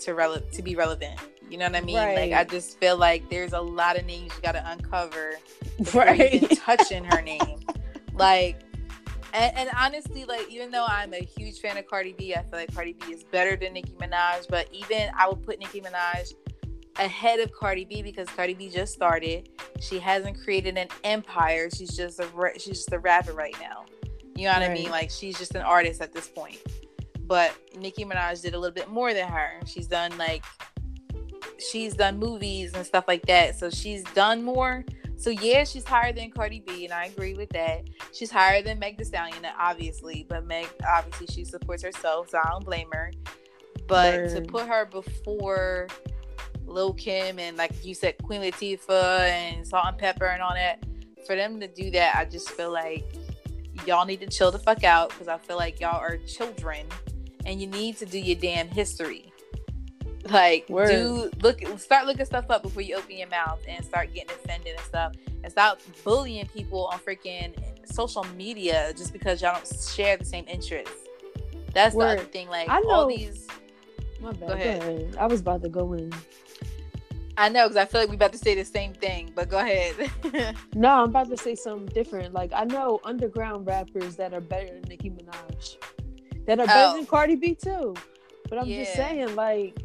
to 0.00 0.12
rele- 0.12 0.50
to 0.52 0.62
be 0.62 0.74
relevant. 0.76 1.18
You 1.48 1.58
know 1.58 1.66
what 1.66 1.76
I 1.76 1.80
mean? 1.82 1.96
Like 1.96 2.32
I 2.32 2.44
just 2.44 2.78
feel 2.78 2.96
like 2.96 3.28
there's 3.28 3.52
a 3.52 3.60
lot 3.60 3.98
of 3.98 4.06
names 4.06 4.32
you 4.36 4.42
got 4.42 4.52
to 4.52 4.70
uncover 4.70 5.34
before 5.78 6.06
you 6.06 6.24
even 6.24 6.48
Right. 6.48 6.58
touching 6.58 7.04
her 7.04 7.20
name. 7.22 7.40
Like, 8.14 8.60
and, 9.32 9.56
and 9.56 9.70
honestly, 9.78 10.24
like 10.24 10.50
even 10.50 10.70
though 10.70 10.86
I'm 10.86 11.14
a 11.14 11.24
huge 11.24 11.60
fan 11.60 11.76
of 11.76 11.86
Cardi 11.86 12.12
B, 12.12 12.34
I 12.34 12.42
feel 12.42 12.58
like 12.58 12.74
Cardi 12.74 12.94
B 12.94 13.12
is 13.12 13.24
better 13.24 13.56
than 13.56 13.72
Nicki 13.72 13.92
Minaj. 13.92 14.48
But 14.48 14.68
even 14.72 15.10
I 15.16 15.28
would 15.28 15.42
put 15.42 15.58
Nicki 15.58 15.80
Minaj 15.80 16.34
ahead 16.96 17.40
of 17.40 17.52
Cardi 17.52 17.84
B 17.84 18.02
because 18.02 18.28
Cardi 18.28 18.54
B 18.54 18.68
just 18.68 18.92
started. 18.92 19.48
She 19.80 19.98
hasn't 19.98 20.42
created 20.42 20.76
an 20.76 20.88
empire. 21.04 21.68
She's 21.70 21.96
just 21.96 22.20
a 22.20 22.28
she's 22.54 22.78
just 22.78 22.92
a 22.92 22.98
rapper 22.98 23.32
right 23.32 23.56
now. 23.60 23.86
You 24.34 24.48
know 24.48 24.54
what 24.54 24.62
I 24.62 24.72
mean? 24.72 24.90
Like 24.90 25.10
she's 25.10 25.38
just 25.38 25.54
an 25.54 25.62
artist 25.62 26.00
at 26.00 26.12
this 26.12 26.28
point. 26.28 26.58
But 27.20 27.56
Nicki 27.78 28.04
Minaj 28.04 28.42
did 28.42 28.54
a 28.54 28.58
little 28.58 28.74
bit 28.74 28.90
more 28.90 29.14
than 29.14 29.28
her. 29.28 29.60
She's 29.66 29.86
done 29.86 30.16
like 30.18 30.44
she's 31.58 31.94
done 31.94 32.18
movies 32.18 32.74
and 32.74 32.84
stuff 32.84 33.04
like 33.08 33.22
that. 33.26 33.58
So 33.58 33.70
she's 33.70 34.02
done 34.14 34.42
more. 34.42 34.84
So 35.22 35.30
yeah, 35.30 35.62
she's 35.62 35.84
higher 35.84 36.12
than 36.12 36.32
Cardi 36.32 36.58
B, 36.66 36.84
and 36.84 36.92
I 36.92 37.04
agree 37.04 37.34
with 37.34 37.50
that. 37.50 37.84
She's 38.12 38.28
higher 38.28 38.60
than 38.60 38.80
Meg 38.80 38.98
Thee 38.98 39.04
Stallion, 39.04 39.46
obviously, 39.56 40.26
but 40.28 40.44
Meg 40.44 40.66
obviously 40.84 41.28
she 41.28 41.44
supports 41.44 41.80
herself, 41.80 42.30
so 42.30 42.38
I 42.38 42.50
don't 42.50 42.64
blame 42.64 42.88
her. 42.92 43.12
But 43.86 44.30
to 44.30 44.42
put 44.42 44.66
her 44.66 44.84
before 44.84 45.86
Lil 46.66 46.94
Kim 46.94 47.38
and 47.38 47.56
like 47.56 47.84
you 47.84 47.94
said, 47.94 48.16
Queen 48.24 48.40
Latifah 48.40 49.20
and 49.20 49.64
Salt 49.64 49.84
and 49.86 49.96
Pepa 49.96 50.32
and 50.32 50.42
all 50.42 50.54
that, 50.54 50.84
for 51.24 51.36
them 51.36 51.60
to 51.60 51.68
do 51.68 51.92
that, 51.92 52.16
I 52.16 52.24
just 52.24 52.50
feel 52.50 52.72
like 52.72 53.04
y'all 53.86 54.04
need 54.04 54.18
to 54.22 54.26
chill 54.26 54.50
the 54.50 54.58
fuck 54.58 54.82
out 54.82 55.10
because 55.10 55.28
I 55.28 55.38
feel 55.38 55.56
like 55.56 55.78
y'all 55.78 56.00
are 56.00 56.16
children 56.26 56.84
and 57.46 57.60
you 57.60 57.68
need 57.68 57.96
to 57.98 58.06
do 58.06 58.18
your 58.18 58.40
damn 58.40 58.66
history. 58.66 59.31
Like 60.30 60.68
Word. 60.68 60.88
do 60.88 61.30
look 61.42 61.60
start 61.78 62.06
looking 62.06 62.24
stuff 62.24 62.46
up 62.50 62.62
before 62.62 62.82
you 62.82 62.96
open 62.96 63.16
your 63.18 63.28
mouth 63.28 63.60
and 63.68 63.84
start 63.84 64.14
getting 64.14 64.30
offended 64.30 64.74
and 64.76 64.84
stuff 64.84 65.12
and 65.42 65.50
stop 65.50 65.80
bullying 66.04 66.46
people 66.46 66.86
on 66.92 66.98
freaking 67.00 67.54
social 67.84 68.24
media 68.36 68.92
just 68.96 69.12
because 69.12 69.42
y'all 69.42 69.54
don't 69.54 69.80
share 69.94 70.16
the 70.16 70.24
same 70.24 70.44
interests. 70.46 70.94
That's 71.74 71.94
Word. 71.94 72.18
the 72.18 72.22
other 72.22 72.30
thing. 72.30 72.48
Like 72.48 72.68
I 72.68 72.76
all 72.76 72.82
know- 72.82 73.08
these 73.16 73.46
My 74.20 74.30
bad. 74.32 74.40
Go 74.40 74.46
Go 74.46 74.52
ahead. 74.52 74.82
ahead. 74.82 75.16
I 75.18 75.26
was 75.26 75.40
about 75.40 75.62
to 75.62 75.68
go 75.68 75.92
in. 75.94 76.12
I 77.36 77.48
know 77.48 77.64
because 77.66 77.76
I 77.78 77.86
feel 77.86 78.00
like 78.02 78.10
we 78.10 78.14
about 78.16 78.32
to 78.32 78.38
say 78.38 78.54
the 78.54 78.64
same 78.64 78.92
thing, 78.92 79.32
but 79.34 79.48
go 79.48 79.58
ahead. 79.58 80.10
No, 80.74 80.88
I'm 81.02 81.08
about 81.08 81.28
to 81.30 81.36
say 81.36 81.54
something 81.54 81.86
different. 81.86 82.32
Like 82.32 82.52
I 82.54 82.64
know 82.64 83.00
underground 83.04 83.66
rappers 83.66 84.16
that 84.16 84.32
are 84.34 84.40
better 84.40 84.66
than 84.68 84.82
Nicki 84.88 85.10
Minaj, 85.10 85.76
that 86.46 86.60
are 86.60 86.66
better 86.66 86.90
Oh. 86.92 86.96
than 86.96 87.06
Cardi 87.06 87.34
B 87.36 87.54
too. 87.56 87.94
But 88.48 88.58
I'm 88.58 88.66
just 88.68 88.92
saying, 88.94 89.34
like, 89.34 89.81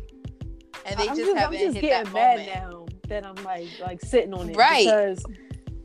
and 0.88 1.00
they 1.00 1.08
I'm 1.10 1.16
just, 1.16 1.32
just, 1.32 1.46
I'm 1.46 1.52
just 1.54 1.76
hit 1.76 1.82
getting 1.82 2.14
that 2.14 2.14
mad 2.14 2.38
moment. 2.40 2.56
now 2.56 2.86
that 3.10 3.26
I'm 3.26 3.44
like, 3.44 3.68
like 3.82 4.02
sitting 4.02 4.34
on 4.34 4.50
it, 4.50 4.58
Right. 4.58 4.86
Because 4.86 5.24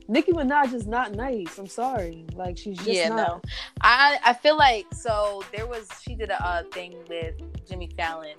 Nicki 0.08 0.32
Minaj 0.32 0.74
is 0.74 0.86
not 0.86 1.12
nice. 1.14 1.58
I'm 1.58 1.66
sorry. 1.68 2.26
Like 2.34 2.58
she's 2.58 2.76
just 2.78 2.88
Yeah, 2.90 3.08
not. 3.08 3.16
no. 3.16 3.40
I 3.80 4.18
I 4.24 4.32
feel 4.34 4.56
like 4.56 4.86
so 4.92 5.42
there 5.54 5.66
was 5.66 5.88
she 6.02 6.14
did 6.14 6.30
a 6.30 6.44
uh, 6.44 6.62
thing 6.72 6.94
with 7.08 7.34
Jimmy 7.68 7.88
Fallon 7.96 8.36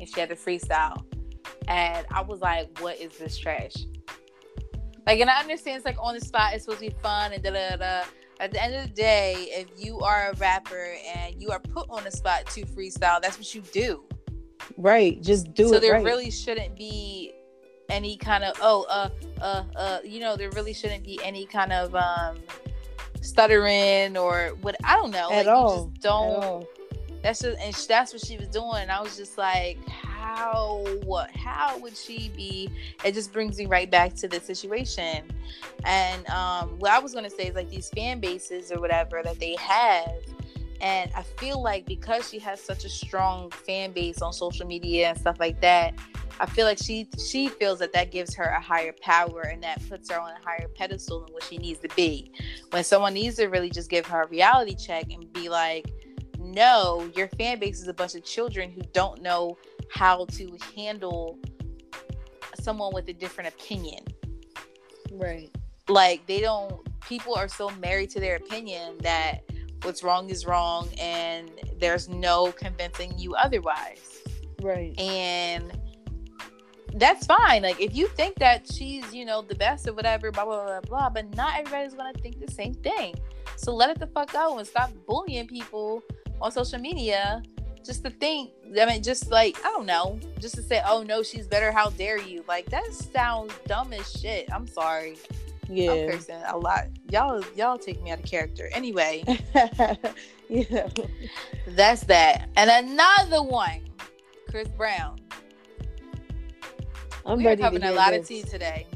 and 0.00 0.08
she 0.08 0.18
had 0.18 0.30
a 0.30 0.36
freestyle 0.36 1.04
and 1.68 2.06
I 2.12 2.22
was 2.22 2.40
like, 2.40 2.78
what 2.80 2.98
is 2.98 3.16
this 3.18 3.36
trash? 3.38 3.74
Like, 5.06 5.20
and 5.20 5.30
I 5.30 5.40
understand 5.40 5.76
it's 5.76 5.84
like 5.86 5.96
on 6.00 6.14
the 6.14 6.20
spot, 6.20 6.54
it's 6.54 6.64
supposed 6.64 6.82
to 6.82 6.90
be 6.90 6.96
fun 7.02 7.32
and 7.32 7.42
da 7.42 7.50
da 7.50 7.76
da. 7.76 8.02
At 8.40 8.52
the 8.52 8.62
end 8.62 8.74
of 8.74 8.82
the 8.88 8.94
day, 8.94 9.34
if 9.50 9.66
you 9.76 10.00
are 10.00 10.30
a 10.30 10.36
rapper 10.36 10.94
and 11.14 11.40
you 11.40 11.50
are 11.50 11.58
put 11.60 11.86
on 11.90 12.04
the 12.04 12.10
spot 12.10 12.46
to 12.54 12.62
freestyle, 12.64 13.20
that's 13.20 13.36
what 13.36 13.54
you 13.54 13.60
do. 13.72 14.04
Right. 14.76 15.20
Just 15.22 15.54
do 15.54 15.64
so 15.68 15.70
it. 15.70 15.74
So 15.74 15.80
there 15.80 15.92
right. 15.94 16.04
really 16.04 16.30
shouldn't 16.30 16.76
be 16.76 17.32
any 17.88 18.16
kind 18.16 18.44
of 18.44 18.54
oh 18.62 18.86
uh 18.88 19.08
uh 19.42 19.64
uh 19.76 19.98
you 20.04 20.20
know 20.20 20.36
there 20.36 20.50
really 20.50 20.72
shouldn't 20.72 21.02
be 21.02 21.18
any 21.24 21.44
kind 21.44 21.72
of 21.72 21.92
um 21.96 22.38
stuttering 23.20 24.16
or 24.16 24.50
what 24.60 24.76
I 24.84 24.96
don't 24.96 25.10
know 25.10 25.28
At 25.30 25.46
like 25.46 25.46
all. 25.48 25.70
you 25.86 25.92
just 25.92 25.96
At 25.96 26.02
don't 26.02 26.44
all. 26.44 26.66
that's 27.22 27.40
just 27.40 27.58
and 27.60 27.74
sh- 27.74 27.86
that's 27.86 28.12
what 28.12 28.24
she 28.24 28.36
was 28.36 28.48
doing 28.48 28.76
and 28.76 28.90
I 28.92 29.00
was 29.00 29.16
just 29.16 29.36
like 29.36 29.76
how 29.88 30.84
what 31.04 31.30
how 31.32 31.78
would 31.78 31.96
she 31.96 32.30
be 32.36 32.70
it 33.04 33.12
just 33.12 33.32
brings 33.32 33.58
me 33.58 33.66
right 33.66 33.90
back 33.90 34.14
to 34.16 34.28
the 34.28 34.40
situation 34.40 35.24
and 35.84 36.28
um 36.30 36.78
what 36.78 36.92
I 36.92 36.98
was 37.00 37.12
gonna 37.12 37.28
say 37.30 37.48
is 37.48 37.56
like 37.56 37.68
these 37.70 37.90
fan 37.90 38.20
bases 38.20 38.70
or 38.70 38.80
whatever 38.80 39.20
that 39.24 39.38
they 39.40 39.56
have 39.58 40.12
and 40.80 41.10
I 41.14 41.22
feel 41.22 41.62
like 41.62 41.86
because 41.86 42.28
she 42.28 42.38
has 42.40 42.60
such 42.60 42.84
a 42.84 42.88
strong 42.88 43.50
fan 43.50 43.92
base 43.92 44.22
on 44.22 44.32
social 44.32 44.66
media 44.66 45.10
and 45.10 45.18
stuff 45.18 45.38
like 45.38 45.60
that 45.60 45.94
I 46.40 46.46
feel 46.46 46.64
like 46.64 46.78
she 46.78 47.06
she 47.22 47.48
feels 47.48 47.78
that 47.80 47.92
that 47.92 48.10
gives 48.10 48.34
her 48.34 48.44
a 48.44 48.60
higher 48.60 48.94
power 49.02 49.42
and 49.42 49.62
that 49.62 49.86
puts 49.88 50.10
her 50.10 50.18
on 50.18 50.30
a 50.30 50.42
higher 50.42 50.68
pedestal 50.74 51.20
than 51.20 51.34
what 51.34 51.44
she 51.44 51.58
needs 51.58 51.80
to 51.80 51.88
be. 51.94 52.32
When 52.70 52.82
someone 52.82 53.12
needs 53.12 53.36
to 53.36 53.46
really 53.46 53.68
just 53.68 53.90
give 53.90 54.06
her 54.06 54.22
a 54.22 54.26
reality 54.26 54.74
check 54.74 55.12
and 55.12 55.30
be 55.34 55.50
like, 55.50 55.92
"No, 56.38 57.10
your 57.14 57.28
fan 57.28 57.58
base 57.58 57.82
is 57.82 57.88
a 57.88 57.92
bunch 57.92 58.14
of 58.14 58.24
children 58.24 58.70
who 58.70 58.80
don't 58.94 59.20
know 59.20 59.58
how 59.92 60.24
to 60.24 60.56
handle 60.74 61.38
someone 62.58 62.94
with 62.94 63.08
a 63.08 63.12
different 63.12 63.52
opinion. 63.52 64.02
Right. 65.12 65.54
Like 65.88 66.26
they 66.26 66.40
don't 66.40 66.86
people 67.02 67.34
are 67.34 67.48
so 67.48 67.68
married 67.70 68.08
to 68.10 68.20
their 68.20 68.36
opinion 68.36 68.96
that 69.02 69.42
what's 69.82 70.02
wrong 70.02 70.30
is 70.30 70.46
wrong 70.46 70.88
and 71.00 71.50
there's 71.78 72.08
no 72.08 72.52
convincing 72.52 73.18
you 73.18 73.34
otherwise." 73.34 74.22
Right. 74.62 74.98
and 75.00 75.72
that's 76.94 77.26
fine. 77.26 77.62
Like 77.62 77.80
if 77.80 77.94
you 77.94 78.08
think 78.08 78.36
that 78.36 78.70
she's, 78.70 79.12
you 79.12 79.24
know, 79.24 79.42
the 79.42 79.54
best 79.54 79.86
or 79.88 79.92
whatever, 79.92 80.30
blah 80.30 80.44
blah 80.44 80.66
blah 80.66 80.80
blah, 80.80 81.10
but 81.10 81.34
not 81.34 81.58
everybody's 81.58 81.94
gonna 81.94 82.12
think 82.14 82.44
the 82.44 82.52
same 82.52 82.74
thing. 82.74 83.14
So 83.56 83.74
let 83.74 83.90
it 83.90 83.98
the 83.98 84.06
fuck 84.08 84.32
go 84.32 84.58
and 84.58 84.66
stop 84.66 84.90
bullying 85.06 85.46
people 85.46 86.02
on 86.40 86.50
social 86.50 86.78
media 86.78 87.42
just 87.84 88.04
to 88.04 88.10
think. 88.10 88.50
I 88.80 88.86
mean, 88.86 89.02
just 89.02 89.30
like 89.30 89.58
I 89.64 89.68
don't 89.68 89.86
know, 89.86 90.18
just 90.40 90.54
to 90.56 90.62
say, 90.62 90.82
oh 90.86 91.02
no, 91.02 91.22
she's 91.22 91.46
better. 91.46 91.70
How 91.70 91.90
dare 91.90 92.18
you? 92.18 92.44
Like 92.48 92.66
that 92.70 92.92
sounds 92.92 93.54
dumb 93.66 93.92
as 93.92 94.10
shit. 94.20 94.48
I'm 94.52 94.66
sorry. 94.66 95.16
I'm 95.70 95.76
Yeah. 95.76 96.10
cursing 96.10 96.42
a 96.46 96.56
lot. 96.58 96.86
Y'all, 97.10 97.42
y'all 97.56 97.78
take 97.78 98.02
me 98.02 98.10
out 98.10 98.18
of 98.20 98.24
character. 98.24 98.68
Anyway, 98.72 99.22
yeah. 100.48 100.88
that's 101.68 102.02
that. 102.04 102.48
And 102.56 102.70
another 102.88 103.42
one, 103.42 103.80
Chris 104.48 104.68
Brown. 104.68 105.18
I'm 107.26 107.38
we 107.38 107.44
are 107.44 107.48
ready 107.50 107.62
having 107.62 107.80
to 107.82 107.90
a 107.90 107.92
lot 107.92 108.10
this. 108.12 108.22
of 108.22 108.28
tea 108.28 108.42
today. 108.42 108.86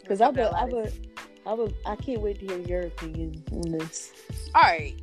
Because 0.00 0.20
I 0.20 0.28
would, 0.28 0.38
I 0.40 0.64
would, 0.64 1.08
I 1.46 1.52
would, 1.54 1.74
I 1.86 1.96
can't 1.96 2.20
wait 2.20 2.38
to 2.40 2.46
hear 2.46 2.58
your 2.58 2.80
opinion 2.82 3.42
on 3.52 3.72
this. 3.72 4.12
All 4.54 4.62
right. 4.62 4.94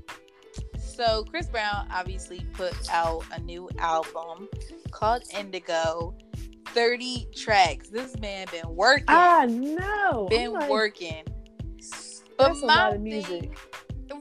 So 0.78 1.24
Chris 1.30 1.48
Brown 1.48 1.88
obviously 1.94 2.42
put 2.54 2.74
out 2.92 3.24
a 3.34 3.40
new 3.40 3.70
album 3.80 4.48
called 4.92 5.24
Indigo. 5.38 6.16
30 6.73 7.27
tracks. 7.36 7.89
This 7.89 8.17
man 8.19 8.47
been 8.51 8.75
working. 8.75 9.06
I 9.08 9.45
know. 9.45 10.27
been 10.30 10.53
like, 10.53 10.69
working. 10.69 11.23
But 12.38 12.49
That's 12.49 12.62
a 12.62 12.65
lot 12.65 12.88
of 12.89 12.93
thing- 12.95 13.03
music. 13.03 13.58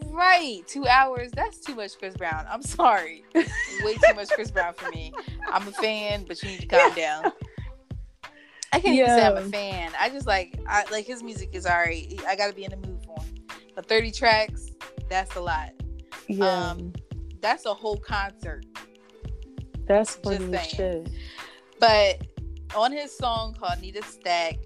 Right. 0.08 0.62
Two 0.66 0.86
hours. 0.86 1.30
That's 1.32 1.58
too 1.58 1.74
much 1.74 1.98
Chris 1.98 2.16
Brown. 2.16 2.46
I'm 2.50 2.62
sorry. 2.62 3.24
Way 3.34 3.94
too 3.94 4.14
much 4.14 4.30
Chris 4.30 4.50
Brown 4.50 4.72
for 4.72 4.88
me. 4.90 5.12
I'm 5.52 5.68
a 5.68 5.72
fan, 5.72 6.24
but 6.26 6.42
you 6.42 6.48
need 6.48 6.60
to 6.60 6.66
calm 6.66 6.94
down. 6.94 7.24
I 8.72 8.80
can't 8.80 8.94
even 8.94 9.06
say 9.08 9.26
I'm 9.26 9.36
a 9.36 9.42
fan. 9.42 9.92
I 10.00 10.08
just 10.08 10.26
like 10.26 10.58
I 10.66 10.84
like 10.90 11.04
his 11.06 11.22
music 11.22 11.50
is 11.52 11.66
alright. 11.66 12.12
I 12.26 12.34
gotta 12.34 12.54
be 12.54 12.64
in 12.64 12.70
the 12.70 12.76
mood 12.78 13.04
for 13.04 13.22
him. 13.22 13.34
But 13.74 13.88
30 13.88 14.10
tracks, 14.10 14.70
that's 15.10 15.36
a 15.36 15.40
lot. 15.40 15.70
Yeah. 16.28 16.46
Um, 16.70 16.92
That's 17.40 17.66
a 17.66 17.74
whole 17.74 17.98
concert. 17.98 18.64
that's 19.86 20.16
funny 20.16 20.58
shit. 20.66 21.08
But 21.78 22.26
on 22.74 22.92
his 22.92 23.16
song 23.16 23.54
called 23.54 23.80
Need 23.80 23.96
a 23.96 24.02
Stack, 24.02 24.56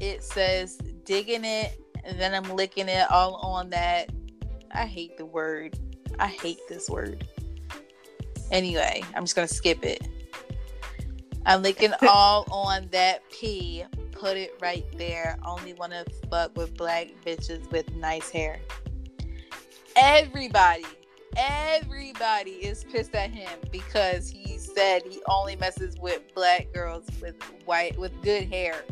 it 0.00 0.22
says 0.22 0.76
digging 1.04 1.44
it 1.44 1.80
and 2.04 2.18
then 2.18 2.34
I'm 2.34 2.54
licking 2.54 2.88
it 2.88 3.10
all 3.10 3.36
on 3.36 3.70
that. 3.70 4.10
I 4.72 4.86
hate 4.86 5.16
the 5.16 5.24
word. 5.24 5.78
I 6.18 6.26
hate 6.26 6.58
this 6.68 6.90
word. 6.90 7.26
Anyway, 8.50 9.02
I'm 9.14 9.24
just 9.24 9.34
gonna 9.34 9.48
skip 9.48 9.84
it. 9.84 10.06
I'm 11.46 11.62
licking 11.62 11.92
all 12.08 12.46
on 12.50 12.88
that 12.92 13.28
P 13.30 13.84
put 14.24 14.36
it 14.36 14.54
right 14.60 14.86
there. 14.96 15.38
Only 15.44 15.74
want 15.74 15.92
to 15.92 16.04
fuck 16.30 16.56
with 16.56 16.76
black 16.76 17.08
bitches 17.26 17.70
with 17.70 17.92
nice 17.94 18.30
hair. 18.30 18.58
Everybody, 19.96 20.84
everybody 21.36 22.52
is 22.52 22.84
pissed 22.84 23.14
at 23.14 23.30
him 23.30 23.58
because 23.70 24.28
he 24.28 24.53
said 24.74 25.02
he 25.08 25.20
only 25.28 25.56
messes 25.56 25.96
with 25.98 26.22
black 26.34 26.72
girls 26.72 27.06
with 27.20 27.36
white 27.64 27.98
with 27.98 28.12
good 28.22 28.44
hair. 28.52 28.84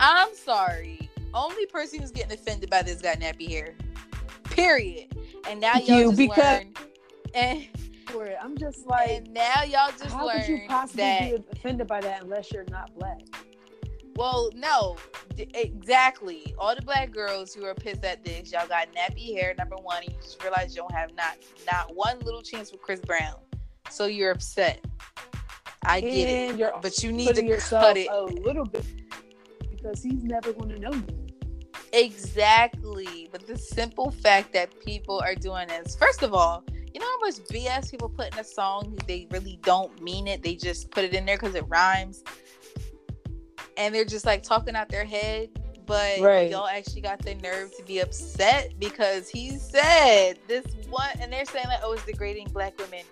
I'm 0.00 0.34
sorry. 0.34 1.10
Only 1.34 1.66
person 1.66 2.00
who's 2.00 2.10
getting 2.10 2.32
offended 2.32 2.70
by 2.70 2.82
this 2.82 3.00
got 3.02 3.18
nappy 3.18 3.48
hair. 3.48 3.74
Period. 4.44 5.14
And 5.48 5.60
now 5.60 5.74
y'all 5.76 5.98
You, 6.00 6.04
just 6.06 6.18
because- 6.18 6.60
learn. 6.64 6.74
And, 7.34 7.68
For 8.06 8.24
it. 8.26 8.38
I'm 8.42 8.56
just 8.56 8.86
like, 8.86 9.10
and 9.10 9.32
now 9.34 9.62
y'all 9.64 9.90
just 9.90 10.14
how 10.14 10.26
learned 10.26 10.44
could 10.44 10.48
you 10.48 10.60
possibly 10.68 11.02
that 11.02 11.20
be 11.30 11.44
offended 11.52 11.86
by 11.86 12.00
that 12.00 12.22
unless 12.22 12.50
you're 12.50 12.64
not 12.70 12.94
black? 12.98 13.20
Well, 14.16 14.50
no, 14.54 14.96
d- 15.36 15.46
exactly. 15.54 16.54
All 16.58 16.74
the 16.74 16.82
black 16.82 17.12
girls 17.12 17.52
who 17.54 17.64
are 17.66 17.74
pissed 17.74 18.04
at 18.04 18.24
this, 18.24 18.50
y'all 18.50 18.66
got 18.66 18.88
nappy 18.94 19.34
hair. 19.38 19.54
Number 19.58 19.76
one, 19.76 20.02
and 20.02 20.12
you 20.12 20.18
just 20.22 20.42
realize 20.42 20.74
you 20.74 20.80
don't 20.82 20.92
have 20.94 21.14
not 21.14 21.36
not 21.70 21.94
one 21.94 22.18
little 22.20 22.42
chance 22.42 22.72
with 22.72 22.80
Chris 22.80 22.98
Brown, 23.00 23.36
so 23.90 24.06
you're 24.06 24.30
upset. 24.32 24.84
I 25.84 26.00
get 26.00 26.28
it, 26.28 26.56
you're 26.56 26.72
but 26.82 27.02
you 27.02 27.12
need 27.12 27.34
to 27.34 27.56
cut 27.58 27.96
it 27.96 28.08
a 28.10 28.22
little 28.22 28.64
bit 28.64 28.84
because 29.70 30.02
he's 30.02 30.22
never 30.22 30.52
going 30.52 30.70
to 30.70 30.78
know 30.78 30.92
you. 30.92 31.06
exactly. 31.92 33.28
But 33.30 33.46
the 33.46 33.56
simple 33.56 34.10
fact 34.10 34.52
that 34.52 34.78
people 34.84 35.20
are 35.20 35.34
doing 35.34 35.68
this, 35.68 35.96
first 35.96 36.22
of 36.22 36.34
all, 36.34 36.64
you 36.92 37.00
know 37.00 37.06
how 37.06 37.18
much 37.20 37.36
BS 37.36 37.90
people 37.90 38.08
put 38.08 38.32
in 38.32 38.38
a 38.40 38.44
song? 38.44 38.98
They 39.06 39.28
really 39.30 39.58
don't 39.62 40.02
mean 40.02 40.26
it. 40.26 40.42
They 40.42 40.54
just 40.56 40.90
put 40.90 41.04
it 41.04 41.14
in 41.14 41.24
there 41.24 41.36
because 41.36 41.54
it 41.54 41.64
rhymes, 41.68 42.24
and 43.76 43.94
they're 43.94 44.04
just 44.04 44.26
like 44.26 44.42
talking 44.42 44.74
out 44.74 44.88
their 44.88 45.04
head. 45.04 45.50
But 45.88 46.20
Right. 46.20 46.50
y'all 46.50 46.68
actually 46.68 47.00
got 47.00 47.18
the 47.20 47.34
nerve 47.36 47.74
to 47.76 47.82
be 47.82 47.98
upset 48.00 48.78
because 48.78 49.28
he 49.28 49.56
said 49.58 50.38
this 50.46 50.64
one, 50.90 51.08
and 51.20 51.32
they're 51.32 51.46
saying 51.46 51.66
like, 51.66 51.80
"Oh, 51.82 51.92
it's 51.92 52.04
degrading 52.04 52.48
black 52.52 52.78
women." 52.78 53.04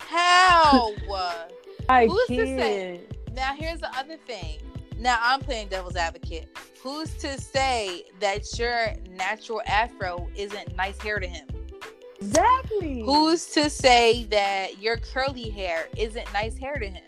How? 0.00 0.92
I 1.88 2.06
Who's 2.06 2.26
to 2.26 2.34
can't. 2.36 2.60
say? 2.60 3.00
Now 3.34 3.54
here's 3.54 3.80
the 3.80 3.96
other 3.96 4.16
thing. 4.26 4.58
Now 4.98 5.18
I'm 5.22 5.40
playing 5.40 5.68
devil's 5.68 5.96
advocate. 5.96 6.48
Who's 6.82 7.14
to 7.14 7.40
say 7.40 8.04
that 8.20 8.58
your 8.58 8.92
natural 9.10 9.62
afro 9.66 10.28
isn't 10.36 10.74
nice 10.76 11.00
hair 11.00 11.20
to 11.20 11.26
him? 11.26 11.46
Exactly. 12.20 13.02
Who's 13.04 13.46
to 13.52 13.70
say 13.70 14.24
that 14.24 14.82
your 14.82 14.96
curly 14.96 15.50
hair 15.50 15.88
isn't 15.96 16.30
nice 16.32 16.58
hair 16.58 16.76
to 16.78 16.86
him? 16.88 17.04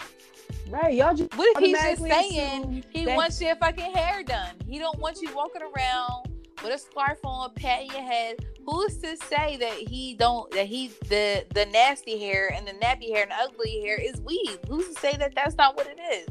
Right? 0.70 0.94
Y'all 0.94 1.14
just 1.14 1.36
What 1.36 1.56
if 1.56 1.62
he's 1.64 1.76
just 1.80 2.02
saying 2.02 2.84
he 2.90 3.04
that- 3.04 3.16
wants 3.16 3.40
your 3.40 3.56
fucking 3.56 3.92
hair 3.92 4.22
done? 4.22 4.54
He 4.66 4.78
don't 4.78 4.98
want 4.98 5.20
you 5.20 5.34
walking 5.34 5.62
around 5.62 6.30
with 6.62 6.74
a 6.74 6.78
scarf 6.78 7.18
on, 7.24 7.52
patting 7.54 7.90
your 7.90 8.02
head. 8.02 8.46
Who's 8.66 8.98
to 8.98 9.16
say 9.16 9.56
that 9.56 9.72
he 9.72 10.14
don't 10.14 10.50
that 10.52 10.66
he 10.66 10.88
the 11.08 11.44
the 11.54 11.66
nasty 11.66 12.18
hair 12.18 12.52
and 12.54 12.66
the 12.66 12.72
nappy 12.72 13.10
hair 13.12 13.22
and 13.24 13.32
ugly 13.32 13.80
hair 13.80 13.98
is 14.00 14.20
weave? 14.20 14.58
Who's 14.68 14.86
to 14.94 15.00
say 15.00 15.16
that 15.16 15.34
that's 15.34 15.56
not 15.56 15.76
what 15.76 15.86
it 15.86 15.98
is? 16.12 16.28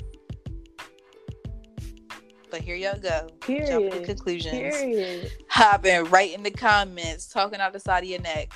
But 2.52 2.62
here 2.62 2.76
y'all 2.76 2.98
go. 2.98 3.28
Jump 3.46 3.92
to 3.92 4.04
conclusions. 4.06 4.54
Period. 4.54 5.32
Hopping 5.50 6.06
right 6.06 6.34
in 6.34 6.42
the 6.44 6.50
comments, 6.52 7.28
talking 7.28 7.60
out 7.60 7.74
the 7.74 7.80
side 7.80 8.04
of 8.04 8.10
your 8.10 8.22
neck. 8.22 8.52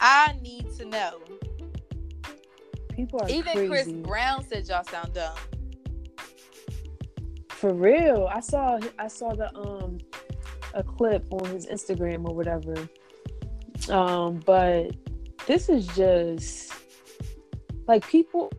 I 0.00 0.36
need 0.42 0.70
to 0.78 0.84
know. 0.84 1.20
People 2.94 3.20
are 3.22 3.28
Even 3.28 3.52
crazy. 3.52 3.68
Chris 3.68 3.92
Brown 3.92 4.46
said 4.46 4.68
y'all 4.68 4.84
sound 4.84 5.14
dumb. 5.14 5.36
For 7.48 7.72
real. 7.72 8.28
I 8.30 8.40
saw 8.40 8.78
I 8.98 9.08
saw 9.08 9.34
the 9.34 9.54
um 9.56 9.98
a 10.74 10.82
clip 10.82 11.26
on 11.32 11.44
his 11.46 11.66
Instagram 11.66 12.28
or 12.28 12.34
whatever. 12.34 12.74
Um, 13.88 14.40
but 14.44 14.94
this 15.46 15.68
is 15.68 15.86
just 15.88 16.72
like 17.86 18.06
people 18.06 18.52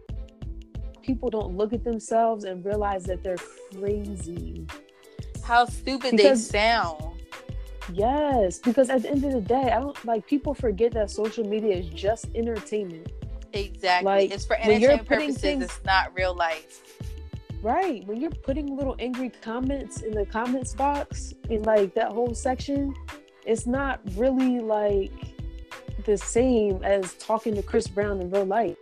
people 1.02 1.30
don't 1.30 1.58
look 1.58 1.74
at 1.74 1.84
themselves 1.84 2.46
and 2.46 2.64
realize 2.66 3.04
that 3.06 3.24
they're 3.24 3.38
crazy. 3.78 4.66
How 5.44 5.66
stupid 5.66 6.12
Because- 6.12 6.48
they 6.50 6.60
sound. 6.60 7.10
Yes, 7.92 8.60
because 8.60 8.90
at 8.90 9.02
the 9.02 9.10
end 9.10 9.26
of 9.26 9.34
the 9.34 9.42
day, 9.42 9.70
I 9.72 9.80
don't 9.82 10.06
like 10.06 10.26
people 10.26 10.54
forget 10.54 10.94
that 10.94 11.12
social 11.12 11.46
media 11.46 11.76
is 11.76 11.88
just 11.90 12.28
entertainment. 12.34 13.12
Exactly. 13.54 14.06
Like, 14.06 14.32
it's 14.32 14.46
for 14.46 14.56
entertainment 14.58 15.08
purposes. 15.08 15.38
things- 15.42 15.64
It's 15.64 15.80
not 15.86 16.14
real 16.16 16.34
life. 16.36 16.82
Right. 17.62 18.06
When 18.08 18.20
you're 18.20 18.30
putting 18.32 18.76
little 18.76 18.96
angry 19.00 19.32
comments 19.42 20.02
in 20.02 20.12
the 20.14 20.26
comments 20.26 20.74
box 20.74 21.34
in 21.50 21.64
like 21.64 21.94
that 21.96 22.12
whole 22.12 22.34
section, 22.34 22.94
it's 23.46 23.66
not 23.66 24.02
really 24.16 24.60
like 24.60 25.12
the 26.06 26.18
same 26.18 26.84
as 26.84 27.14
talking 27.14 27.56
to 27.56 27.62
Chris 27.64 27.88
Brown 27.88 28.20
in 28.20 28.30
real 28.32 28.44
life. 28.46 28.76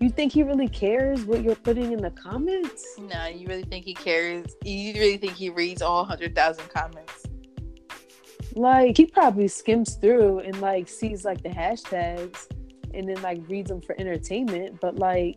You 0.00 0.10
think 0.10 0.32
he 0.32 0.44
really 0.44 0.68
cares 0.68 1.24
what 1.24 1.42
you're 1.42 1.56
putting 1.56 1.90
in 1.90 2.00
the 2.00 2.10
comments? 2.12 2.86
No, 3.00 3.26
you 3.26 3.48
really 3.48 3.64
think 3.64 3.84
he 3.84 3.94
cares? 3.94 4.46
You 4.64 4.92
really 4.94 5.16
think 5.16 5.32
he 5.32 5.50
reads 5.50 5.82
all 5.82 6.04
hundred 6.04 6.36
thousand 6.36 6.68
comments? 6.68 7.24
Like 8.54 8.96
he 8.96 9.06
probably 9.06 9.48
skims 9.48 9.94
through 9.96 10.40
and 10.40 10.60
like 10.60 10.88
sees 10.88 11.24
like 11.24 11.42
the 11.42 11.48
hashtags 11.48 12.46
and 12.94 13.08
then 13.08 13.20
like 13.22 13.40
reads 13.48 13.68
them 13.70 13.80
for 13.80 13.94
entertainment, 13.98 14.80
but 14.80 14.96
like 14.96 15.36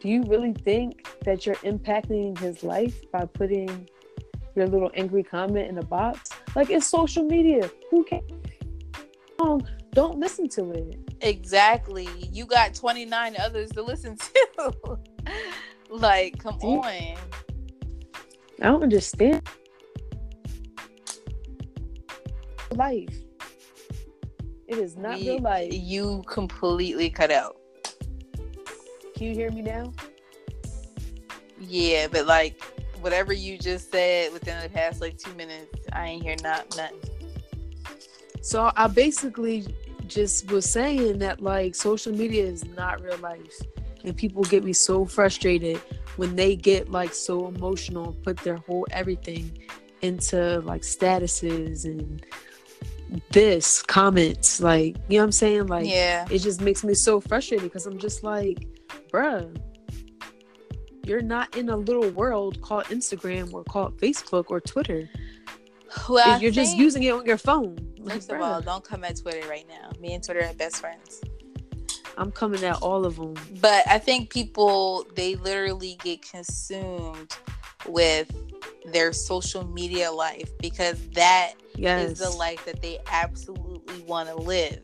do 0.00 0.08
you 0.08 0.24
really 0.24 0.52
think 0.52 1.06
that 1.24 1.46
you're 1.46 1.54
impacting 1.56 2.36
his 2.38 2.64
life 2.64 3.00
by 3.12 3.24
putting 3.24 3.88
your 4.56 4.66
little 4.66 4.90
angry 4.94 5.22
comment 5.22 5.68
in 5.68 5.78
a 5.78 5.82
box? 5.84 6.28
Like 6.56 6.70
it's 6.70 6.88
social 6.88 7.22
media. 7.24 7.70
Who 7.90 8.02
cares? 8.04 8.22
Don't- 9.38 9.62
um, 9.62 9.68
Don't 9.92 10.18
listen 10.18 10.48
to 10.50 10.70
it. 10.72 10.98
Exactly. 11.20 12.08
You 12.32 12.46
got 12.46 12.74
twenty 12.74 13.04
nine 13.04 13.36
others 13.38 13.70
to 13.72 13.82
listen 13.82 14.16
to. 14.16 14.98
like, 15.90 16.38
come 16.38 16.56
on. 16.62 16.84
I 16.86 17.16
don't 18.60 18.82
understand. 18.82 19.48
Life. 22.74 23.08
It 24.72 24.78
is 24.78 24.96
not 24.96 25.18
We- 25.18 25.28
real 25.28 25.40
life. 25.40 25.70
You 25.70 26.22
completely 26.26 27.10
cut 27.10 27.30
out. 27.30 27.58
Can 29.14 29.26
you 29.26 29.34
hear 29.34 29.50
me 29.50 29.60
now? 29.60 29.92
Yeah, 31.60 32.06
but 32.10 32.24
like 32.24 32.58
whatever 33.02 33.34
you 33.34 33.58
just 33.58 33.90
said 33.90 34.32
within 34.32 34.62
the 34.62 34.70
past 34.70 35.02
like 35.02 35.18
two 35.18 35.34
minutes, 35.34 35.76
I 35.92 36.06
ain't 36.06 36.22
hear 36.22 36.36
not 36.42 36.74
nothing. 36.74 36.98
So 38.40 38.72
I 38.74 38.86
basically 38.86 39.66
just 40.06 40.50
was 40.50 40.64
saying 40.64 41.18
that 41.18 41.42
like 41.42 41.74
social 41.74 42.14
media 42.14 42.44
is 42.44 42.64
not 42.64 43.02
real 43.02 43.18
life. 43.18 43.60
And 44.04 44.16
people 44.16 44.42
get 44.44 44.64
me 44.64 44.72
so 44.72 45.04
frustrated 45.04 45.76
when 46.16 46.34
they 46.34 46.56
get 46.56 46.90
like 46.90 47.12
so 47.12 47.46
emotional 47.46 48.08
and 48.08 48.22
put 48.24 48.38
their 48.38 48.56
whole 48.56 48.86
everything 48.90 49.52
into 50.00 50.60
like 50.60 50.80
statuses 50.80 51.84
and 51.84 52.24
this 53.30 53.82
comments. 53.82 54.60
Like, 54.60 54.96
you 55.08 55.16
know 55.16 55.22
what 55.22 55.24
I'm 55.24 55.32
saying? 55.32 55.66
Like 55.66 55.86
yeah. 55.86 56.26
it 56.30 56.38
just 56.38 56.60
makes 56.60 56.84
me 56.84 56.94
so 56.94 57.20
frustrated 57.20 57.64
because 57.64 57.86
I'm 57.86 57.98
just 57.98 58.22
like, 58.22 58.66
bruh, 59.12 59.54
you're 61.04 61.22
not 61.22 61.56
in 61.56 61.68
a 61.68 61.76
little 61.76 62.08
world 62.10 62.60
called 62.60 62.84
Instagram 62.84 63.52
or 63.52 63.64
called 63.64 63.98
Facebook 63.98 64.46
or 64.48 64.60
Twitter. 64.60 65.08
Well, 66.08 66.40
you're 66.40 66.52
just 66.52 66.76
using 66.76 67.02
it 67.02 67.10
on 67.10 67.26
your 67.26 67.36
phone. 67.36 67.76
Like, 67.98 68.16
First 68.16 68.30
of 68.30 68.38
bruh. 68.38 68.44
all, 68.44 68.60
don't 68.62 68.84
come 68.84 69.04
at 69.04 69.20
Twitter 69.20 69.46
right 69.48 69.66
now. 69.68 69.90
Me 70.00 70.14
and 70.14 70.24
Twitter 70.24 70.44
are 70.44 70.54
best 70.54 70.76
friends. 70.76 71.20
I'm 72.16 72.30
coming 72.30 72.64
at 72.64 72.80
all 72.82 73.04
of 73.04 73.16
them. 73.16 73.34
But 73.60 73.86
I 73.88 73.98
think 73.98 74.30
people 74.30 75.06
they 75.14 75.34
literally 75.36 75.98
get 76.02 76.22
consumed 76.22 77.36
with 77.86 78.30
their 78.86 79.12
social 79.12 79.66
media 79.66 80.10
life 80.10 80.50
because 80.58 80.98
that 81.10 81.52
is 81.74 81.78
Yes. 81.78 82.18
the 82.18 82.30
life 82.30 82.64
that 82.64 82.82
they 82.82 82.98
absolutely 83.10 84.02
want 84.02 84.28
to 84.28 84.34
live 84.34 84.82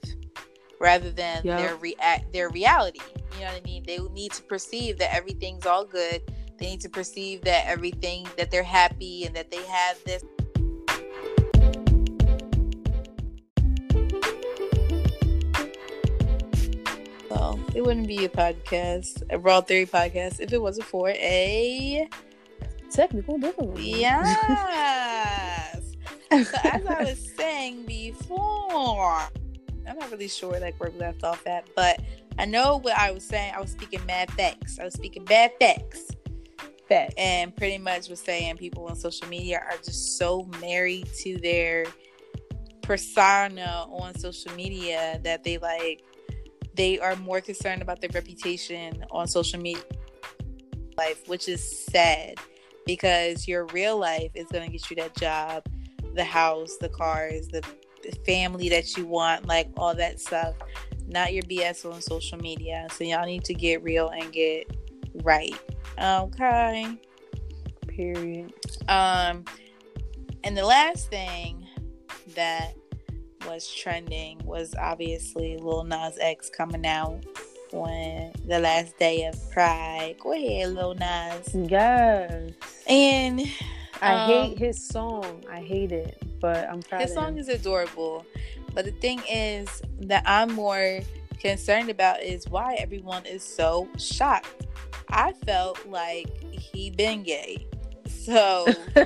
rather 0.80 1.10
than 1.10 1.44
Yep. 1.44 1.58
their 1.58 1.76
react 1.76 2.32
their 2.32 2.48
reality. 2.50 3.00
You 3.34 3.40
know 3.44 3.52
what 3.52 3.56
I 3.62 3.64
mean? 3.64 3.82
They 3.86 3.98
need 4.14 4.32
to 4.32 4.42
perceive 4.42 4.98
that 4.98 5.14
everything's 5.14 5.66
all 5.66 5.84
good. 5.84 6.22
They 6.58 6.66
need 6.70 6.80
to 6.82 6.88
perceive 6.88 7.42
that 7.42 7.66
everything 7.66 8.26
that 8.36 8.50
they're 8.50 8.62
happy 8.62 9.24
and 9.24 9.34
that 9.36 9.50
they 9.50 9.62
have 9.64 10.02
this 10.04 10.24
Well, 17.30 17.60
it 17.74 17.82
wouldn't 17.84 18.08
be 18.08 18.24
a 18.24 18.28
podcast, 18.28 19.22
a 19.30 19.38
Raw 19.38 19.60
Theory 19.60 19.86
podcast, 19.86 20.40
if 20.40 20.52
it 20.52 20.60
wasn't 20.60 20.86
for 20.86 21.10
a 21.10 22.08
Technical 22.90 23.38
difficulty. 23.38 23.82
yes. 23.98 25.96
so 26.30 26.36
as 26.64 26.86
I 26.86 27.04
was 27.04 27.34
saying 27.36 27.86
before, 27.86 29.20
I'm 29.88 29.98
not 29.98 30.10
really 30.10 30.28
sure 30.28 30.58
like 30.60 30.78
where 30.78 30.90
we 30.90 30.98
left 30.98 31.24
off 31.24 31.46
at, 31.46 31.68
but 31.74 32.00
I 32.38 32.44
know 32.44 32.78
what 32.78 32.96
I 32.96 33.10
was 33.10 33.24
saying. 33.24 33.54
I 33.56 33.60
was 33.60 33.70
speaking 33.70 34.04
mad 34.06 34.30
facts. 34.32 34.78
I 34.78 34.84
was 34.84 34.94
speaking 34.94 35.24
bad 35.24 35.52
facts. 35.60 36.08
Facts. 36.88 37.14
and 37.18 37.54
pretty 37.54 37.76
much 37.76 38.08
was 38.08 38.18
saying 38.18 38.56
people 38.56 38.86
on 38.86 38.96
social 38.96 39.28
media 39.28 39.58
are 39.58 39.76
just 39.76 40.16
so 40.16 40.48
married 40.58 41.06
to 41.18 41.36
their 41.38 41.84
persona 42.80 43.86
on 43.90 44.18
social 44.18 44.50
media 44.54 45.20
that 45.22 45.44
they 45.44 45.58
like 45.58 46.02
they 46.74 46.98
are 46.98 47.14
more 47.16 47.42
concerned 47.42 47.82
about 47.82 48.00
their 48.00 48.08
reputation 48.14 49.04
on 49.10 49.26
social 49.26 49.60
media 49.60 49.82
life 50.96 51.28
which 51.28 51.46
is 51.46 51.84
sad 51.84 52.36
because 52.88 53.46
your 53.46 53.66
real 53.66 53.98
life 53.98 54.30
is 54.34 54.46
going 54.48 54.64
to 54.64 54.72
get 54.72 54.90
you 54.90 54.96
that 54.96 55.14
job 55.14 55.62
the 56.14 56.24
house 56.24 56.78
the 56.80 56.88
cars 56.88 57.46
the, 57.48 57.62
the 58.02 58.10
family 58.24 58.68
that 58.68 58.96
you 58.96 59.06
want 59.06 59.46
like 59.46 59.68
all 59.76 59.94
that 59.94 60.18
stuff 60.18 60.54
not 61.06 61.32
your 61.32 61.42
bs 61.44 61.90
on 61.90 62.00
social 62.00 62.38
media. 62.38 62.86
So 62.92 63.04
y'all 63.04 63.26
need 63.26 63.44
to 63.44 63.54
get 63.54 63.82
real 63.82 64.08
and 64.08 64.32
get 64.32 64.70
right 65.22 65.54
okay? 66.00 66.98
Period. 67.86 68.52
um, 68.88 69.44
and 70.44 70.56
the 70.56 70.64
last 70.64 71.10
thing 71.10 71.66
that 72.34 72.74
was 73.46 73.72
trending 73.74 74.40
was 74.44 74.74
obviously 74.78 75.56
Lil 75.56 75.84
Nas 75.84 76.18
X 76.20 76.50
coming 76.50 76.86
out 76.86 77.24
on 77.74 78.32
the 78.46 78.58
last 78.58 78.98
day 78.98 79.24
of 79.24 79.34
Pride. 79.50 80.16
Go 80.20 80.32
ahead, 80.32 80.74
Lil 80.74 80.94
Nas. 80.94 81.54
Yes. 81.54 82.52
And 82.86 83.42
I 84.02 84.14
Um, 84.14 84.26
hate 84.26 84.58
his 84.58 84.86
song. 84.86 85.44
I 85.50 85.60
hate 85.60 85.92
it, 85.92 86.22
but 86.40 86.68
I'm 86.68 86.82
proud 86.82 87.00
his 87.02 87.12
song 87.14 87.34
him. 87.34 87.38
is 87.38 87.48
adorable, 87.48 88.24
but 88.74 88.84
the 88.84 88.92
thing 88.92 89.20
is 89.30 89.82
that 90.02 90.22
I'm 90.26 90.52
more 90.54 91.00
concerned 91.40 91.88
about 91.90 92.22
is 92.22 92.48
why 92.48 92.74
everyone 92.76 93.24
is 93.26 93.42
so 93.42 93.88
shocked. 93.98 94.66
I 95.10 95.32
felt 95.46 95.86
like 95.86 96.28
he 96.52 96.90
been 96.90 97.22
gay, 97.22 97.66
so. 98.06 98.66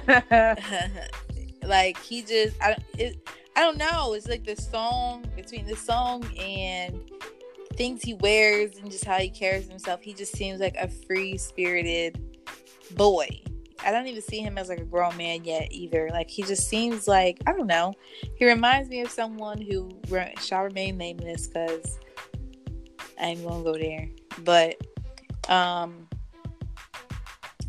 like 1.65 1.97
he 1.99 2.23
just 2.23 2.57
I 2.61 2.69
don't 2.71 2.85
it, 2.99 3.29
I 3.57 3.61
don't 3.61 3.79
know. 3.79 4.15
It's 4.15 4.29
like 4.29 4.45
the 4.45 4.57
song 4.57 5.25
between 5.37 5.67
the 5.67 5.77
song 5.77 6.25
and 6.39 7.01
things 7.83 8.01
he 8.01 8.15
wears 8.15 8.77
and 8.77 8.93
just 8.93 9.05
how 9.05 9.19
he 9.19 9.29
carries 9.29 9.67
himself. 9.67 10.01
He 10.01 10.15
just 10.15 10.37
seems 10.37 10.61
like 10.61 10.77
a 10.77 10.87
free 10.87 11.37
spirited 11.37 12.17
boy. 12.93 13.43
I 13.85 13.91
don't 13.91 14.07
even 14.07 14.23
see 14.23 14.39
him 14.39 14.57
as 14.57 14.69
like 14.69 14.79
a 14.79 14.85
grown 14.85 15.17
man 15.17 15.43
yet 15.43 15.67
either. 15.73 16.09
Like 16.13 16.31
he 16.31 16.45
just 16.45 16.69
seems 16.69 17.09
like 17.09 17.41
I 17.45 17.51
don't 17.51 17.67
know. 17.67 17.93
He 18.37 18.47
reminds 18.47 18.89
me 18.89 19.01
of 19.01 19.11
someone 19.11 19.61
who 19.61 19.91
re- 20.09 20.33
shall 20.41 20.63
remain 20.63 20.97
nameless 20.97 21.49
because 21.49 21.99
I 23.21 23.25
ain't 23.25 23.45
gonna 23.45 23.65
go 23.65 23.73
there. 23.73 24.09
But 24.45 24.77
um, 25.49 26.07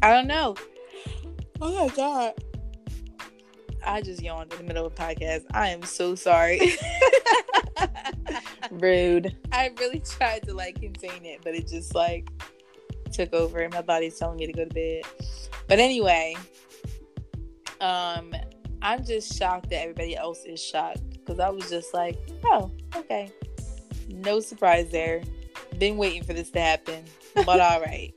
I 0.03 0.11
don't 0.11 0.28
know. 0.28 0.55
Oh 1.59 1.88
my 1.88 1.95
god. 1.95 2.34
I 3.84 4.01
just 4.01 4.22
yawned 4.22 4.51
in 4.53 4.59
the 4.59 4.64
middle 4.64 4.86
of 4.86 4.93
a 4.93 4.95
podcast. 4.95 5.45
I 5.55 5.70
am 5.70 5.82
so 5.82 6.14
sorry. 6.14 6.78
Rude. 8.71 9.36
I 9.51 9.71
really 9.80 9.99
tried 9.99 10.43
to 10.47 10.53
like 10.53 10.80
contain 10.80 11.26
it, 11.26 11.41
but 11.43 11.55
it 11.55 11.67
just 11.67 11.95
like 11.95 12.28
took 13.11 13.34
over 13.34 13.59
and 13.59 13.74
my 13.74 13.82
body's 13.82 14.17
telling 14.17 14.38
me 14.38 14.47
to 14.47 14.53
go 14.53 14.65
to 14.65 14.74
bed. 14.74 15.03
But 15.67 15.80
anyway, 15.80 16.36
um 17.82 18.34
I'm 18.82 19.05
just 19.05 19.38
shocked 19.38 19.69
that 19.69 19.82
everybody 19.82 20.15
else 20.17 20.43
is 20.43 20.61
shocked 20.61 21.09
because 21.11 21.39
I 21.39 21.49
was 21.49 21.69
just 21.69 21.93
like, 21.93 22.17
oh, 22.45 22.69
okay. 22.95 23.32
No 24.09 24.41
surprise 24.41 24.91
there. 24.91 25.21
Been 25.80 25.95
waiting 25.95 26.24
for 26.24 26.34
this 26.34 26.51
to 26.51 26.59
happen, 26.59 27.05
but 27.34 27.47
all 27.61 27.80
right. 27.80 28.13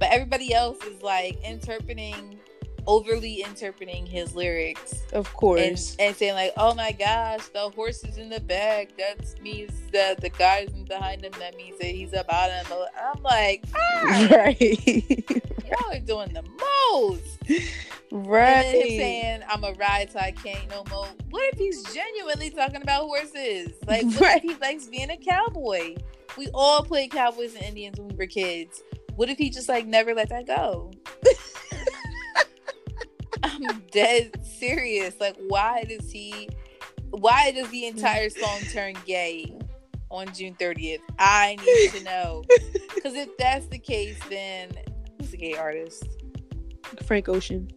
But 0.00 0.10
everybody 0.10 0.54
else 0.54 0.82
is 0.84 1.02
like 1.02 1.38
interpreting, 1.44 2.38
overly 2.86 3.42
interpreting 3.42 4.06
his 4.06 4.34
lyrics 4.34 4.94
Of 5.12 5.32
course. 5.34 5.96
and 5.98 6.14
saying 6.14 6.34
like, 6.34 6.52
"Oh 6.56 6.74
my 6.74 6.92
gosh, 6.92 7.46
the 7.48 7.70
horse 7.70 8.04
is 8.04 8.16
in 8.18 8.28
the 8.28 8.40
back. 8.40 8.96
That 8.98 9.18
means 9.40 9.72
that 9.92 10.20
the 10.20 10.28
guy's 10.30 10.70
behind 10.70 11.24
him. 11.24 11.32
That 11.38 11.56
means 11.56 11.78
that 11.78 11.88
he's 11.88 12.12
about 12.12 12.50
him." 12.50 12.66
I'm 13.00 13.22
like, 13.22 13.64
ah, 13.74 14.28
right. 14.36 14.60
y'all 15.30 15.92
are 15.92 15.98
doing 16.00 16.32
the 16.32 16.44
most. 16.90 17.38
And 17.48 17.58
him 18.10 18.30
right. 18.30 18.70
saying, 18.72 19.42
"I'm 19.48 19.64
a 19.64 19.72
ride 19.72 20.10
till 20.10 20.20
I 20.20 20.30
can't 20.32 20.68
no 20.70 20.84
more." 20.90 21.08
What 21.30 21.52
if 21.52 21.58
he's 21.58 21.82
genuinely 21.92 22.50
talking 22.50 22.82
about 22.82 23.02
horses? 23.06 23.72
Like, 23.86 24.04
what 24.04 24.20
Right. 24.20 24.36
if 24.44 24.50
he 24.50 24.54
likes 24.56 24.86
being 24.86 25.10
a 25.10 25.16
cowboy? 25.16 25.96
We 26.36 26.48
all 26.54 26.82
played 26.82 27.10
cowboys 27.12 27.54
and 27.54 27.64
Indians 27.64 27.98
when 27.98 28.08
we 28.08 28.16
were 28.16 28.26
kids. 28.26 28.82
What 29.16 29.30
if 29.30 29.38
he 29.38 29.48
just 29.48 29.68
like 29.68 29.86
never 29.86 30.14
let 30.14 30.28
that 30.28 30.46
go? 30.46 30.90
I'm 33.42 33.82
dead 33.90 34.44
serious. 34.44 35.14
Like, 35.20 35.36
why 35.48 35.84
does 35.84 36.10
he? 36.10 36.48
Why 37.10 37.52
does 37.52 37.68
the 37.70 37.86
entire 37.86 38.28
song 38.30 38.60
turn 38.72 38.94
gay 39.06 39.56
on 40.10 40.32
June 40.34 40.54
30th? 40.54 41.00
I 41.18 41.56
need 41.64 41.98
to 41.98 42.04
know. 42.04 42.42
Because 42.94 43.14
if 43.14 43.36
that's 43.38 43.66
the 43.66 43.78
case, 43.78 44.18
then 44.28 44.72
who's 45.18 45.32
a 45.32 45.36
gay 45.36 45.54
artist? 45.54 46.04
Frank 47.04 47.28
Ocean. 47.28 47.70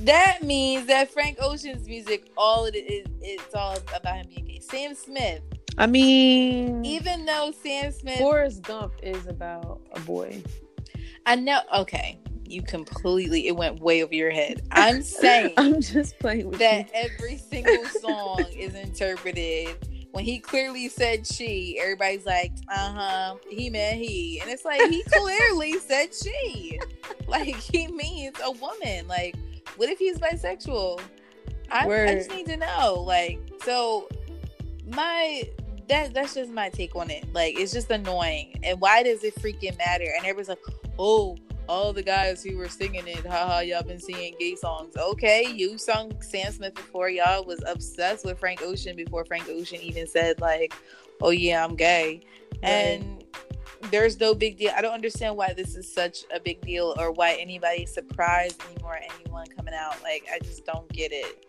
That 0.00 0.42
means 0.42 0.86
that 0.86 1.12
Frank 1.12 1.38
Ocean's 1.40 1.86
music, 1.86 2.30
all 2.36 2.64
it 2.64 2.74
is, 2.74 3.06
it's 3.20 3.54
all 3.54 3.78
about 3.94 4.16
him 4.16 4.26
being 4.28 4.44
gay. 4.44 4.58
Sam 4.58 4.94
Smith, 4.94 5.42
I 5.78 5.86
mean, 5.86 6.84
even 6.84 7.24
though 7.24 7.52
Sam 7.62 7.92
Smith, 7.92 8.18
Forrest 8.18 8.62
Gump 8.62 8.94
is 9.02 9.26
about 9.26 9.80
a 9.92 10.00
boy. 10.00 10.42
I 11.26 11.36
know. 11.36 11.60
Okay, 11.74 12.18
you 12.46 12.62
completely 12.62 13.48
it 13.48 13.56
went 13.56 13.80
way 13.80 14.02
over 14.02 14.14
your 14.14 14.30
head. 14.30 14.62
I'm 14.70 15.02
saying 15.02 15.54
I'm 15.56 15.80
just 15.80 16.18
playing 16.18 16.50
with 16.50 16.58
that 16.58 16.86
you. 16.86 16.92
every 16.94 17.36
single 17.36 17.84
song 18.00 18.44
is 18.56 18.74
interpreted. 18.74 19.76
When 20.12 20.24
he 20.24 20.38
clearly 20.38 20.88
said 20.88 21.26
she, 21.26 21.76
everybody's 21.80 22.24
like, 22.24 22.52
uh 22.68 22.92
huh, 22.92 23.34
he 23.50 23.68
meant 23.68 23.98
he. 23.98 24.38
And 24.40 24.48
it's 24.48 24.64
like, 24.64 24.80
he 24.88 25.02
clearly 25.12 25.78
said 25.80 26.14
she. 26.14 26.78
Like, 27.26 27.56
he 27.56 27.88
means 27.88 28.36
a 28.44 28.52
woman. 28.52 29.08
Like, 29.08 29.34
what 29.76 29.88
if 29.88 29.98
he's 29.98 30.18
bisexual? 30.18 31.00
I, 31.68 31.88
I 31.88 32.14
just 32.14 32.30
need 32.30 32.46
to 32.46 32.56
know. 32.56 33.02
Like, 33.04 33.40
so 33.64 34.08
my. 34.86 35.48
That, 35.88 36.14
that's 36.14 36.32
just 36.32 36.50
my 36.50 36.70
take 36.70 36.96
on 36.96 37.10
it. 37.10 37.30
Like, 37.34 37.58
it's 37.58 37.70
just 37.70 37.90
annoying. 37.90 38.58
And 38.62 38.80
why 38.80 39.02
does 39.02 39.22
it 39.22 39.34
freaking 39.34 39.76
matter? 39.76 40.06
And 40.16 40.24
everybody's 40.24 40.48
like, 40.48 40.62
oh, 40.98 41.36
all 41.68 41.92
the 41.92 42.02
guys 42.02 42.42
who 42.42 42.56
were 42.56 42.68
singing 42.68 43.06
it, 43.06 43.24
haha, 43.26 43.60
y'all 43.60 43.82
been 43.82 44.00
singing 44.00 44.34
gay 44.38 44.54
songs. 44.56 44.96
Okay, 44.96 45.46
you 45.46 45.78
sung 45.78 46.20
Sam 46.22 46.52
Smith 46.52 46.74
before. 46.74 47.08
Y'all 47.08 47.44
was 47.44 47.62
obsessed 47.66 48.24
with 48.24 48.38
Frank 48.38 48.62
Ocean 48.62 48.96
before 48.96 49.24
Frank 49.24 49.48
Ocean 49.48 49.80
even 49.80 50.06
said 50.06 50.40
like, 50.40 50.74
"Oh 51.20 51.30
yeah, 51.30 51.64
I'm 51.64 51.76
gay," 51.76 52.22
and 52.62 53.24
there's 53.90 54.18
no 54.20 54.34
big 54.34 54.58
deal. 54.58 54.72
I 54.76 54.82
don't 54.82 54.94
understand 54.94 55.36
why 55.36 55.52
this 55.52 55.76
is 55.76 55.92
such 55.92 56.24
a 56.34 56.40
big 56.40 56.60
deal 56.60 56.94
or 56.98 57.12
why 57.12 57.34
anybody's 57.34 57.92
surprised 57.92 58.62
anymore. 58.70 58.98
Anyone 59.20 59.46
coming 59.56 59.74
out 59.74 60.02
like, 60.02 60.24
I 60.32 60.38
just 60.38 60.64
don't 60.64 60.90
get 60.92 61.12
it. 61.12 61.46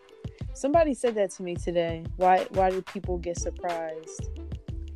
Somebody 0.54 0.94
said 0.94 1.14
that 1.16 1.30
to 1.32 1.42
me 1.42 1.54
today. 1.54 2.04
Why? 2.16 2.46
Why 2.50 2.70
do 2.70 2.80
people 2.82 3.18
get 3.18 3.38
surprised? 3.38 4.30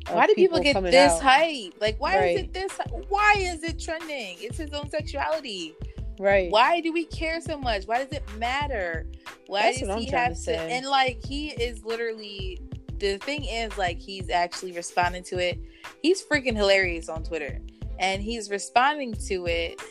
Why 0.09 0.27
do 0.27 0.33
people, 0.33 0.59
get 0.59 0.81
this 0.83 1.13
out? 1.13 1.21
hype? 1.21 1.73
Like, 1.79 1.99
why 1.99 2.25
is 2.25 2.39
it 2.41 2.53
this? 2.53 2.71
Why 3.09 3.35
is 3.37 3.63
it 3.63 3.79
trending? 3.79 4.37
It's 4.39 4.57
his 4.57 4.71
own 4.71 4.89
sexuality. 4.89 5.75
Right. 6.19 6.51
why 6.51 6.81
do 6.81 6.93
we 6.93 7.05
care 7.05 7.41
so 7.41 7.57
much 7.57 7.85
why 7.85 8.03
does 8.03 8.11
it 8.11 8.23
matter 8.37 9.07
why 9.47 9.63
That's 9.63 9.79
does 9.79 9.97
he 9.97 10.05
have 10.11 10.35
to 10.35 10.43
to 10.43 10.55
and 10.55 10.85
like 10.85 11.25
he 11.25 11.49
is 11.49 11.83
literally 11.83 12.61
the 12.99 13.17
thing 13.17 13.45
is 13.45 13.75
like 13.75 13.99
he's 13.99 14.29
actually 14.29 14.73
responding 14.73 15.23
to 15.23 15.39
it 15.39 15.59
he's 16.03 16.23
freaking 16.23 16.55
hilarious 16.55 17.09
on 17.09 17.23
twitter 17.23 17.59
and 17.97 18.21
he's 18.21 18.51
responding 18.51 19.13
to 19.13 19.47
it 19.47 19.81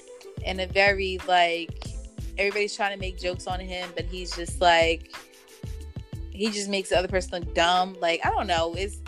in 0.45 0.61
a 0.61 0.69
very 0.69 1.19
like 1.27 1.85
everybody's 2.39 2.77
trying 2.77 2.93
to 2.93 3.01
make 3.01 3.19
jokes 3.19 3.49
on 3.49 3.59
him 3.59 3.91
but 3.97 4.05
he's 4.05 4.35
just 4.37 4.61
like 4.61 5.13
he 6.31 6.49
just 6.51 6.69
makes 6.69 6.91
the 6.91 6.99
other 6.99 7.09
person 7.09 7.41
look 7.41 7.55
dumb 7.57 7.97
like 8.01 8.25
i 8.25 8.31
don't 8.31 8.47
know 8.47 8.73
it's 8.75 8.99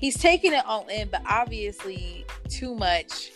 he's 0.00 0.18
taking 0.18 0.52
it 0.52 0.64
all 0.66 0.86
in 0.88 1.08
but 1.10 1.22
obviously 1.28 2.24
too 2.48 2.74
much 2.74 3.30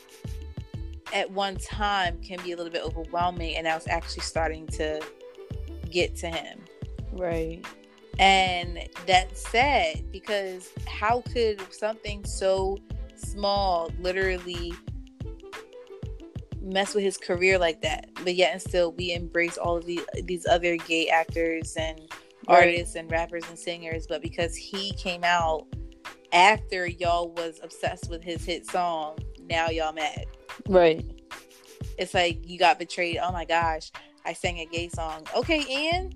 at 1.12 1.30
one 1.30 1.56
time 1.56 2.18
can 2.22 2.42
be 2.42 2.52
a 2.52 2.56
little 2.56 2.72
bit 2.72 2.82
overwhelming 2.82 3.54
and 3.56 3.64
now 3.64 3.74
was 3.74 3.86
actually 3.86 4.22
starting 4.22 4.66
to 4.66 5.00
get 5.90 6.16
to 6.16 6.28
him 6.28 6.58
Right. 7.12 7.64
and 8.18 8.88
that's 9.06 9.46
sad 9.48 10.10
because 10.10 10.70
how 10.88 11.20
could 11.32 11.60
something 11.72 12.24
so 12.24 12.78
small 13.14 13.92
literally 14.00 14.72
mess 16.60 16.94
with 16.94 17.04
his 17.04 17.18
career 17.18 17.58
like 17.58 17.82
that 17.82 18.08
but 18.24 18.34
yet 18.34 18.52
and 18.52 18.60
still 18.60 18.92
we 18.92 19.12
embrace 19.12 19.58
all 19.58 19.76
of 19.76 19.84
these 19.84 20.00
these 20.24 20.46
other 20.46 20.76
gay 20.78 21.08
actors 21.08 21.76
and 21.76 22.00
Right. 22.48 22.56
artists 22.68 22.94
and 22.96 23.10
rappers 23.10 23.42
and 23.48 23.58
singers 23.58 24.06
but 24.06 24.20
because 24.20 24.54
he 24.56 24.92
came 24.94 25.24
out 25.24 25.66
after 26.35 26.87
y'all 26.87 27.30
was 27.30 27.61
obsessed 27.62 28.11
with 28.11 28.22
his 28.22 28.45
hit 28.45 28.66
song 28.66 29.16
now 29.49 29.68
y'all 29.70 29.93
mad 29.93 30.26
Right. 30.68 31.05
it's 31.99 32.12
like 32.14 32.49
you 32.49 32.59
got 32.59 32.78
betrayed. 32.78 33.18
Oh 33.22 33.32
my 33.32 33.45
gosh, 33.45 33.91
I 34.24 34.32
sang 34.32 34.59
a 34.61 34.66
gay 34.66 34.89
song. 34.89 35.26
Okay, 35.37 35.64
Ian. 35.68 36.12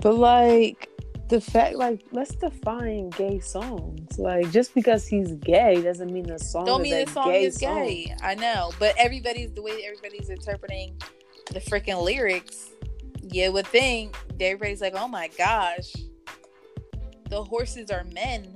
But 0.00 0.14
like 0.14 0.88
the 1.28 1.40
fact, 1.40 1.76
like, 1.76 2.04
let's 2.12 2.34
define 2.34 3.08
gay 3.10 3.40
songs. 3.40 4.18
Like, 4.18 4.50
just 4.50 4.74
because 4.74 5.06
he's 5.06 5.32
gay 5.36 5.80
doesn't 5.80 6.12
mean 6.12 6.26
the 6.26 6.38
song. 6.38 6.66
Don't 6.66 6.84
is 6.84 6.92
mean 6.92 7.04
the 7.06 7.10
song 7.10 7.28
gay 7.28 7.44
is 7.44 7.56
gay. 7.56 8.06
song. 8.08 8.18
I 8.22 8.34
know, 8.34 8.72
but 8.78 8.94
everybody's 8.98 9.52
the 9.52 9.62
way 9.62 9.82
everybody's 9.84 10.28
interpreting 10.28 11.00
the 11.50 11.60
freaking 11.60 12.02
lyrics. 12.02 12.70
You 13.22 13.52
would 13.52 13.66
think 13.68 14.16
that 14.38 14.44
everybody's 14.44 14.80
like, 14.82 14.94
"Oh 14.96 15.08
my 15.08 15.28
gosh, 15.38 15.92
the 17.30 17.42
horses 17.42 17.90
are 17.90 18.04
men. 18.04 18.54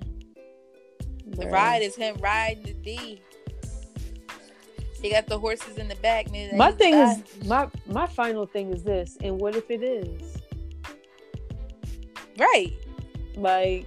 The 1.31 1.49
ride 1.49 1.83
is 1.83 1.97
him 1.97 2.17
riding 2.21 2.63
the 2.63 2.73
D." 2.75 3.21
He 5.01 5.11
got 5.11 5.27
the 5.27 5.39
horses 5.39 5.79
in 5.79 5.89
the 5.89 5.95
back. 5.97 6.27
that 6.33 6.57
My 6.57 6.73
thing 6.73 6.95
is 6.95 7.23
my 7.47 7.69
my 7.87 8.07
final 8.07 8.47
thing 8.47 8.73
is 8.73 8.83
this. 8.83 9.17
And 9.23 9.41
what 9.41 9.55
if 9.55 9.71
it 9.71 9.83
is 9.83 10.39
right. 12.39 12.73
like? 13.37 13.87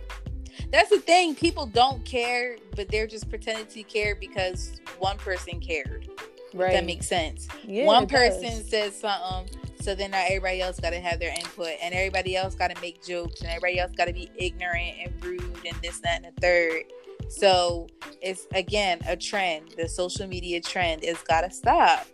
That's 0.71 0.89
the 0.89 0.99
thing. 0.99 1.35
People 1.35 1.65
don't 1.65 2.03
care, 2.05 2.57
but 2.75 2.87
they're 2.89 3.07
just 3.07 3.29
pretending 3.29 3.65
to 3.67 3.83
care 3.83 4.15
because 4.15 4.79
one 4.99 5.17
person 5.17 5.59
cared. 5.59 6.07
Right. 6.53 6.73
That 6.73 6.85
makes 6.85 7.07
sense. 7.07 7.47
Yeah, 7.63 7.85
one 7.85 8.03
it 8.03 8.09
does. 8.09 8.37
person 8.37 8.63
says 8.63 8.95
something, 8.97 9.57
so 9.81 9.95
then 9.95 10.11
now 10.11 10.23
everybody 10.25 10.61
else 10.61 10.79
got 10.79 10.91
to 10.91 10.99
have 10.99 11.19
their 11.19 11.33
input, 11.33 11.71
and 11.81 11.93
everybody 11.93 12.35
else 12.35 12.55
got 12.55 12.73
to 12.73 12.81
make 12.81 13.03
jokes, 13.03 13.41
and 13.41 13.49
everybody 13.49 13.79
else 13.79 13.91
got 13.95 14.05
to 14.05 14.13
be 14.13 14.29
ignorant 14.35 14.95
and 15.01 15.25
rude, 15.25 15.65
and 15.65 15.75
this, 15.81 15.99
that, 16.01 16.23
and 16.23 16.33
the 16.35 16.41
third. 16.41 16.83
So 17.32 17.88
it's 18.21 18.45
again 18.53 18.99
a 19.07 19.15
trend. 19.15 19.73
The 19.77 19.88
social 19.88 20.27
media 20.27 20.59
trend 20.59 21.03
is 21.03 21.17
got 21.19 21.41
to 21.41 21.51
stop 21.51 22.05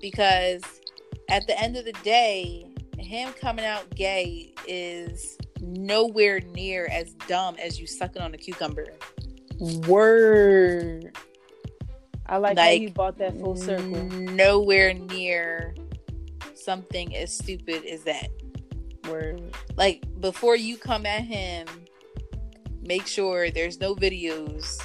because 0.00 0.62
at 1.28 1.46
the 1.46 1.58
end 1.60 1.76
of 1.76 1.84
the 1.84 1.92
day, 2.02 2.66
him 2.98 3.32
coming 3.40 3.64
out 3.64 3.88
gay 3.94 4.52
is 4.66 5.38
nowhere 5.60 6.40
near 6.40 6.88
as 6.90 7.14
dumb 7.28 7.54
as 7.62 7.78
you 7.78 7.86
sucking 7.86 8.20
on 8.20 8.34
a 8.34 8.36
cucumber. 8.36 8.88
Word. 9.86 11.16
I 12.26 12.38
like, 12.38 12.58
how 12.58 12.70
you 12.70 12.90
bought 12.90 13.18
that 13.18 13.38
full 13.38 13.54
circle. 13.54 13.86
Nowhere 13.86 14.94
near 14.94 15.76
something 16.54 17.14
as 17.14 17.32
stupid 17.32 17.84
as 17.84 18.02
that. 18.02 18.30
Word. 19.08 19.40
like 19.76 20.04
before 20.20 20.56
you 20.56 20.76
come 20.76 21.06
at 21.06 21.22
him 21.22 21.68
make 22.86 23.06
sure 23.06 23.50
there's 23.50 23.80
no 23.80 23.94
videos 23.94 24.80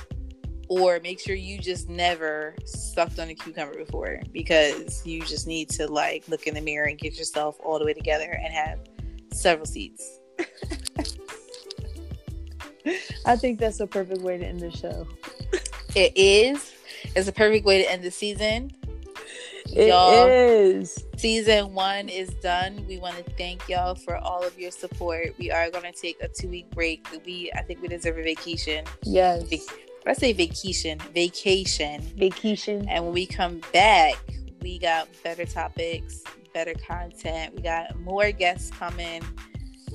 or 0.70 1.00
make 1.02 1.20
sure 1.20 1.36
you 1.36 1.58
just 1.60 1.90
never 1.90 2.56
sucked 2.66 3.20
on 3.20 3.28
a 3.30 3.36
cucumber 3.36 3.76
before 3.78 4.20
because 4.32 5.06
you 5.06 5.22
just 5.22 5.46
need 5.48 5.70
to 5.70 5.86
like 5.88 6.28
look 6.30 6.48
in 6.48 6.56
the 6.56 6.62
mirror 6.62 6.88
and 6.88 6.98
get 6.98 7.18
yourself 7.18 7.58
all 7.64 7.78
the 7.80 7.86
way 7.86 7.94
together 7.94 8.32
and 8.44 8.54
have 8.54 8.80
several 9.34 9.66
seats 9.66 10.20
I 13.26 13.36
think 13.36 13.60
that's 13.60 13.80
a 13.80 13.88
perfect 13.88 14.22
way 14.22 14.38
to 14.38 14.46
end 14.46 14.60
the 14.62 14.72
show. 14.72 15.08
it 15.96 16.14
is 16.16 16.74
it's 17.16 17.28
a 17.28 17.32
perfect 17.34 17.66
way 17.66 17.84
to 17.84 17.92
end 17.92 18.04
the 18.04 18.12
season 18.12 18.72
It 19.74 19.88
Y'all. 19.90 20.28
is. 20.28 21.04
Season 21.22 21.74
one 21.76 22.10
is 22.10 22.30
done 22.36 22.84
we 22.88 22.98
want 22.98 23.16
to 23.16 23.24
thank 23.38 23.70
y'all 23.70 23.94
for 23.94 24.18
all 24.18 24.44
of 24.44 24.58
your 24.58 24.72
support 24.72 25.28
we 25.38 25.52
are 25.52 25.70
going 25.70 25.84
to 25.84 25.92
take 25.92 26.20
a 26.24 26.28
two 26.28 26.50
week 26.50 26.68
break 26.72 27.08
we 27.26 27.52
i 27.56 27.62
think 27.62 27.80
we 27.80 27.88
deserve 27.88 28.18
a 28.18 28.24
vacation 28.24 28.84
Yes. 29.04 29.44
When 29.50 29.60
i 30.08 30.14
say 30.14 30.34
vacation 30.34 30.98
vacation 31.14 32.02
Vacation. 32.18 32.88
And 32.90 33.04
when 33.06 33.14
we 33.14 33.26
come 33.26 33.62
back, 33.72 34.16
we 34.62 34.80
got 34.80 35.08
better 35.24 35.46
topics, 35.46 36.24
better 36.54 36.74
content. 36.88 37.56
We 37.56 37.62
got 37.62 38.00
more 38.00 38.32
guests 38.32 38.72
coming. 38.72 39.24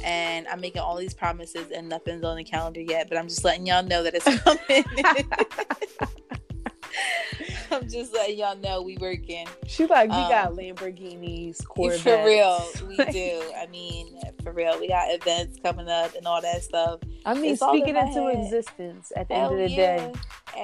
And 0.04 0.46
I'm 0.48 0.60
making 0.60 0.82
all 0.82 0.96
these 0.96 1.14
promises 1.14 1.70
and 1.70 1.88
nothing's 1.88 2.24
on 2.24 2.36
the 2.36 2.44
calendar 2.44 2.80
yet, 2.80 3.08
but 3.08 3.16
I'm 3.18 3.28
just 3.28 3.44
letting 3.44 3.66
y'all 3.66 3.82
know 3.82 4.02
that 4.02 4.14
it's 4.14 4.24
coming. 4.42 4.84
I'm 7.70 7.88
just 7.88 8.12
letting 8.14 8.38
y'all 8.38 8.56
know 8.56 8.82
we 8.82 8.96
working. 8.98 9.46
She 9.66 9.86
like, 9.86 10.08
we 10.10 10.16
Um, 10.16 10.28
got 10.30 10.52
Lamborghinis, 10.52 11.64
Corvettes. 11.66 12.02
For 12.02 12.24
real, 12.24 12.64
we 12.88 12.96
do. 13.12 13.42
I 13.56 13.66
mean, 13.70 14.18
for 14.42 14.52
real, 14.52 14.78
we 14.78 14.88
got 14.88 15.08
events 15.10 15.58
coming 15.62 15.88
up 15.88 16.14
and 16.14 16.26
all 16.26 16.40
that 16.40 16.62
stuff. 16.62 17.00
I 17.24 17.34
mean, 17.34 17.52
It's 17.52 17.62
all 17.62 17.72
speak 17.74 17.88
in 17.88 17.96
into 17.96 18.28
existence 18.28 19.12
at 19.16 19.28
the 19.28 19.34
Hell 19.34 19.52
end 19.52 19.62
of 19.62 19.68
the 19.70 19.74
yeah, 19.76 19.96
day. 19.96 20.12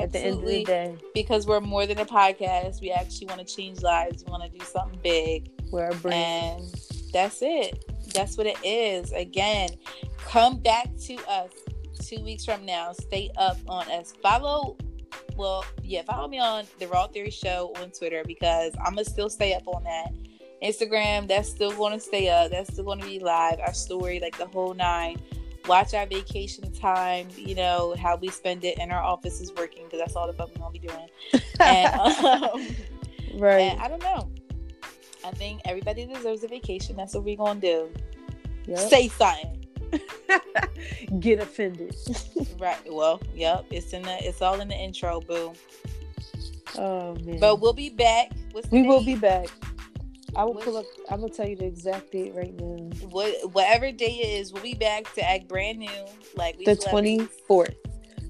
At 0.01 0.13
the 0.13 0.21
end 0.21 0.39
of 0.39 0.47
the 0.47 0.65
day, 0.65 0.97
Because 1.15 1.47
we're 1.47 1.61
more 1.61 1.87
than 1.87 1.99
a 1.99 2.07
podcast. 2.07 2.81
We 2.81 2.91
actually 2.93 3.27
want 3.27 3.47
to 3.47 3.55
change 3.57 3.83
lives. 3.83 4.25
We 4.25 4.31
want 4.31 4.51
to 4.51 4.59
do 4.59 4.65
something 4.65 4.99
big. 5.03 5.51
we're 5.71 5.89
a 5.91 5.95
brand. 5.97 6.63
And 6.63 6.81
that's 7.13 7.43
it. 7.43 7.85
That's 8.15 8.37
what 8.39 8.47
it 8.47 8.57
is. 8.65 9.13
Again, 9.13 9.71
come 10.19 10.59
back 10.59 10.89
to 11.07 11.17
us 11.29 11.51
two 12.01 12.23
weeks 12.25 12.45
from 12.45 12.65
now. 12.65 12.93
Stay 12.93 13.31
up 13.37 13.59
on 13.69 13.91
us. 13.91 14.13
Follow, 14.23 14.77
well, 15.37 15.65
yeah, 15.83 16.03
follow 16.03 16.29
me 16.29 16.39
on 16.39 16.65
the 16.79 16.87
Raw 16.89 17.07
Theory 17.07 17.31
Show 17.31 17.73
on 17.77 17.91
Twitter 17.91 18.23
because 18.27 18.75
I'm 18.79 18.95
gonna 18.95 19.05
still 19.05 19.31
stay 19.31 19.55
up 19.55 19.67
on 19.67 19.85
that. 19.85 20.13
Instagram, 20.63 21.27
that's 21.27 21.49
still 21.49 21.73
to 21.91 21.99
stay 21.99 22.29
up. 22.29 22.51
That's 22.51 22.73
still 22.73 22.97
to 22.97 23.05
be 23.05 23.19
live. 23.19 23.59
Our 23.61 23.75
story, 23.75 24.21
like 24.21 24.39
the 24.39 24.47
whole 24.47 24.75
nine. 24.75 25.21
Watch 25.67 25.95
our 25.95 26.07
vacation 26.07 26.73
time. 26.73 27.29
You 27.37 27.55
know 27.55 27.95
how 28.01 28.17
we 28.17 28.29
spend 28.29 28.65
it 28.65 28.79
in 28.79 28.91
our 28.91 29.03
offices 29.03 29.53
working 29.57 29.85
because 29.85 30.01
that's 30.01 30.17
all 30.17 30.27
the 30.27 30.33
fuck 30.33 30.51
we're 30.55 30.61
gonna 30.61 30.73
be 30.73 30.79
doing. 30.79 31.09
And 31.61 31.95
um, 32.25 32.67
right. 33.35 33.61
and 33.61 33.81
I 33.81 33.89
don't 33.89 34.03
know. 34.03 34.31
I 35.25 35.31
think 35.31 35.61
everybody 35.65 36.07
deserves 36.07 36.43
a 36.43 36.49
vacation. 36.49 36.97
That's 36.97 37.15
what 37.15 37.25
we're 37.25 37.37
gonna 37.37 37.61
do. 37.61 37.91
Yep. 38.67 38.79
Say 38.79 39.09
something. 39.09 39.62
Get 41.21 41.41
offended. 41.41 41.95
Right. 42.59 42.79
Well, 42.93 43.21
yep. 43.35 43.65
It's 43.71 43.93
in 43.93 44.03
the 44.03 44.17
it's 44.25 44.41
all 44.41 44.61
in 44.61 44.69
the 44.69 44.75
intro, 44.77 45.21
boo. 45.21 45.53
Oh 46.79 47.17
man. 47.25 47.41
But 47.41 47.61
we'll 47.61 47.73
be 47.73 47.91
back. 47.91 48.31
What's 48.53 48.71
we 48.71 48.83
will 48.83 49.03
be 49.05 49.17
back. 49.17 49.49
I 50.37 50.45
will 50.45 50.55
What- 50.55 50.65
pull 50.65 50.77
up. 50.77 50.85
I'm 51.11 51.21
gonna 51.21 51.33
tell 51.33 51.49
you 51.49 51.57
the 51.57 51.65
exact 51.67 52.13
date 52.13 52.33
right 52.35 52.55
now. 52.55 52.77
what 53.11 53.35
whatever 53.53 53.91
day 53.91 54.21
it 54.23 54.41
is, 54.41 54.53
we'll 54.53 54.63
be 54.63 54.75
back 54.75 55.13
to 55.15 55.29
act 55.29 55.49
brand 55.49 55.79
new. 55.81 55.89
Like 56.37 56.57
we 56.57 56.65
The 56.65 56.77
24th, 56.77 57.75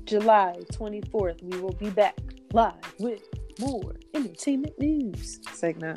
July 0.06 0.56
24th. 0.72 1.42
We 1.42 1.60
will 1.60 1.74
be 1.74 1.90
back 1.90 2.18
live 2.54 2.72
with 2.98 3.20
more 3.60 3.96
entertainment 4.14 4.78
news. 4.78 5.40
It's 5.50 5.62
like 5.62 5.76
nah. 5.78 5.96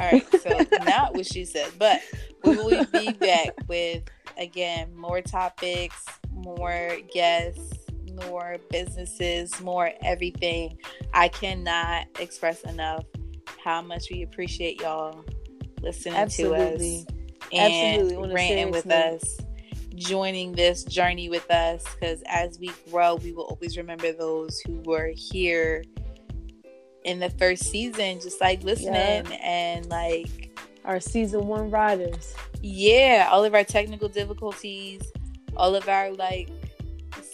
All 0.00 0.10
right, 0.12 0.26
so 0.42 0.58
not 0.84 1.14
what 1.14 1.26
she 1.26 1.44
said, 1.44 1.70
but 1.78 2.00
we 2.44 2.56
will 2.56 2.84
be 2.86 3.12
back 3.12 3.50
with 3.68 4.02
again 4.38 4.94
more 4.96 5.20
topics, 5.20 6.04
more 6.32 6.98
guests, 7.12 7.78
more 8.28 8.56
businesses, 8.70 9.60
more 9.60 9.92
everything. 10.02 10.78
I 11.12 11.28
cannot 11.28 12.06
express 12.18 12.62
enough 12.62 13.04
how 13.62 13.82
much 13.82 14.04
we 14.10 14.22
appreciate 14.22 14.80
y'all 14.80 15.24
listening 15.82 16.14
Absolutely. 16.14 17.04
to 17.06 17.10
us 17.10 17.16
and 17.52 18.02
Absolutely, 18.02 18.34
ranting 18.34 18.70
with 18.70 18.86
note. 18.86 19.22
us, 19.22 19.38
joining 19.94 20.52
this 20.52 20.84
journey 20.84 21.28
with 21.28 21.50
us. 21.50 21.84
Because 21.94 22.22
as 22.26 22.58
we 22.58 22.70
grow, 22.90 23.16
we 23.16 23.32
will 23.32 23.44
always 23.44 23.76
remember 23.76 24.12
those 24.12 24.58
who 24.60 24.80
were 24.84 25.12
here 25.14 25.84
in 27.04 27.20
the 27.20 27.30
first 27.30 27.64
season, 27.64 28.20
just 28.20 28.40
like 28.40 28.62
listening 28.62 29.26
and 29.40 29.88
like 29.88 30.45
Our 30.86 31.00
season 31.00 31.46
one 31.46 31.70
riders. 31.70 32.34
yeah, 32.62 33.28
all 33.30 33.44
of 33.44 33.54
our 33.54 33.64
technical 33.64 34.08
difficulties, 34.08 35.02
all 35.56 35.74
of 35.74 35.88
our 35.88 36.12
like 36.12 36.48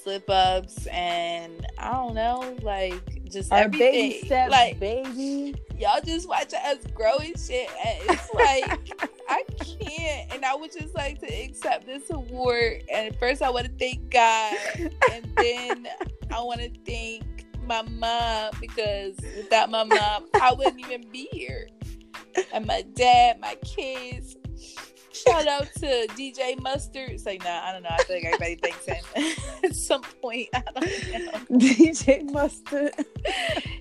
slip 0.02 0.28
ups, 0.28 0.86
and 0.86 1.66
I 1.78 1.92
don't 1.92 2.14
know, 2.14 2.56
like 2.62 3.00
just 3.30 3.52
Our 3.52 3.60
everything. 3.60 3.92
baby 4.10 4.26
steps, 4.26 4.50
like 4.50 4.80
baby. 4.80 5.54
y'all 5.78 6.00
just 6.04 6.28
watch 6.28 6.52
us 6.54 6.78
grow 6.94 7.16
and 7.18 7.38
shit, 7.38 7.68
and 7.84 7.98
it's 8.10 8.34
like 8.34 9.00
I 9.28 9.44
can't. 9.60 10.32
And 10.34 10.44
I 10.44 10.54
would 10.54 10.72
just 10.72 10.94
like 10.94 11.20
to 11.20 11.26
accept 11.26 11.86
this 11.86 12.10
award. 12.10 12.84
And 12.92 13.14
first, 13.16 13.42
I 13.42 13.50
want 13.50 13.66
to 13.66 13.72
thank 13.78 14.10
God, 14.10 14.56
and 15.12 15.30
then 15.36 15.88
I 16.30 16.42
want 16.42 16.60
to 16.60 16.70
thank 16.86 17.24
my 17.66 17.82
mom 17.82 18.50
because 18.60 19.14
without 19.36 19.70
my 19.70 19.84
mom, 19.84 20.26
I 20.40 20.52
wouldn't 20.56 20.80
even 20.80 21.04
be 21.12 21.28
here. 21.32 21.68
And 22.52 22.66
my 22.66 22.82
dad, 22.94 23.40
my 23.40 23.56
kids. 23.64 24.36
Shout 25.12 25.46
out 25.46 25.68
to 25.74 26.06
DJ 26.16 26.60
Mustard. 26.60 27.10
It's 27.10 27.26
like, 27.26 27.44
nah, 27.44 27.60
I 27.64 27.72
don't 27.72 27.82
know. 27.82 27.90
I 27.90 28.02
feel 28.04 28.16
like 28.16 28.24
everybody 28.24 28.56
thanks 28.56 28.86
him 28.86 29.34
at 29.64 29.76
some 29.76 30.02
point. 30.02 30.48
I 30.54 30.62
don't 30.74 31.50
know. 31.50 31.58
DJ 31.58 32.30
Mustard. 32.30 32.92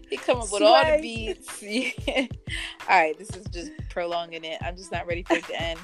He 0.10 0.18
come 0.18 0.40
up 0.40 0.52
with 0.52 0.62
all 0.62 0.84
the 0.84 1.00
beats. 1.02 1.62
Yeah. 1.62 2.28
All 2.90 3.00
right, 3.00 3.18
this 3.18 3.30
is 3.30 3.46
just 3.48 3.72
prolonging 3.90 4.44
it. 4.44 4.58
I'm 4.62 4.76
just 4.76 4.92
not 4.92 5.08
ready 5.08 5.24
for 5.24 5.36
it 5.36 5.46
to 5.46 5.62
end. 5.62 5.80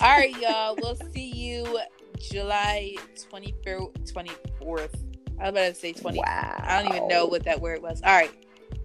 All 0.00 0.16
right, 0.16 0.36
y'all. 0.38 0.76
We'll 0.80 0.96
see 1.12 1.30
you 1.32 1.78
July 2.18 2.96
24th. 3.32 4.12
24th. 4.12 4.94
I 5.40 5.44
was 5.44 5.50
about 5.50 5.54
to 5.54 5.74
say 5.74 5.92
20. 5.92 6.18
Wow. 6.18 6.62
I 6.62 6.82
don't 6.82 6.94
even 6.94 7.08
know 7.08 7.26
what 7.26 7.44
that 7.44 7.60
word 7.60 7.80
was. 7.80 8.02
All 8.02 8.14
right. 8.14 8.30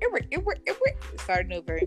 It 0.02 0.12
we're 0.12 0.56
it 0.66 0.78
we're 0.80 1.18
starting 1.20 1.54
over. 1.54 1.80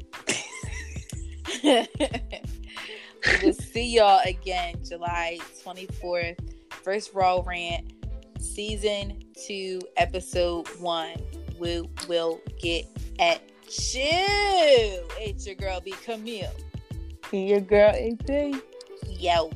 We'll 3.42 3.52
see 3.52 3.96
y'all 3.96 4.20
again 4.24 4.76
July 4.84 5.38
24th. 5.64 6.38
First 6.70 7.12
Raw 7.14 7.42
Rant, 7.44 7.92
Season 8.38 9.22
2, 9.46 9.80
Episode 9.96 10.66
1. 10.80 11.16
We 11.58 11.88
will 12.08 12.40
get 12.60 12.86
at 13.18 13.42
you. 13.68 15.06
It's 15.20 15.46
your 15.46 15.56
girl, 15.56 15.80
B. 15.80 15.92
Camille. 16.04 16.52
And 17.32 17.48
your 17.48 17.60
girl, 17.60 17.90
AP. 17.90 18.54
Yo. 19.06 19.50